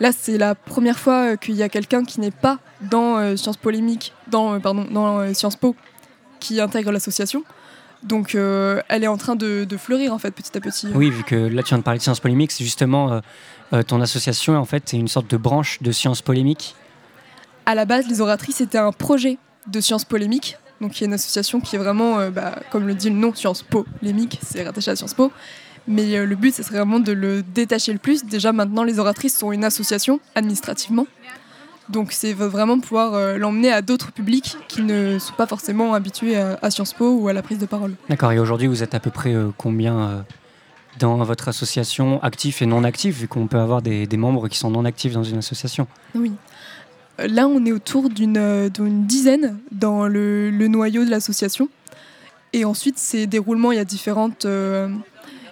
[0.00, 4.12] là, c'est la première fois qu'il y a quelqu'un qui n'est pas dans Sciences Polémiques,
[4.26, 5.76] dans, pardon, dans Sciences Po,
[6.40, 7.44] qui intègre l'association.
[8.04, 10.88] Donc euh, elle est en train de, de fleurir en fait petit à petit.
[10.94, 13.20] Oui, vu que là tu viens de parler de sciences polémiques, c'est justement euh,
[13.72, 16.76] euh, ton association en fait, c'est une sorte de branche de sciences polémiques.
[17.64, 20.58] À la base, les oratrices c'était un projet de sciences polémiques.
[20.82, 23.16] Donc il y a une association qui est vraiment, euh, bah, comme le dit le
[23.16, 25.32] nom, Sciences Po polémique, c'est rattaché à Sciences Po.
[25.86, 28.24] Mais le but, ce serait vraiment de le détacher le plus.
[28.24, 31.06] Déjà maintenant, les oratrices sont une association administrativement.
[31.88, 36.36] Donc c'est vraiment pouvoir euh, l'emmener à d'autres publics qui ne sont pas forcément habitués
[36.36, 37.94] à, à Sciences Po ou à la prise de parole.
[38.08, 40.20] D'accord, et aujourd'hui vous êtes à peu près euh, combien euh,
[40.98, 44.58] dans votre association, actifs et non actifs, vu qu'on peut avoir des, des membres qui
[44.58, 45.86] sont non actifs dans une association?
[46.14, 46.32] Oui.
[47.18, 48.70] Là, on est autour d'une
[49.06, 51.68] dizaine dans le, le noyau de l'association.
[52.52, 54.46] Et ensuite, ces déroulements, il y a différentes.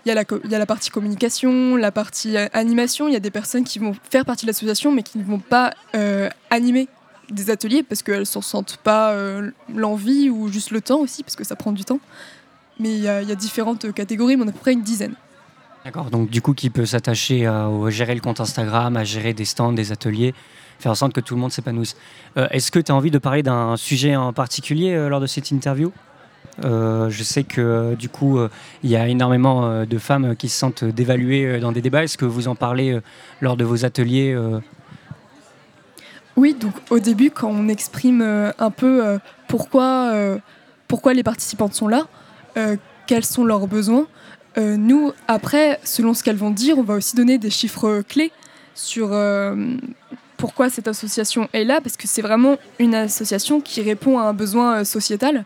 [0.04, 3.06] Il y, a la, partie communication, la partie euh, animation.
[3.06, 5.38] Il y a des personnes qui vont faire partie de l'association, mais qui ne vont
[5.38, 6.88] pas euh, animer
[7.30, 11.22] des ateliers parce qu'elles ne s'en sentent pas euh, l'envie ou juste le temps aussi,
[11.22, 12.00] parce que ça prend du temps.
[12.80, 15.14] Mais il y, a, différentes catégories, mais on a à peu près une dizaine.
[15.84, 19.44] D'accord, donc du coup qui peut s'attacher à, gérer le compte Instagram, à gérer des
[19.44, 20.34] stands, des ateliers,
[20.80, 21.96] faire en sorte que tout le monde s'épanouisse.
[22.36, 25.92] Est-ce que tu as envie de parler d'un sujet en particulier lors de cette interview?
[26.60, 28.50] Je sais que euh, du coup, euh,
[28.82, 32.04] il y a énormément euh, de femmes qui se sentent dévaluées euh, dans des débats.
[32.04, 33.00] Est-ce que vous en parlez euh,
[33.40, 34.60] lors de vos ateliers euh,
[36.36, 39.18] Oui, donc au début, quand on exprime euh, un peu euh,
[39.48, 40.38] pourquoi, euh,
[40.88, 42.06] pourquoi les participantes sont là,
[42.56, 42.76] euh,
[43.06, 44.06] quels sont leurs besoins,
[44.58, 48.32] euh, nous, après, selon ce qu'elles vont dire, on va aussi donner des chiffres clés
[48.74, 49.76] sur euh,
[50.36, 54.34] pourquoi cette association est là, parce que c'est vraiment une association qui répond à un
[54.34, 55.44] besoin euh, sociétal.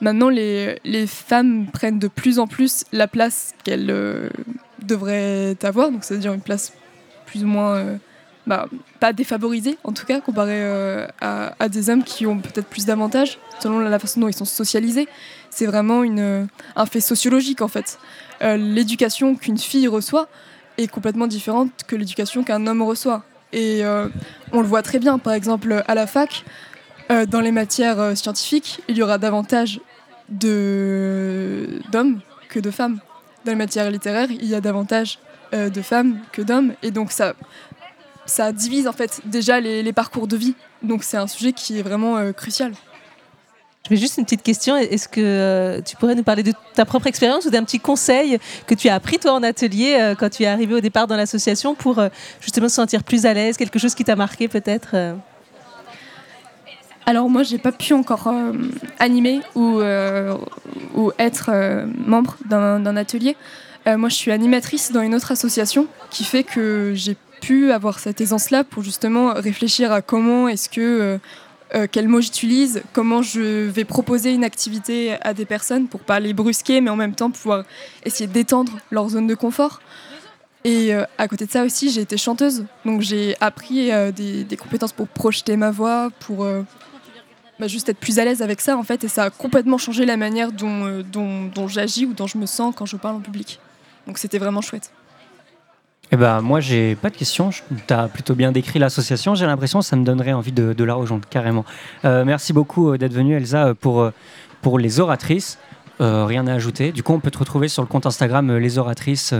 [0.00, 4.28] Maintenant, les, femmes prennent de plus en plus la place qu'elles euh,
[4.82, 6.72] devraient avoir, donc c'est-à-dire une place
[7.24, 7.96] plus ou moins euh,
[8.46, 8.68] bah,
[9.00, 13.38] pas défavorisés en tout cas comparé euh, à, des hommes qui ont peut-être plus d'avantages
[13.58, 15.08] selon la façon dont ils sont socialisés.
[15.50, 17.98] C'est vraiment un fait sociologique en fait.
[18.42, 20.28] L'éducation qu'une fille reçoit
[20.76, 23.24] est complètement différente que l'éducation qu'un homme reçoit.
[23.54, 23.82] Et
[24.52, 26.44] on le voit très bien, par exemple à la fac,
[27.10, 29.80] euh, dans les matières euh, scientifiques, il y aura davantage
[30.28, 32.98] d'hommes que de femmes.
[33.44, 35.20] Dans les matières littéraires, il y a davantage
[35.54, 36.74] euh, de femmes que d'hommes.
[36.82, 37.34] Et donc ça
[38.28, 40.56] ça divise en fait déjà les, parcours de vie.
[40.82, 42.72] Donc c'est un sujet qui est vraiment crucial.
[43.84, 44.76] Je vais juste une petite question.
[44.76, 48.74] Est-ce que tu pourrais nous parler de ta propre expérience ou d'un petit conseil que
[48.74, 52.02] tu as appris toi en atelier quand tu es arrivé au départ dans l'association pour
[52.40, 54.96] justement se sentir plus à l'aise, quelque chose qui t'a marqué peut-être
[57.08, 58.52] Alors moi j'ai pas pu encore euh,
[58.98, 60.36] animer ou, euh,
[61.20, 63.36] être euh, membre d'un atelier.
[63.86, 68.20] Moi je suis animatrice dans une autre association qui fait que j'ai pu avoir cette
[68.20, 71.20] aisance-là pour justement réfléchir à comment est-ce que
[71.92, 76.32] quels mots j'utilise, comment je vais proposer une activité à des personnes pour pas les
[76.32, 77.62] brusquer, mais en même temps pouvoir
[78.04, 79.80] essayer d'étendre leur zone de confort.
[80.64, 85.06] Et à côté de ça aussi, j'ai été chanteuse, donc j'ai appris des, compétences pour
[85.06, 86.44] projeter ma voix, pour
[87.66, 90.16] juste être plus à l'aise avec ça en fait, et ça a complètement changé la
[90.16, 93.20] manière dont, euh, dont, dont j'agis ou dont je me sens quand je parle en
[93.20, 93.60] public.
[94.06, 94.92] Donc c'était vraiment chouette.
[96.12, 97.50] Eh ben, moi, j'ai pas de questions.
[97.50, 99.34] Tu as plutôt bien décrit l'association.
[99.34, 101.64] J'ai l'impression que ça me donnerait envie de, la rejoindre, carrément.
[102.04, 104.08] Euh, merci beaucoup euh, d'être venue, Elsa, pour,
[104.62, 105.58] pour les oratrices.
[105.98, 106.92] Rien à ajouter.
[106.92, 109.32] Du coup, on peut te retrouver sur le compte Instagram Les Oratrices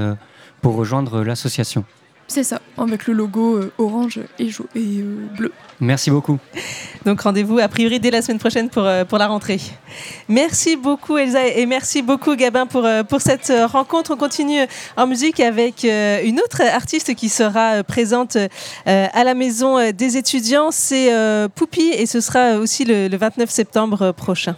[0.63, 1.85] pour rejoindre l'association.
[2.29, 5.03] C'est ça, avec le logo euh, orange et, euh,
[5.37, 5.53] bleu.
[5.81, 6.39] Merci beaucoup.
[7.05, 9.61] Donc rendez-vous a priori dès la semaine prochaine pour, euh, pour la rentrée.
[10.29, 14.13] Merci beaucoup Elsa et merci beaucoup Gabin pour, euh, pour cette rencontre.
[14.13, 14.61] On continue
[14.97, 18.49] en musique avec euh, une autre artiste qui sera présente euh,
[18.85, 20.71] à la maison des étudiants.
[20.73, 24.57] C'est euh, Poupi et ce sera aussi le, le 29 septembre prochain.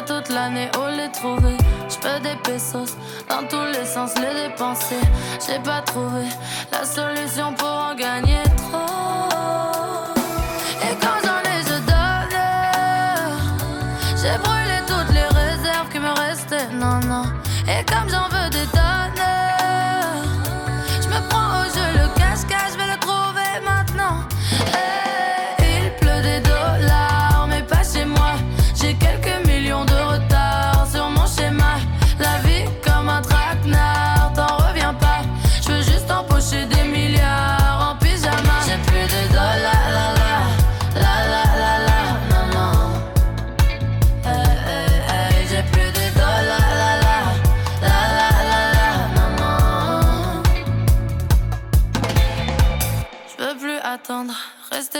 [0.00, 1.56] Toute l'année, où les trouver?
[1.90, 2.96] Je peux des pesos,
[3.28, 5.00] dans tous les sens les dépenser.
[5.46, 6.24] J'ai pas trouvé
[6.72, 8.71] la solution pour en gagner trop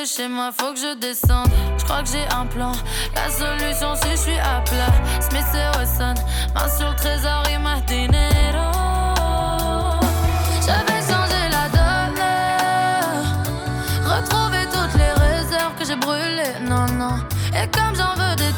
[0.07, 1.49] chez moi, faut que je descende.
[1.79, 2.73] Je crois que j'ai un plan.
[3.15, 4.93] La solution, si je suis à plat.
[5.21, 6.15] Smith et Wesson,
[6.55, 8.71] main sur le trésor, il m'a dinero.
[10.67, 12.23] J'avais changé la donne.
[14.05, 17.17] Retrouver toutes les réserves que j'ai brûlées, non, non.
[17.55, 18.52] Et comme j'en veux des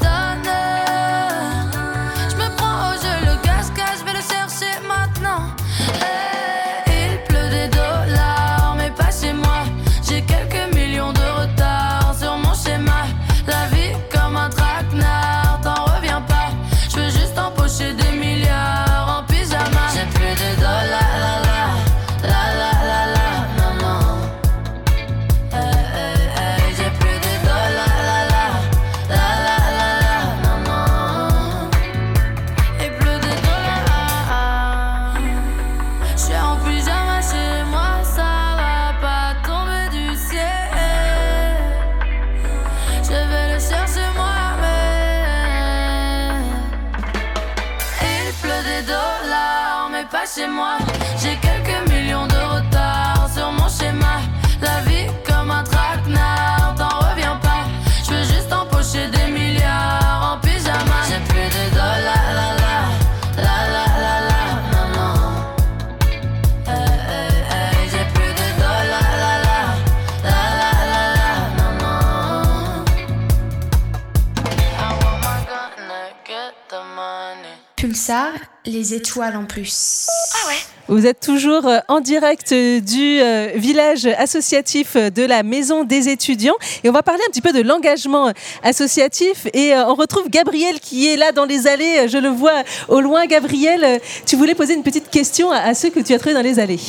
[78.84, 80.06] les étoiles en plus.
[80.34, 80.58] Ah ouais
[80.88, 86.56] Vous êtes toujours euh, en direct du euh, village associatif de la Maison des étudiants
[86.82, 88.30] et on va parler un petit peu de l'engagement
[88.62, 92.62] associatif et euh, on retrouve Gabriel qui est là dans les allées, je le vois
[92.88, 93.24] au loin.
[93.26, 96.58] Gabriel, tu voulais poser une petite question à, ceux que tu as trouvés dans les
[96.58, 96.80] allées.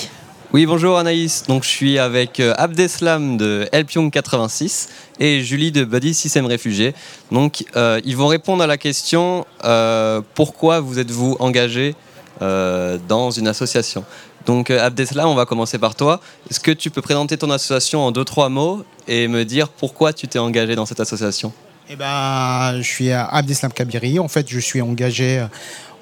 [0.51, 1.43] Oui, bonjour Anaïs.
[1.47, 4.89] Donc, je suis avec Abdeslam de Elpion 86
[5.19, 6.93] et Julie de Buddy System Réfugiés.
[7.31, 11.95] Donc, euh, ils vont répondre à la question euh, pourquoi vous êtes-vous engagé
[12.41, 14.03] euh, dans une association?
[14.45, 16.21] Donc Abdeslam, on va commencer par toi.
[16.51, 20.13] Est-ce que tu peux présenter ton association en deux, trois mots et me dire pourquoi
[20.13, 21.51] tu t'es engagé dans cette association?
[21.89, 24.19] Eh ben, je suis Abdeslam Kabiri.
[24.19, 25.43] En fait, je suis engagé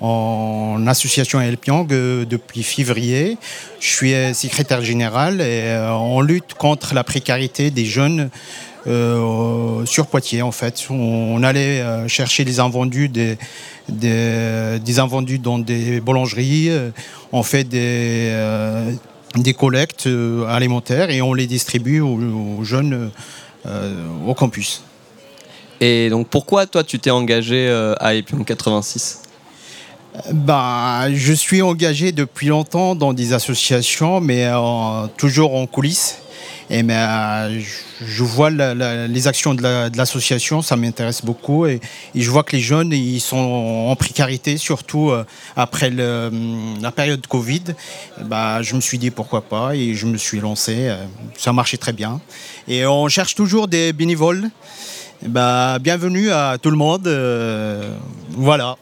[0.01, 3.37] en association Elpiang euh, depuis février.
[3.79, 8.29] Je suis secrétaire général et on lutte contre la précarité des jeunes
[8.85, 10.41] sur Poitiers.
[10.41, 13.37] En fait, on, allait chercher les invendus des,
[13.89, 16.69] des, invendus dans des boulangeries.
[17.31, 18.31] On fait des
[19.35, 20.07] des collectes
[20.47, 23.09] alimentaires et on les distribue aux, jeunes
[24.25, 24.83] au campus.
[25.85, 29.19] Et donc pourquoi toi tu t'es engagé euh, à Epion 86
[30.31, 36.19] bah, je suis engagé depuis longtemps dans des associations, mais euh, toujours en coulisses.
[36.69, 37.61] Et mais, euh,
[38.05, 41.65] je vois les actions de l'association, ça m'intéresse beaucoup.
[41.65, 41.79] Et,
[42.15, 45.11] je vois que les jeunes, ils sont en précarité, surtout
[45.55, 46.31] après le,
[46.81, 47.63] la période Covid.
[48.25, 50.93] bah, je me suis dit pourquoi pas et je me suis lancé.
[51.37, 52.21] ça marchait très bien.
[52.67, 54.49] Et on cherche toujours des bénévoles.
[55.27, 57.07] Bah, bienvenue à tout le monde.
[57.07, 57.95] Euh,
[58.31, 58.75] voilà.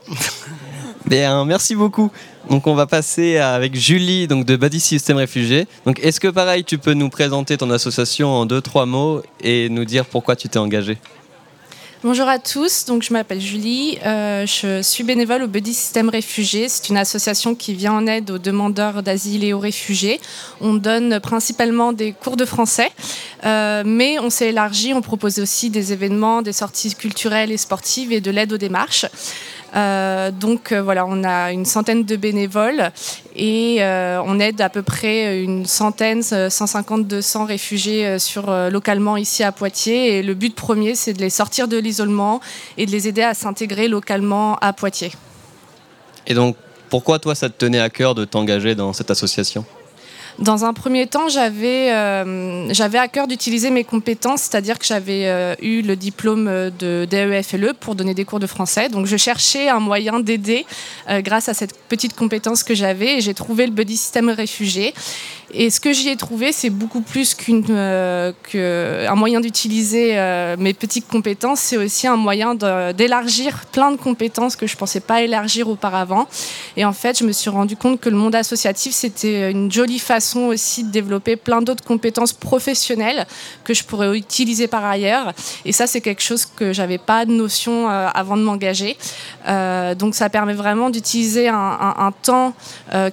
[1.06, 2.10] Bien, merci beaucoup.
[2.50, 5.68] Donc on va passer avec Julie donc de Body System Réfugiés.
[5.86, 9.70] Donc est-ce que pareil tu peux nous présenter ton association en deux trois mots et
[9.70, 10.98] nous dire pourquoi tu t'es engagée?
[12.04, 16.68] Bonjour à tous, donc je m'appelle Julie, euh, je suis bénévole au Buddy System Réfugiés.
[16.68, 20.20] C'est une association qui vient en aide aux demandeurs d'asile et aux réfugiés.
[20.62, 22.90] On donne principalement des cours de français,
[23.46, 28.12] euh, mais on s'est élargi, on propose aussi des événements, des sorties culturelles et sportives
[28.12, 29.06] et de l'aide aux démarches.
[29.74, 32.92] Euh, donc euh, voilà, on a une centaine de bénévoles
[33.36, 40.18] et on aide à peu près une centaine, 150-200 réfugiés sur, localement ici à Poitiers.
[40.18, 42.42] Et le but premier, c'est de les sortir de l'isolement
[42.78, 45.14] et de les aider à s'intégrer localement à Poitiers.
[46.28, 46.56] Et donc,
[46.90, 49.66] pourquoi toi, ça te tenait à cœur de t'engager dans cette association?
[50.40, 55.28] Dans un premier temps, j'avais euh, j'avais à cœur d'utiliser mes compétences, c'est-à-dire que j'avais
[55.28, 56.46] euh, eu le diplôme
[56.80, 58.90] de DEFLE pour donner des cours de français.
[58.90, 60.66] Donc je cherchais un moyen d'aider
[61.10, 64.94] euh, grâce à cette petite compétence que j'avais et j'ai trouvé le Buddy System Réfugié.
[65.54, 70.74] Et ce que j'y ai trouvé, c'est beaucoup plus qu'un euh, moyen d'utiliser euh, mes
[70.74, 75.22] petites compétences, c'est aussi un moyen d'élargir plein de compétences que je ne pensais pas
[75.22, 76.28] élargir auparavant.
[76.78, 80.00] Et en fait, je me suis rendu compte que le monde associatif, c'était une jolie
[80.00, 83.26] façon aussi de développer plein d'autres compétences professionnelles
[83.64, 85.34] que je pourrais utiliser par ailleurs.
[85.66, 88.98] Et ça, c'est quelque chose que j'avais pas de notion euh, avant de m'engager.
[89.48, 92.54] donc, ça permet vraiment d'utiliser un, temps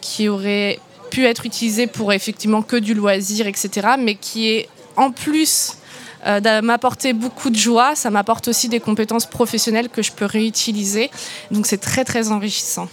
[0.00, 0.78] qui aurait
[1.10, 5.78] pu être utilisé pour effectivement que du loisir, etc., mais qui est en plus
[6.26, 10.24] euh, de m'apporter beaucoup de joie, ça m'apporte aussi des compétences professionnelles que je peux
[10.24, 11.10] réutiliser.
[11.50, 12.88] Donc c'est très très enrichissant.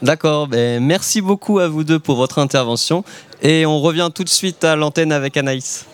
[0.00, 3.04] D'accord, ben merci beaucoup à vous deux pour votre intervention
[3.42, 5.86] et on revient tout de suite à l'antenne avec Anaïs.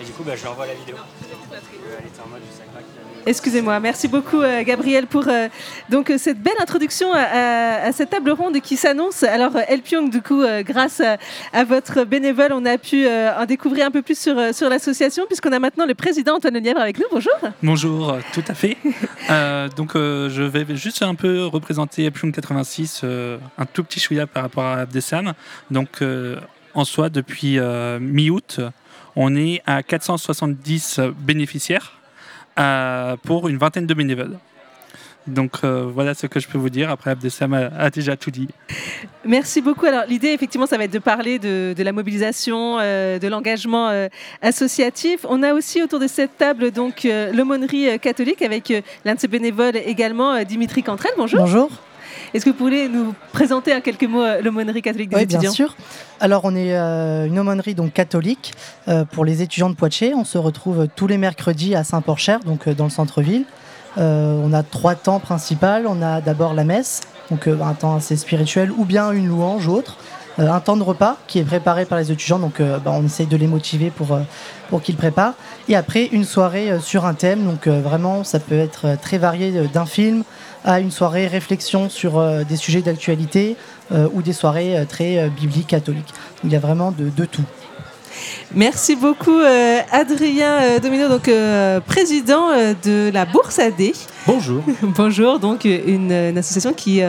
[0.00, 0.96] Et du coup, bah, je lui envoie la vidéo.
[3.26, 5.48] Excusez-moi, merci beaucoup euh, Gabriel pour euh,
[5.90, 9.22] donc cette belle introduction à, cette table ronde qui s'annonce.
[9.22, 11.02] Alors El Pyong, du coup, euh, grâce
[11.52, 15.52] à, votre bénévole, on a pu en découvrir un peu plus sur, sur l'association puisqu'on
[15.52, 17.06] a maintenant le président Antoine Nièvre avec nous.
[17.10, 17.32] Bonjour.
[17.62, 18.76] Bonjour, tout à fait.
[19.76, 24.44] donc je vais juste un peu représenter El Pyong 86, un tout petit chouïa par
[24.44, 25.34] rapport à Abdeslam.
[25.70, 26.02] Donc
[26.74, 27.58] en soi, depuis
[28.00, 28.60] mi-août,
[29.16, 31.99] on est à 470 bénéficiaires euh,
[33.24, 34.38] pour une vingtaine de bénévoles.
[35.26, 36.90] Donc euh, voilà ce que je peux vous dire.
[36.90, 38.48] Après, Abdeslam a, déjà tout dit.
[39.24, 39.86] Merci beaucoup.
[39.86, 44.08] Alors l'idée, effectivement, ça va être de parler de, la mobilisation, euh, de l'engagement
[44.42, 45.26] associatif.
[45.28, 48.72] On a aussi autour de cette table donc l'aumônerie catholique avec
[49.04, 51.12] l'un de ses bénévoles également, Dimitri Cantrel.
[51.16, 51.40] Bonjour.
[51.40, 51.70] Bonjour.
[52.32, 55.40] Est-ce que vous pouvez nous présenter en quelques mots euh, l'aumônerie catholique des oui, étudiants
[55.40, 55.74] bien sûr.
[56.20, 58.54] Alors, on est euh, une aumônerie donc catholique
[58.86, 60.14] euh, pour les étudiants de Poitiers.
[60.14, 63.44] On se retrouve tous les mercredis à Saint-Porcher, donc dans le centre-ville.
[63.96, 65.66] on a trois temps principaux.
[65.88, 67.00] On a d'abord la messe,
[67.30, 69.96] donc un temps assez spirituel, ou bien une louange ou autre.
[70.38, 73.36] un temps de repas qui est préparé par les étudiants, donc bah, on essaye de
[73.36, 74.18] les motiver pour,
[74.68, 75.34] pour qu'ils préparent.
[75.68, 79.86] Et après, une soirée sur un thème, donc vraiment, ça peut être très varié d'un
[79.86, 80.22] film
[80.64, 83.56] à une soirée réflexion sur euh, des sujets d'actualité
[83.92, 86.12] euh, ou des soirées euh, très bibliques catholiques.
[86.44, 87.44] Il y a vraiment de, tout.
[88.54, 89.38] Merci beaucoup
[89.92, 91.30] Adrien Domino, donc
[91.86, 92.48] président
[92.84, 93.80] de la Bourse AD.
[94.26, 94.62] Bonjour.
[94.82, 97.02] Bonjour, donc une, association qui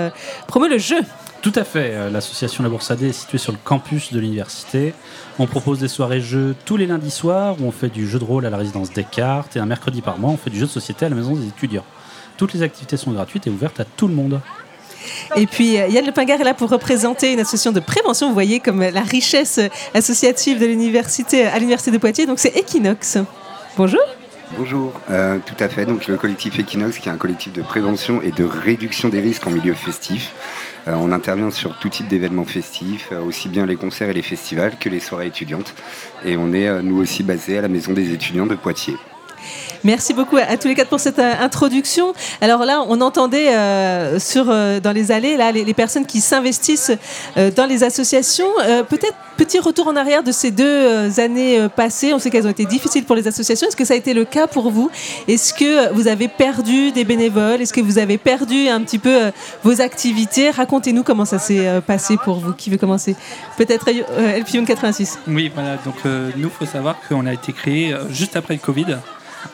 [0.47, 0.99] promeut le jeu.
[1.41, 2.09] Tout à fait.
[2.11, 4.93] L'association La Boursadée est située sur le campus de l'université.
[5.39, 8.23] On propose des soirées jeux tous les lundis soirs où on fait du jeu de
[8.23, 10.71] rôle à la résidence Descartes et un mercredi par mois on fait du jeu de
[10.71, 11.85] société à la maison des étudiants.
[12.41, 14.41] Toutes les activités sont gratuites et ouvertes à tout le monde.
[15.35, 18.29] Et puis euh, Yann Le Pingar est là pour représenter une association de prévention.
[18.29, 19.59] Vous voyez comme la richesse
[19.93, 22.25] associative de l'université à l'université de Poitiers.
[22.25, 23.19] Donc c'est Equinox.
[23.77, 24.01] Bonjour.
[24.57, 25.85] Bonjour, euh, tout à fait.
[25.85, 29.45] Donc le collectif Equinox, qui est un collectif de prévention et de réduction des risques
[29.45, 30.33] en milieu festif.
[30.87, 34.23] Euh, on intervient sur tout type d'événements festifs, euh, aussi bien les concerts et les
[34.23, 35.75] festivals que les soirées étudiantes.
[36.25, 38.97] Et on est nous aussi basé à la maison des étudiants de Poitiers.
[39.83, 42.13] Merci beaucoup à, tous les quatre pour cette euh, introduction.
[42.39, 46.91] Alors là, on entendait euh, sur, euh, dans les allées là, les, personnes qui s'investissent
[47.37, 48.47] euh, dans les associations.
[48.63, 52.13] Euh, Peut-être petit retour en arrière de ces deux euh, années passées.
[52.13, 53.67] On sait qu'elles ont été difficiles pour les associations.
[53.67, 54.91] Est-ce que ça a été le cas pour vous?
[55.27, 57.61] Est-ce que vous avez perdu des bénévoles?
[57.61, 59.31] Est-ce que vous avez perdu un petit peu
[59.63, 60.51] vos activités?
[60.51, 62.53] Racontez-nous comment ça s'est passé pour vous.
[62.53, 63.15] Qui veut commencer?
[63.57, 65.19] Peut-être Elpion 86.
[65.27, 65.77] Oui, voilà.
[65.77, 68.97] Donc, nous, il faut savoir qu'on a été créé juste après le Covid.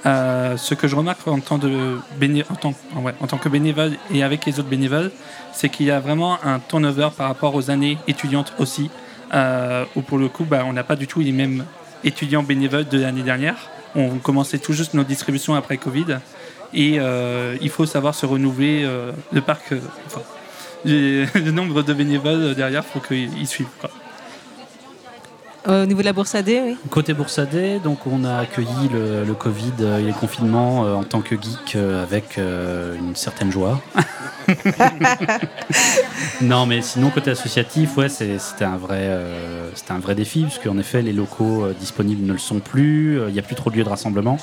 [0.06, 3.50] Euh, ce que je remarque en tant, de béné- en, tant, ouais, en tant que
[3.50, 5.12] bénévole et avec les autres bénévoles,
[5.54, 8.90] c'est qu'il y a vraiment un turnover par rapport aux années étudiantes aussi,
[9.34, 11.66] euh, où pour le coup, bah, on n'a pas du tout les mêmes
[12.04, 13.56] étudiants bénévoles de l'année dernière.
[13.96, 16.20] On commençait tout juste nos distributions après Covid.
[16.74, 18.88] Et euh, il faut savoir se renouveler
[19.32, 19.74] le parc.
[20.86, 23.68] le nombre de bénévoles derrière, faut qu'ils suivent.
[25.68, 26.78] Au niveau de la bourse AD, oui.
[26.90, 31.04] Côté Boursadé, donc on a accueilli le, le Covid euh, et les confinements euh, en
[31.04, 33.82] tant que geek euh, avec euh, une certaine joie.
[36.42, 40.60] non, mais sinon côté associatif, ouais, c'était un vrai, euh, c'était un vrai défi parce
[40.60, 43.20] qu'en effet les locaux euh, disponibles ne le sont plus.
[43.20, 44.38] euh, Il n'y a plus trop de lieux de rassemblement.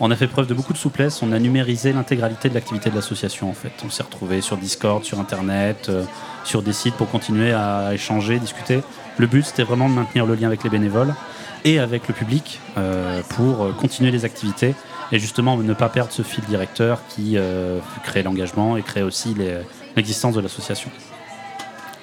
[0.00, 1.22] On a fait preuve de beaucoup de souplesse.
[1.22, 3.72] On a numérisé l'intégralité de l'activité de l'association en fait.
[3.84, 6.04] On s'est retrouvé sur Discord, sur Internet, euh,
[6.44, 8.80] sur des sites pour continuer à échanger, discuter.
[9.18, 11.14] Le but c'était vraiment de maintenir le lien avec les bénévoles
[11.64, 14.74] et avec le public euh, pour euh, continuer les activités
[15.12, 19.36] et justement ne pas perdre ce fil directeur qui euh, crée l'engagement et crée aussi
[19.96, 20.90] l'existence de l'association.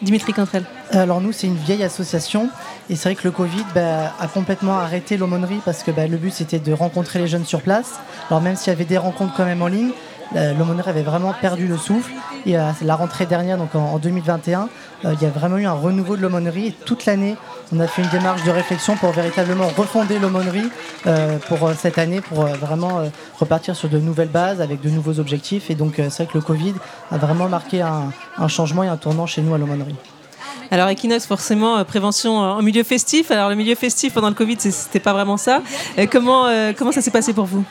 [0.02, 0.64] Dimitri Cantrel.
[0.91, 2.49] Alors nous, c'est une vieille association
[2.90, 6.15] et c'est vrai que le Covid bah, a complètement arrêté l'aumônerie parce que bah, le
[6.15, 7.99] but c'était de rencontrer les jeunes sur place.
[8.30, 9.91] Alors même s'il y avait des rencontres quand même en ligne,
[10.34, 12.11] l'aumônerie avait vraiment perdu le souffle
[12.45, 14.69] et à la rentrée dernière, donc en, en 2021,
[15.06, 17.35] euh, il y a vraiment eu un renouveau de l'aumônerie et toute l'année,
[17.73, 20.69] on a fait une démarche de réflexion pour véritablement refonder l'aumônerie
[21.07, 24.81] euh, pour euh, cette année, pour euh, vraiment euh, repartir sur de nouvelles bases avec
[24.81, 25.69] de nouveaux objectifs.
[25.69, 26.73] Et donc euh, c'est vrai que le Covid
[27.11, 28.11] a vraiment marqué un,
[28.47, 29.95] changement et un tournant chez nous à l'aumônerie.
[30.72, 33.31] Alors Equinox, forcément, euh, prévention euh, en milieu festif.
[33.31, 35.61] Alors le milieu festif pendant le Covid, c'était pas vraiment ça.
[35.97, 37.64] Euh, comment, euh, comment ça s'est passé pour vous?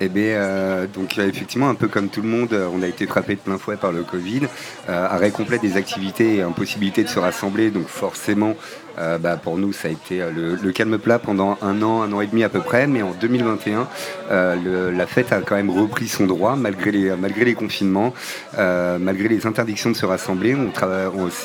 [0.00, 2.86] Eh bien, euh, donc euh, effectivement, un peu comme tout le monde, euh, on a
[2.86, 4.42] été frappé de plein fouet par le Covid.
[4.88, 7.70] Arrêt complet des activités et impossibilité de se rassembler.
[7.70, 8.54] Donc forcément,
[8.96, 12.26] bah, pour nous, ça a été le, calme plat pendant un an, un an et
[12.26, 12.86] demi à peu près.
[12.86, 13.88] Mais en 2021,
[14.30, 18.14] euh, le- la fête a quand même repris son droit malgré les, confinements,
[18.56, 20.56] malgré les interdictions de se rassembler.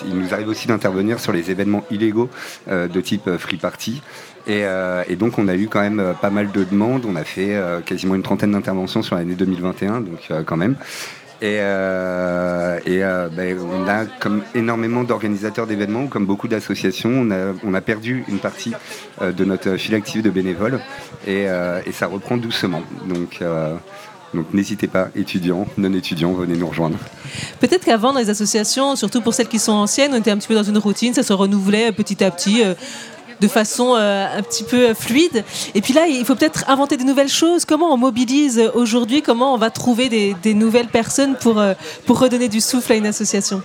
[0.05, 2.29] Il nous arrive aussi d'intervenir sur les événements illégaux
[2.69, 4.01] de type free party.
[4.47, 7.05] Et, euh, et donc on a eu quand même euh, pas mal de demandes.
[7.07, 10.75] On a fait euh, quasiment une trentaine d'interventions sur l'année 2021, donc quand même.
[11.43, 17.27] Et, ben, on a comme énormément d'organisateurs d'événements, comme beaucoup d'associations,
[17.63, 18.73] on a, perdu une partie
[19.19, 20.79] de notre fil actif de bénévoles
[21.25, 21.47] et,
[21.91, 22.83] ça reprend doucement.
[23.07, 23.41] Donc,
[24.53, 26.99] n'hésitez pas, étudiants, non étudiants, venez nous rejoindre.
[27.59, 30.47] Peut-être qu'avant, dans les associations, surtout pour celles qui sont anciennes, on était un petit
[30.47, 32.61] peu dans une routine, ça se renouvelait petit à petit.
[33.41, 35.43] De façon euh, un petit peu fluide.
[35.73, 37.65] Et puis là, il faut peut-être inventer des nouvelles choses.
[37.65, 39.21] Comment on mobilise aujourd'hui?
[39.21, 41.73] Comment on va trouver des, des nouvelles personnes pour, euh,
[42.05, 43.63] pour redonner du souffle à une association?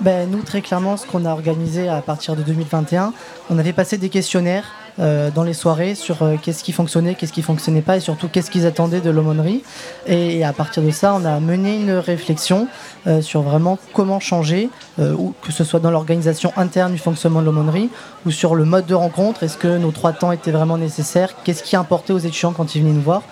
[0.00, 3.12] Ben, nous, très clairement, ce qu'on a organisé à partir de 2021,
[3.48, 4.64] on avait passé des questionnaires
[4.98, 8.28] euh, dans les soirées sur euh, qu'est-ce qui fonctionnait, qu'est-ce qui fonctionnait pas et surtout
[8.28, 9.62] qu'est-ce qu'ils attendaient de l'aumônerie.
[10.06, 12.66] Et, à partir de ça, on a mené une réflexion
[13.06, 14.68] euh, sur vraiment comment changer,
[14.98, 17.88] ou que ce soit dans l'organisation interne du fonctionnement de l'aumônerie
[18.26, 19.42] ou sur le mode de rencontre.
[19.42, 21.34] Est-ce que nos trois temps étaient vraiment nécessaires?
[21.42, 23.22] Qu'est-ce qui importait aux étudiants quand ils venaient nous voir?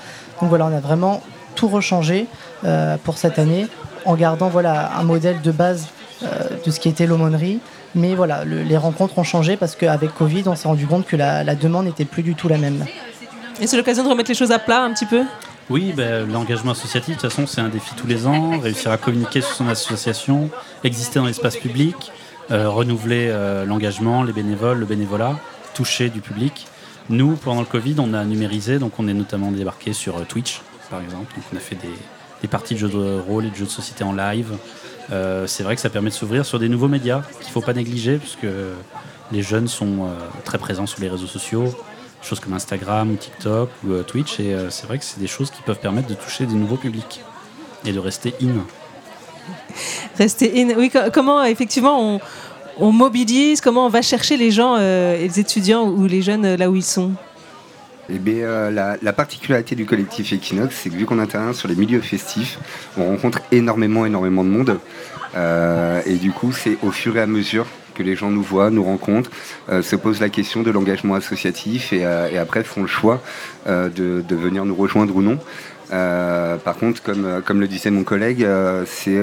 [0.41, 1.21] Donc voilà, on a vraiment
[1.55, 2.27] tout rechangé
[3.05, 3.67] pour cette année
[4.07, 5.89] en gardant voilà, un modèle de base
[6.23, 7.61] de ce qui était l'aumônerie.
[7.95, 11.17] Mais voilà, le- les rencontres ont changé parce qu'avec Covid, on s'est rendu compte que
[11.17, 12.85] la, la demande n'était plus du tout la même.
[13.61, 15.23] Et c'est l'occasion de remettre les choses à plat un petit peu
[15.71, 18.59] Oui, ben, l'engagement associatif, de toute façon, c'est un défi tous les ans.
[18.59, 20.51] Réussir à communiquer sur son association,
[20.85, 22.13] exister dans l'espace public,
[22.51, 25.37] euh, renouveler euh, l'engagement, les bénévoles, le bénévolat,
[25.75, 26.67] toucher du public.
[27.11, 30.61] Nous, pendant le Covid, on a numérisé, donc on est notamment débarqué sur euh, Twitch,
[30.91, 31.35] par exemple.
[31.35, 31.89] Donc on a fait des,
[32.43, 34.53] des parties de jeux de rôle et de jeux de société en live.
[35.11, 37.61] Euh, c'est vrai que ça permet de s'ouvrir sur des nouveaux médias qu'il ne faut
[37.61, 38.47] pas négliger, puisque
[39.33, 40.15] les jeunes sont euh,
[40.45, 41.75] très présents sur les réseaux sociaux,
[42.23, 45.63] choses comme Instagram, TikTok ou euh, Twitch, et c'est vrai que c'est des choses qui
[45.63, 47.23] peuvent permettre de toucher des nouveaux publics
[47.85, 48.65] et de rester in.
[50.19, 50.75] Rester in.
[50.77, 52.21] Oui, comment effectivement on,
[52.79, 56.77] on, mobilise, comment on va chercher les gens, les étudiants ou les jeunes là où
[56.77, 57.13] ils sont?
[58.11, 61.75] Eh bien, euh, la, particularité du collectif Equinox, c'est que vu qu'on intervient sur les
[61.75, 62.59] milieux festifs,
[62.97, 64.79] on rencontre énormément, énormément de monde.
[65.37, 68.71] Euh, et du coup, c'est au fur et à mesure que les gens nous voient,
[68.71, 69.31] nous rencontrent,
[69.69, 73.21] euh, se posent la question de l'engagement associatif et, après font le choix
[73.67, 75.39] de, venir nous rejoindre ou non.
[75.91, 78.47] par contre, comme, comme le disait mon collègue,
[78.87, 79.19] c'est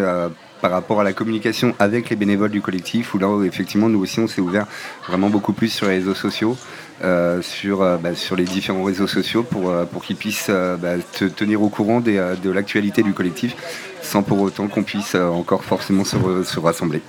[0.61, 4.19] par rapport à la communication avec les bénévoles du collectif, où là, effectivement, nous aussi,
[4.19, 4.65] on s'est ouvert
[5.07, 6.57] vraiment beaucoup plus sur les réseaux sociaux.
[7.03, 10.93] Euh, sur, euh, bah, sur les différents réseaux sociaux pour, euh, pour qu'ils puissent bah,
[11.11, 13.53] te tenir au courant de l'actualité du collectif
[14.01, 17.01] sans pour autant qu'on puisse encore forcément se, se rassembler.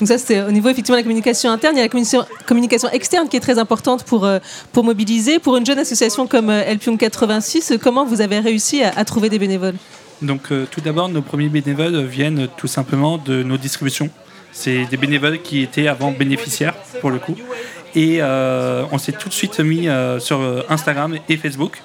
[0.00, 1.76] Donc ça, c'est au niveau effectivement de la communication interne.
[1.76, 4.28] Il y a la communication, externe qui est très importante pour,
[4.72, 5.38] pour mobiliser.
[5.38, 9.74] Pour une jeune association comme Elpion 86, comment vous avez réussi à, trouver des bénévoles?
[10.22, 14.10] Donc tout d'abord, nos premiers bénévoles viennent tout simplement de nos distributions.
[14.50, 17.36] C'est des bénévoles qui étaient avant bénéficiaires, pour le coup.
[17.94, 21.82] Et euh, on s'est tout de suite mis euh, sur euh, Instagram et Facebook.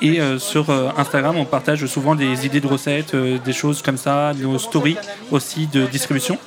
[0.00, 4.58] Et sur Instagram, on partage souvent des idées de recettes, des choses comme ça, nos
[4.58, 4.96] stories
[5.30, 6.38] aussi de distribution.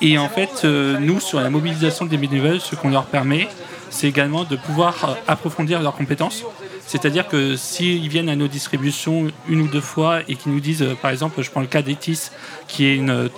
[0.00, 3.46] Et en fait, nous, sur la mobilisation des bénévoles, ce qu'on leur permet,
[3.90, 6.44] c'est également de pouvoir approfondir leurs compétences.
[6.86, 10.86] C'est-à-dire que s'ils viennent à nos distributions une ou deux fois et qu'ils nous disent,
[11.02, 12.30] par exemple, je prends le cas d'Etis,
[12.68, 13.28] qui est une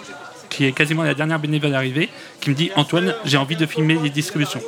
[0.51, 2.11] qui est quasiment la dernière bénévole arrivée,
[2.41, 4.61] qui me dit Antoine, j'ai envie de filmer les distributions.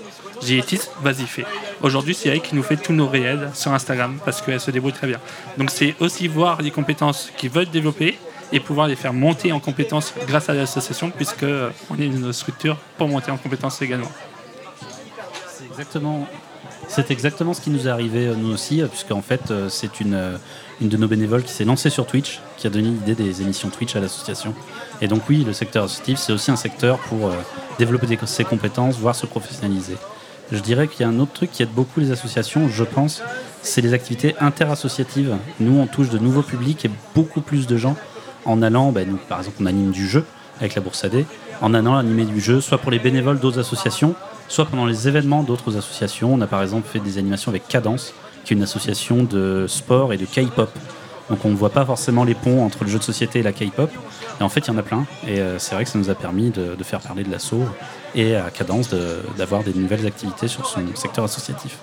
[0.45, 1.45] J'ai dit vas-y, fais.
[1.83, 4.93] Aujourd'hui, c'est elle qui nous fait tous nos réels sur Instagram parce qu'elle se débrouille
[4.93, 5.21] très bien.
[5.59, 8.17] Donc, c'est aussi voir les compétences qu'ils veulent développer
[8.53, 12.33] et pouvoir les faire monter en compétences grâce à l'association, puisque euh, on est une
[12.33, 14.11] structure pour monter en compétences également.
[15.49, 16.29] C'est exactement,
[16.87, 20.39] c'est exactement ce qui nous est arrivé euh, nous aussi, euh, puisqu'en fait, c'est une,
[20.81, 23.71] une de nos bénévoles qui s'est lancée sur Twitch, qui a donné l'idée des émissions
[23.71, 24.55] Twitch à l'association.
[25.03, 27.31] Et donc oui, le secteur associatif, c'est aussi un secteur pour
[27.79, 29.97] développer ses compétences, voire se professionnaliser.
[30.53, 33.23] Je dirais qu'il y a un autre truc qui aide beaucoup les associations, je pense,
[33.63, 35.37] c'est les activités interassociatives.
[35.61, 37.97] Nous, on touche de nouveaux publics et beaucoup plus de gens
[38.45, 40.25] en allant, ben, par exemple, on anime du jeu
[40.61, 41.25] avec la Bourse AD,
[41.61, 44.15] en allant animer du jeu, soit pour les bénévoles d'autres associations,
[44.47, 46.33] soit pendant les événements d'autres associations.
[46.33, 48.15] On a par exemple fait des animations avec Cadence,
[48.45, 50.71] qui est une association de sport et de K-pop.
[51.31, 53.53] Donc on ne voit pas forcément les ponts entre le jeu de société et la
[53.53, 53.91] K-pop.
[54.41, 55.07] Et en fait, il y en a plein.
[55.27, 57.65] Et euh, c'est vrai que ça nous a permis de, faire parler de l'assaut
[58.15, 58.91] et à Cadence
[59.37, 61.79] d'avoir des nouvelles activités sur son secteur associatif.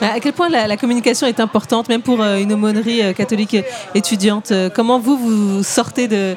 [0.00, 3.56] Bah, à quel point la, communication est importante, même pour euh, une aumônerie euh, catholique
[3.94, 6.36] étudiante Comment vous, vous sortez de,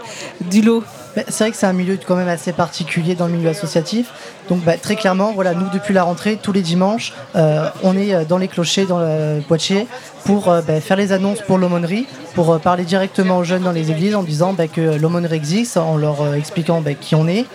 [0.50, 0.84] du lot?
[1.28, 4.08] C'est vrai que c'est un milieu quand même assez particulier dans le milieu associatif.
[4.48, 8.14] Donc bah, très clairement, voilà, nous depuis la rentrée, tous les dimanches, euh, on est
[8.14, 9.88] euh, dans les clochers, dans le Poitiers,
[10.24, 13.92] pour euh, bah, faire les annonces pour l'aumônerie, pour parler directement aux jeunes dans les
[13.92, 17.46] églises en disant bah, que l'aumônerie existe, en leur expliquant qui on est,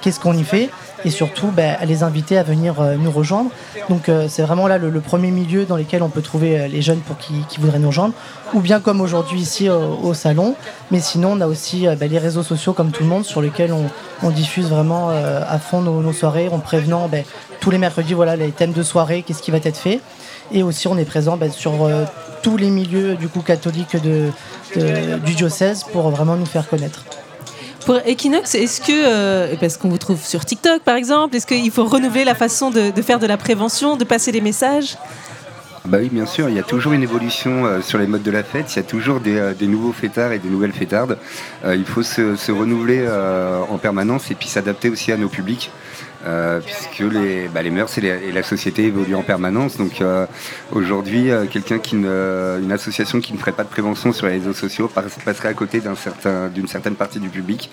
[0.00, 0.70] qu'est-ce qu'on y fait
[1.04, 3.50] et surtout à les inviter à venir nous rejoindre.
[3.88, 7.16] Donc c'est vraiment là le, premier milieu dans lequel on peut trouver les jeunes pour
[7.18, 8.14] qui, voudraient nous rejoindre,
[8.54, 10.54] ou bien comme aujourd'hui ici au, salon.
[10.90, 14.30] Mais sinon on a aussi les réseaux sociaux comme tout le monde sur lesquels on,
[14.30, 17.08] diffuse vraiment à fond nos, nos soirées en prévenant
[17.60, 20.00] tous les mercredis voilà, les thèmes de soirée, qu'est-ce qui va être fait.
[20.52, 22.04] Et aussi, on est présent ben, sur euh,
[22.42, 24.30] tous les milieux du coup catholiques de,
[25.18, 27.04] du diocèse pour vraiment nous faire connaître.
[27.84, 31.70] Pour Equinox, est-ce que, euh, parce qu'on vous trouve sur TikTok par exemple, est-ce qu'il
[31.70, 34.96] faut renouveler la façon de, faire de la prévention, de passer des messages?
[35.84, 38.30] Bah oui, bien sûr, il y a toujours une évolution euh, sur les modes de
[38.32, 41.16] la fête, il y a toujours des, nouveaux fêtards et des nouvelles fêtardes.
[41.64, 43.06] il faut se, se renouveler
[43.70, 45.70] en permanence et puis s'adapter aussi à nos publics.
[46.26, 49.76] Euh, puisque les, bah, les mœurs et, la société évoluent en permanence.
[49.76, 50.26] Donc euh,
[50.72, 54.52] aujourd'hui, euh, quelqu'un qui une association qui ne ferait pas de prévention sur les réseaux
[54.52, 57.70] sociaux passerait à côté d'une certain, certaine partie du public.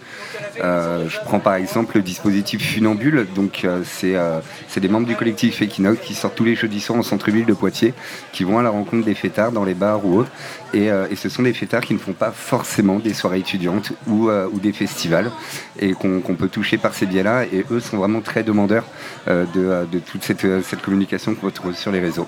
[0.57, 3.27] je prends par exemple le dispositif Funambule.
[3.35, 7.45] Donc c'est des membres du collectif Equinox qui sortent tous les jeudis soirs en centre-ville
[7.45, 7.93] de Poitiers,
[8.31, 10.31] qui vont à la rencontre des fêtards dans les bars ou autres.
[10.73, 14.59] Et, ce sont des fêtards qui ne font pas forcément des soirées étudiantes ou, ou
[14.59, 15.31] des festivals
[15.79, 17.45] et qu'on peut toucher par ces biais-là.
[17.45, 18.85] Et eux sont vraiment très demandeurs
[19.27, 22.27] euh, euh, de, toute euh, cette, communication qu'on retrouve sur les réseaux.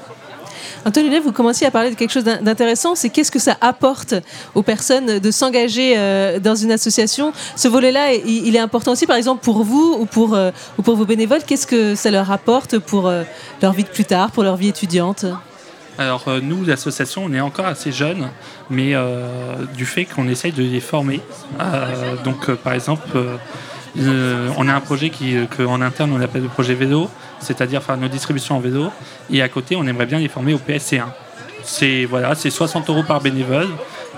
[0.85, 4.13] Anthony vous commencez à parler de quelque chose d'intéressant, c'est qu'est-ce que ça apporte
[4.53, 5.95] aux personnes de s'engager
[6.39, 7.33] dans une association?
[7.55, 10.37] Ce volet-là, il, est important aussi, par exemple, pour vous ou pour,
[10.77, 11.41] ou pour vos bénévoles.
[11.43, 13.11] Qu'est-ce que ça leur apporte pour
[13.61, 15.25] leur vie de plus tard, pour leur vie étudiante?
[15.97, 18.29] Alors nous, l'association, on est encore assez jeune,
[18.69, 21.21] mais euh, du fait qu'on essaye de les former.
[21.59, 23.17] Euh, donc par exemple,
[23.97, 27.09] on a un projet qui, qu'en interne on appelle le projet vélo,
[27.39, 28.89] c'est-à-dire faire nos distributions en vélo,
[29.31, 31.03] et à côté on aimerait bien les former au PSC1.
[31.63, 33.67] C'est voilà, c'est 60 euros par bénévole.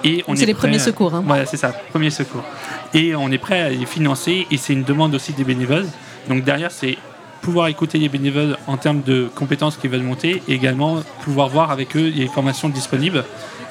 [0.04, 1.24] Et on C'est est les prêt- premiers secours, hein.
[1.26, 2.44] Voilà, c'est ça, premier secours.
[2.94, 5.88] Et on est prêt à les financer et c'est une demande aussi des bénévoles.
[6.30, 6.98] Donc derrière, c'est
[7.42, 11.72] pouvoir écouter les bénévoles en termes de compétences qu'ils veulent monter et également pouvoir voir
[11.72, 13.24] avec eux les formations disponibles,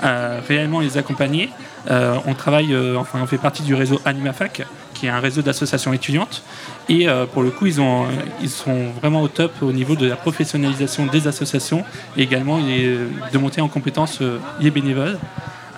[0.02, 1.50] euh, réellement les accompagner.
[1.90, 4.62] Euh, on travaille, euh, enfin, on fait partie du réseau AnimaFac,
[4.96, 6.42] qui est un réseau d'associations étudiantes.
[6.88, 8.06] Et euh, pour le coup, ils, ont,
[8.40, 11.84] ils sont vraiment au top au niveau de la professionnalisation des associations
[12.16, 12.98] et également les-
[13.32, 15.18] de monter en compétences euh, les bénévoles.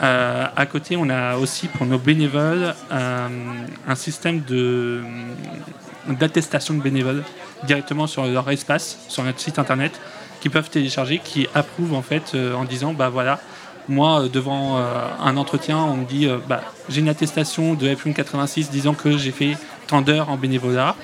[0.00, 3.28] Euh, à côté, on a aussi pour nos bénévoles euh,
[3.88, 4.40] un système
[6.08, 7.24] d'attestation de bénévoles
[7.66, 9.92] directement sur leur espace, sur notre site internet,
[10.40, 13.40] qui peuvent télécharger, qui approuvent en fait euh, en disant bah voilà,
[13.88, 17.88] moi euh, devant euh, un entretien, on me dit euh, bah, j'ai une attestation de
[17.88, 19.56] FM 86 disant que j'ai fait
[19.86, 20.94] tant d'heures en bénévolat,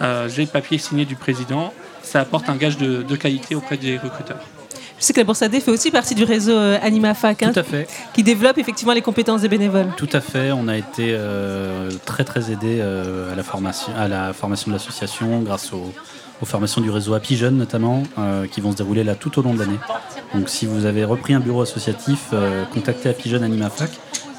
[0.00, 3.76] euh, j'ai le papier signé du président, ça apporte un gage de, de qualité auprès
[3.76, 4.40] des recruteurs.
[5.02, 7.64] Je sais que la Bourse AD fait aussi partie du réseau AnimaFac, hein, Tout à
[7.64, 7.88] fait.
[8.14, 9.88] qui développe effectivement les compétences des bénévoles.
[9.96, 14.06] Tout à fait, on a été euh, très très aidé euh, à, la formation, à
[14.06, 15.92] la formation de l'association grâce aux,
[16.42, 19.54] aux formations du réseau Happy notamment, euh, qui vont se dérouler là tout au long
[19.54, 19.78] de l'année.
[20.34, 23.90] Donc si vous avez repris un bureau associatif, euh, contactez Happy Jeunes Animafac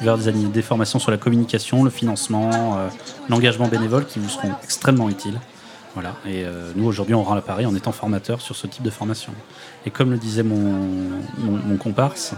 [0.02, 2.90] vers des, des formations sur la communication, le financement, euh,
[3.30, 5.40] l'engagement bénévole qui vous seront extrêmement utiles.
[5.94, 6.16] Voilà.
[6.28, 6.44] Et
[6.76, 9.32] nous, aujourd'hui, on rend l'appareil en étant formateur sur ce type de formation.
[9.86, 10.58] Et comme le disait mon,
[11.78, 12.34] comparse,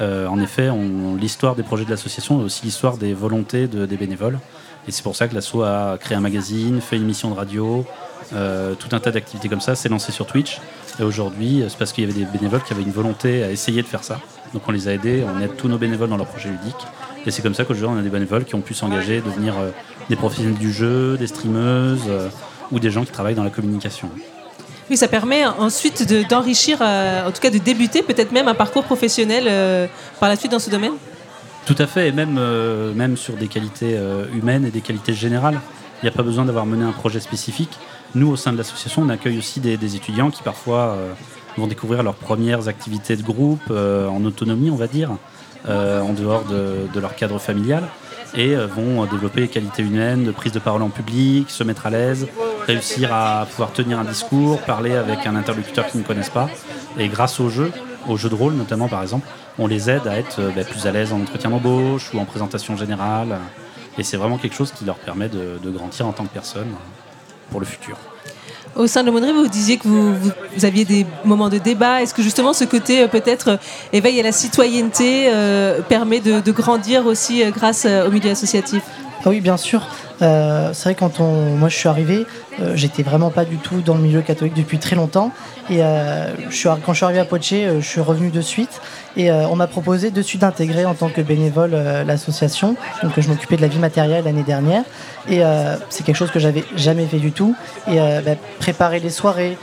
[0.00, 0.68] en effet,
[1.16, 4.40] l'histoire des projets de l'association est aussi l'histoire des volontés de- des bénévoles.
[4.88, 7.86] Et c'est pour ça que l'asso a créé un magazine, fait une émission de radio,
[8.34, 10.60] euh, tout un tas d'activités comme ça, s'est lancé sur Twitch.
[10.98, 13.82] Et aujourd'hui, c'est parce qu'il y avait des bénévoles qui avaient une volonté à essayer
[13.82, 14.20] de faire ça.
[14.54, 16.86] Donc on les a aidés, on aide tous nos bénévoles dans leurs projets ludiques.
[17.26, 19.70] Et c'est comme ça qu'aujourd'hui, on a des bénévoles qui ont pu s'engager, devenir euh,
[20.08, 22.28] des professionnels du jeu, des streameuses euh,
[22.70, 24.08] ou des gens qui travaillent dans la communication.
[24.88, 28.54] Oui, ça permet ensuite de- d'enrichir, euh, en tout cas de débuter peut-être même un
[28.54, 29.86] parcours professionnel euh,
[30.20, 30.92] par la suite dans ce domaine?
[31.66, 35.12] Tout à fait, et même, euh, même sur des qualités euh, humaines et des qualités
[35.12, 35.60] générales.
[36.00, 37.76] Il n'y a pas besoin d'avoir mené un projet spécifique.
[38.16, 41.12] Nous, au sein de l'association, on accueille aussi des, étudiants qui parfois euh,
[41.58, 45.10] vont découvrir leurs premières activités de groupe euh, en autonomie, on va dire,
[45.68, 47.84] euh, en dehors de, leur cadre familial,
[48.34, 51.90] et vont développer les qualités humaines de prise de parole en public, se mettre à
[51.90, 52.26] l'aise,
[52.66, 56.48] réussir à pouvoir tenir un discours, parler avec un interlocuteur qu'ils ne connaissent pas.
[56.98, 57.70] Et grâce au jeu,
[58.08, 59.28] au jeu de rôle notamment par exemple,
[59.58, 62.78] on les aide à être bah, plus à l'aise en entretien d'embauche ou en présentation
[62.78, 63.36] générale.
[63.98, 66.68] Et c'est vraiment quelque chose qui leur permet de, grandir en tant que personne
[67.50, 67.96] pour le futur.
[68.74, 72.02] Au sein de l'aumônerie, vous disiez que vous, vous- vous aviez des moments de débat.
[72.02, 73.56] Est-ce que justement ce côté euh, peut-être euh,
[73.92, 78.82] éveil à la citoyenneté euh, permet de, de grandir aussi euh, grâce au milieu associatif?
[79.24, 79.86] Ah oui, bien sûr.
[80.22, 82.26] Euh, c'est vrai quand on, moi je suis arrivé,
[82.60, 85.32] euh, j'étais vraiment pas du tout dans le milieu catholique depuis très longtemps.
[85.70, 88.40] Et euh, je suis, quand je suis arrivé à Poitiers, euh, je suis revenu de
[88.42, 88.80] suite.
[89.16, 92.76] Et euh, on m'a proposé de d'intégrer en tant que bénévole euh, l'association.
[93.02, 94.82] Donc je m'occupais de la vie matérielle l'année dernière.
[95.28, 97.54] Et euh, c'est quelque chose que j'avais jamais fait du tout.
[97.88, 99.56] Et bah, préparer les soirées,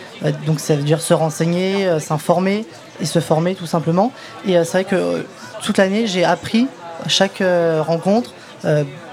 [0.46, 2.66] donc ça veut dire se renseigner, s'informer
[3.02, 4.12] et se former tout simplement.
[4.46, 5.26] Et c'est vrai que
[5.62, 6.68] toute l'année j'ai appris
[7.08, 7.44] chaque
[7.82, 8.34] rencontre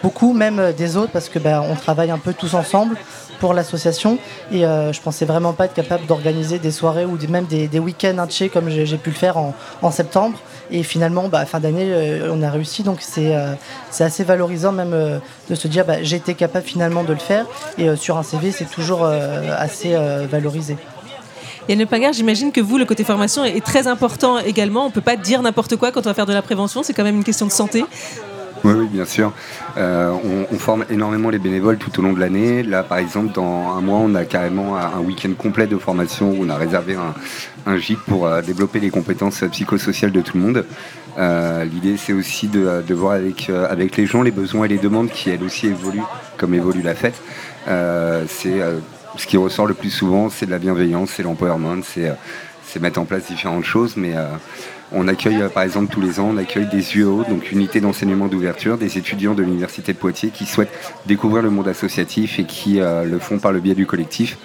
[0.02, 2.96] beaucoup même des autres parce que ben, on travaille un peu tous ensemble
[3.40, 4.18] pour l'association
[4.52, 8.18] et euh, je pensais vraiment pas être capable d'organiser des soirées ou même des, week-ends
[8.18, 10.38] entiers comme j'ai pu le faire en, septembre
[10.70, 13.34] et finalement bah, fin d'année euh, on a réussi donc c'est
[14.00, 15.18] euh, assez valorisant même euh,
[15.48, 17.46] de se dire bah, été capable finalement de le faire
[17.78, 19.96] et euh, sur un CV c'est toujours assez
[20.30, 20.76] valorisé.
[21.68, 24.84] Yann Pingard, j'imagine que vous, le côté formation est très important également.
[24.84, 26.82] On ne peut pas dire n'importe quoi quand on va faire de la prévention.
[26.82, 27.84] C'est quand même une question de santé.
[28.62, 29.32] Oui, oui, bien sûr.
[29.78, 32.62] Euh, on, on forme énormément les bénévoles tout au long de l'année.
[32.62, 36.44] Là, par exemple, dans un mois, on a carrément un week-end complet de formation où
[36.44, 37.14] on a réservé un,
[37.70, 40.66] un gîte pour euh, développer les compétences psychosociales de tout le monde.
[41.18, 44.68] Euh, L'idée, c'est aussi de, de voir avec, euh, avec les gens les besoins et
[44.68, 46.02] les demandes qui, elles aussi, évoluent
[46.36, 47.20] comme évolue la fête.
[47.66, 48.60] Euh, c'est
[49.16, 53.04] ce qui ressort le plus souvent, c'est de la bienveillance, c'est l'empowerment, c'est mettre en
[53.04, 54.14] place différentes choses, mais
[54.92, 58.26] on accueille euh, par exemple tous les ans, on accueille des UEO, donc unités d'enseignement
[58.26, 60.72] d'ouverture, des étudiants de l'université de Poitiers qui souhaitent
[61.06, 64.38] découvrir le monde associatif et qui euh, le font par le biais du collectif,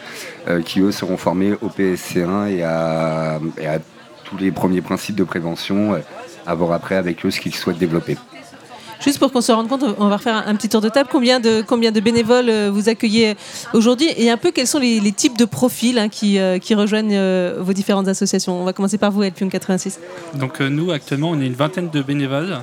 [0.47, 3.79] euh, qui eux seront formés au PSC1 et à, et à
[4.23, 6.01] tous les premiers principes de prévention,
[6.47, 8.17] à voir après avec eux ce qu'ils souhaitent développer.
[9.05, 11.07] Juste pour qu'on se rende compte, on va refaire un petit tour de table.
[11.11, 13.35] Combien de, combien de bénévoles euh, vous accueillez
[13.73, 17.15] aujourd'hui et un peu quels sont les, types de profils hein, qui, euh, qui rejoignent
[17.15, 18.59] euh, vos différentes associations?
[18.59, 19.99] On va commencer par vous, Elpion 86.
[20.33, 22.57] Donc nous, actuellement, on est une vingtaine de bénévoles.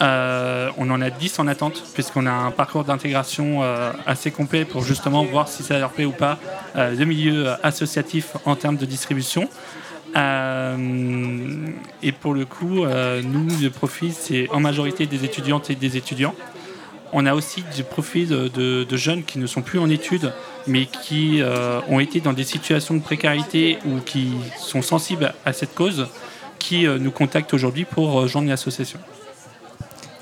[0.00, 3.62] On en a 10 en attente, puisqu'on a un parcours d'intégration
[4.06, 6.38] assez complet pour justement voir si ça leur plaît ou pas
[6.76, 9.48] euh, le milieu associatif en termes de distribution.
[10.16, 10.76] Euh,
[12.02, 15.96] et pour le coup, euh, nous, le profil, c'est en majorité des étudiantes et des
[15.96, 16.34] étudiants.
[17.12, 20.32] On a aussi des profils de, de jeunes qui ne sont plus en études,
[20.66, 25.52] mais qui euh, ont été dans des situations de précarité ou qui sont sensibles à
[25.52, 26.06] cette cause,
[26.58, 28.98] qui euh, nous contactent aujourd'hui pour rejoindre l'association.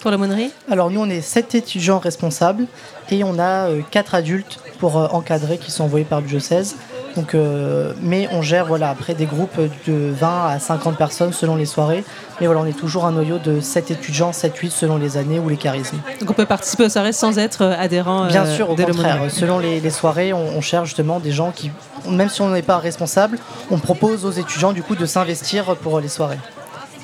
[0.01, 0.51] Pour la monnerie?
[0.71, 2.67] Alors nous, on est 7 étudiants responsables
[3.11, 6.77] et on a 4 adultes pour euh, encadrer qui sont envoyés par le diocèse.
[7.17, 11.57] Donc, euh, mais on gère voilà, après des groupes de 20 à 50 personnes selon
[11.57, 12.05] les soirées.
[12.41, 15.49] Mais voilà, on est toujours un noyau de 7 étudiants, 7-8 selon les années ou
[15.49, 15.99] les charismes.
[16.21, 19.23] Donc on peut participer aux soirées sans être euh, adhérent Bien euh, sûr, au contraire.
[19.31, 21.71] Selon les, les soirées, on, on cherche justement des gens qui,
[22.09, 23.39] même si on n'est pas responsable,
[23.71, 26.39] on propose aux étudiants du coup de s'investir pour les soirées.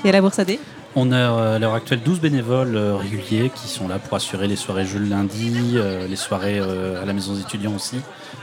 [0.04, 0.58] Et à la Bourse AD
[0.94, 4.46] On a euh, à l'heure actuelle 12 bénévoles euh, réguliers qui sont là pour assurer
[4.46, 7.96] les soirées jeux le lundi, euh, les soirées à la maison des étudiants aussi,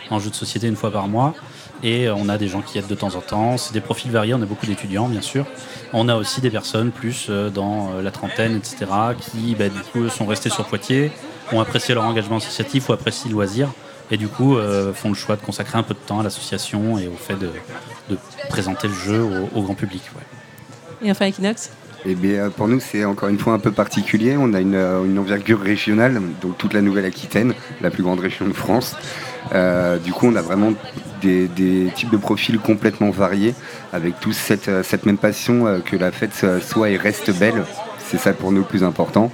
[0.09, 1.35] en jeu de société une fois par mois.
[1.84, 3.57] Et on a des gens qui aident de temps en temps.
[3.57, 5.45] C'est des profils variés, on a beaucoup d'étudiants bien sûr.
[5.93, 8.85] On a aussi des personnes plus dans la trentaine, etc.,
[9.17, 11.11] qui bah, du coup sont restées sur Poitiers,
[11.53, 13.69] ont apprécié leur engagement associatif ou apprécient le loisir.
[14.11, 14.57] Et du coup,
[14.93, 17.49] font le choix de consacrer un peu de temps à l'association et au fait de,
[18.49, 20.01] présenter le jeu au, grand public.
[21.01, 21.71] Et enfin Equinox?
[22.05, 24.35] Eh bien, pour nous, c'est encore une fois un peu particulier.
[24.38, 28.47] On a une, euh, une envergure régionale, donc toute la Nouvelle-Aquitaine, la plus grande région
[28.47, 28.95] de France.
[29.53, 30.73] Euh, du coup, on a vraiment
[31.21, 33.53] des, des types de profils complètement variés,
[33.91, 37.63] avec tous cette, euh, cette même passion euh, que la fête soit et reste belle.
[38.09, 39.31] C'est ça pour nous le plus important.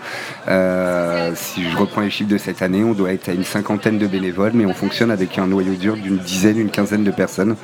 [0.49, 3.97] Euh, si je reprends les chiffres de cette année, on doit être à une cinquantaine
[3.97, 7.55] de bénévoles, mais on fonctionne avec un noyau dur d'une dizaine, une quinzaine de personnes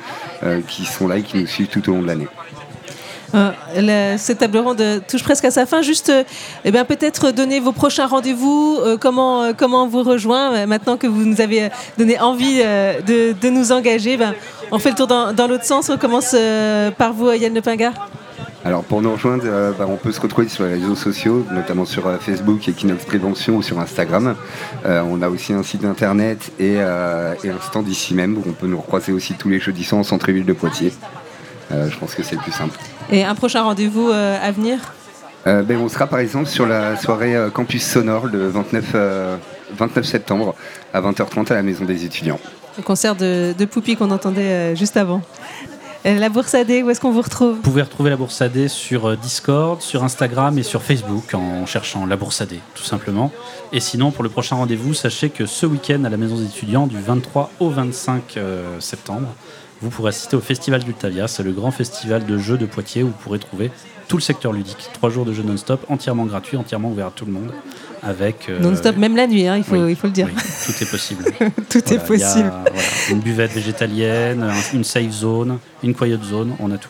[0.42, 2.28] euh, qui sont là et qui nous suivent tout au long de l'année.
[3.34, 5.82] Euh, cette table ronde touche presque à sa fin.
[5.82, 6.24] Juste, euh,
[6.64, 10.66] eh bien, peut-être donner vos prochains rendez-vous, euh, comment, comment on vous rejoint.
[10.66, 14.34] Maintenant que vous nous avez donné envie de, nous engager, ben,
[14.70, 15.90] on fait le tour dans, l'autre sens.
[15.90, 16.36] On commence
[16.98, 17.94] par vous, Yann Lepingard.
[18.64, 19.44] Alors pour nous rejoindre,
[19.76, 23.56] bah, on peut se retrouver sur les réseaux sociaux, notamment sur euh, Facebook, Equinox Prévention
[23.56, 24.36] ou sur Instagram.
[24.84, 28.78] On a aussi un site internet et, un stand ici même où on peut nous
[28.78, 30.92] recroiser aussi tous les jeudis soirs en centre-ville de Poitiers.
[31.70, 32.78] Je pense que c'est le plus simple.
[33.10, 34.78] Et un prochain rendez-vous euh, à venir
[35.46, 39.36] Euh, ben, on sera par exemple sur la soirée euh, Campus Sonore le 29, euh,
[39.76, 40.54] 29 septembre
[40.94, 42.38] à 20h30 à la Maison des étudiants.
[42.76, 45.20] Le concert de, de Poupie qu'on entendait euh, juste avant.
[46.04, 49.16] La Bourse AD, où est-ce qu'on vous retrouve Vous pouvez retrouver la Bourse AD sur
[49.16, 53.30] Discord, sur Instagram et sur Facebook en cherchant la Bourse AD, tout simplement.
[53.72, 56.88] Et sinon, pour le prochain rendez-vous, sachez que ce week-end à la Maison des étudiants,
[56.88, 59.28] du 23 au 25 euh, septembre,
[59.82, 61.28] vous pourrez assister au Festival d'Ultavia.
[61.28, 63.70] C'est le grand festival de jeux de Poitiers où vous pourrez trouver
[64.08, 64.88] tout le secteur ludique.
[64.92, 67.52] Trois jours de jeux non-stop, entièrement gratuits, entièrement ouverts à tout le monde.
[68.02, 70.26] Avec, euh, Non-stop, même la nuit, hein, il, faut, oui, il faut le dire.
[70.28, 71.24] oui, tout est possible.
[71.70, 72.52] Tout est Voilà, a, possible.
[72.72, 76.88] voilà, une buvette végétalienne, un- une safe zone, une quiet zone, on a tout.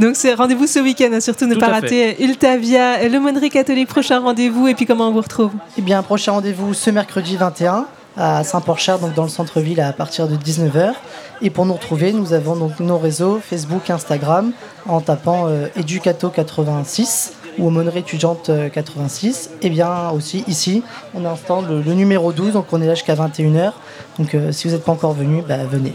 [0.00, 4.20] Donc c'est rendez-vous ce week-end, hein, surtout ne Tout pas rater Ultavia, l'aumônerie catholique, prochain
[4.20, 5.52] rendez-vous et puis comment on vous retrouve?
[5.78, 7.86] Eh bien, prochain rendez-vous ce mercredi 21
[8.18, 10.92] à Saint-Porchard, donc dans le centre-ville à partir de 19h.
[11.42, 14.52] Et pour nous retrouver, nous avons donc nos réseaux Facebook, Instagram,
[14.88, 19.50] en tapant euh, Educato86 ou Aumônerie étudiante euh, 86.
[19.62, 20.82] Et bien aussi ici,
[21.14, 23.72] on a un stand, le, le numéro 12, donc on est là jusqu'à 21h.
[24.18, 25.92] Donc euh, si vous n'êtes pas encore venu, bah, venez.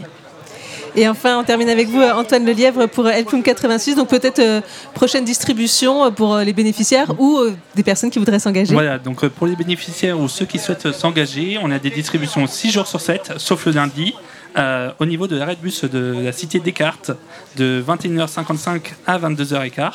[0.95, 3.95] Et enfin, on termine avec vous, euh, Antoine Lelièvre, pour Helpum 86.
[3.95, 4.61] Donc peut-être euh,
[4.93, 8.73] prochaine distribution euh, pour euh, les bénéficiaires ou euh, des personnes qui voudraient s'engager.
[8.73, 11.89] Voilà, donc euh, pour les bénéficiaires ou ceux qui souhaitent euh, s'engager, on a des
[11.89, 14.13] distributions 6 jours sur 7, sauf le lundi,
[14.57, 17.11] euh, au niveau de l'arrêt de bus de la cité Descartes,
[17.57, 19.91] de 21h55 à 22h15.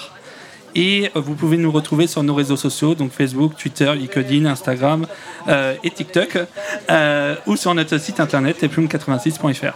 [0.74, 5.06] Et euh, vous pouvez nous retrouver sur nos réseaux sociaux, donc Facebook, Twitter, LinkedIn, Instagram
[5.48, 6.38] euh, et TikTok,
[7.46, 9.74] ou sur notre site internet plume86.fr.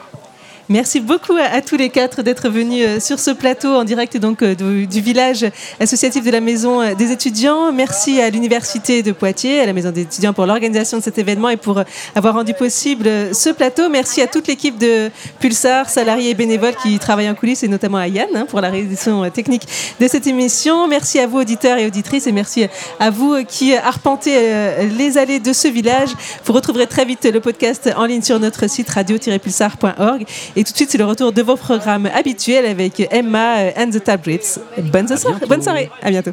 [0.69, 4.43] Merci beaucoup à, tous les quatre d'être venus euh, sur ce plateau en direct donc
[4.43, 5.45] euh, du, du village
[5.81, 7.73] associatif de la Maison euh, des étudiants.
[7.73, 11.49] Merci à l'Université de Poitiers, à la Maison des étudiants pour l'organisation de cet événement
[11.49, 11.83] et pour
[12.15, 13.89] avoir rendu possible ce plateau.
[13.89, 15.11] Merci à toute l'équipe de
[15.41, 18.71] Pulsar, salariés et bénévoles qui travaillent en coulisses et notamment à Yann hein, pour la
[18.71, 19.67] réalisation technique
[19.99, 20.87] de cette émission.
[20.87, 22.67] Merci à vous auditeurs et auditrices et merci
[23.01, 26.11] à vous qui arpentez les allées de ce village.
[26.45, 30.27] Vous retrouverez très vite le podcast en ligne sur notre site radio-pulsar.org.
[30.61, 33.93] Et tout de suite, c'est le retour de vos programmes habituels avec Emma euh, and
[33.93, 34.59] the Tabrits.
[34.93, 36.33] Bonne, soirée, bonne soirée, à bientôt.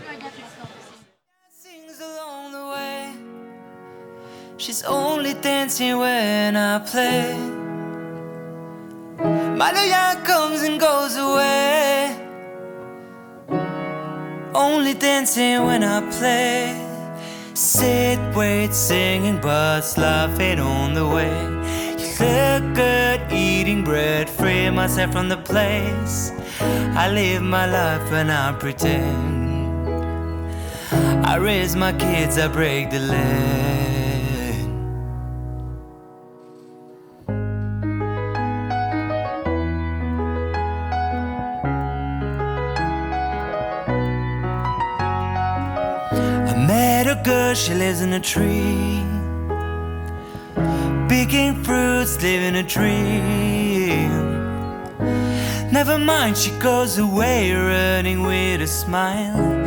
[4.58, 7.38] She's only dancing when I play.
[9.56, 12.10] Maloya comes and goes away.
[14.54, 16.76] Only dancing when I play.
[17.54, 21.57] Sit, wait, singing, birds laughing on the way.
[22.20, 26.32] Look good eating bread, free myself from the place.
[26.60, 29.88] I live my life and I pretend.
[31.28, 33.38] I raise my kids, I break the land.
[46.50, 49.07] I met a girl, she lives in a tree.
[51.10, 54.12] Picking fruits, living a dream.
[55.72, 59.58] Never mind, she goes away, running with a smile.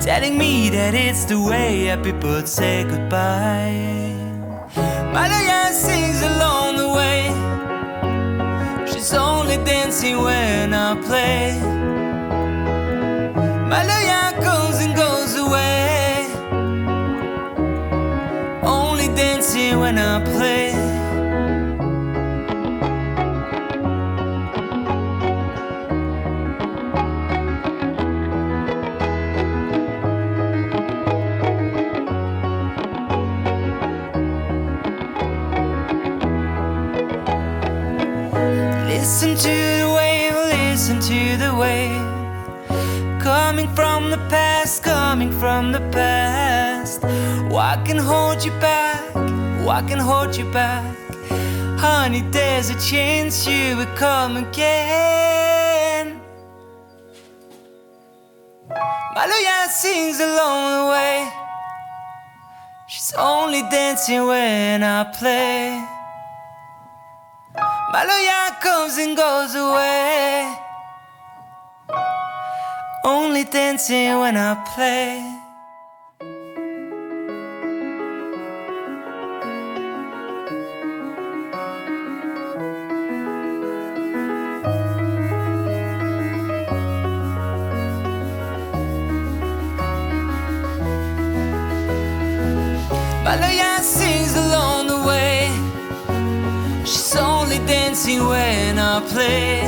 [0.00, 4.14] Telling me that it's the way that people say goodbye.
[5.12, 7.22] Malaya sings along the way.
[8.90, 11.60] She's only dancing when I play.
[13.68, 16.26] Malaya comes and goes away.
[18.62, 20.69] Only dancing when I play.
[39.10, 43.20] Listen to the wave, listen to the wave.
[43.20, 47.02] Coming from the past, coming from the past.
[47.50, 49.02] What can hold you back?
[49.66, 50.96] What can hold you back?
[51.76, 56.20] Honey, there's a chance you will come again.
[59.16, 61.28] Maloya sings along the way.
[62.86, 65.99] She's only dancing when I play.
[67.92, 70.54] Maloya comes and goes away.
[73.04, 75.18] Only dancing when I play.
[93.24, 94.09] Maloya sings
[98.28, 99.62] when I play.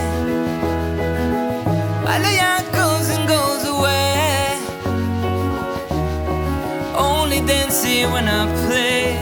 [2.04, 4.58] Malaya comes and goes away.
[6.96, 9.18] Only dancing when I play.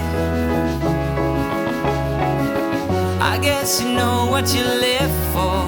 [3.21, 5.59] I guess you know what you live for.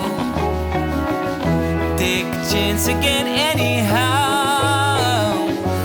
[1.97, 4.03] Take a chance again, anyhow.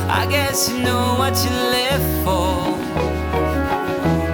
[0.10, 2.58] I guess you know what you live for.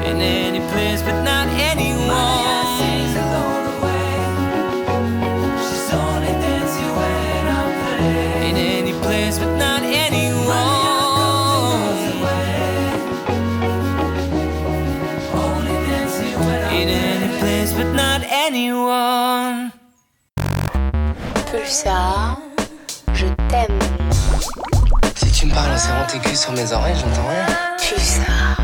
[0.10, 1.73] In any place, but not anyone.
[18.74, 19.72] Anyone.
[21.52, 22.40] Pulsar,
[23.14, 23.80] je t'aime.
[25.16, 27.46] Si tu me parles en serrant tes culs sur mes oreilles, j'entends rien.
[27.78, 28.63] Pulsar.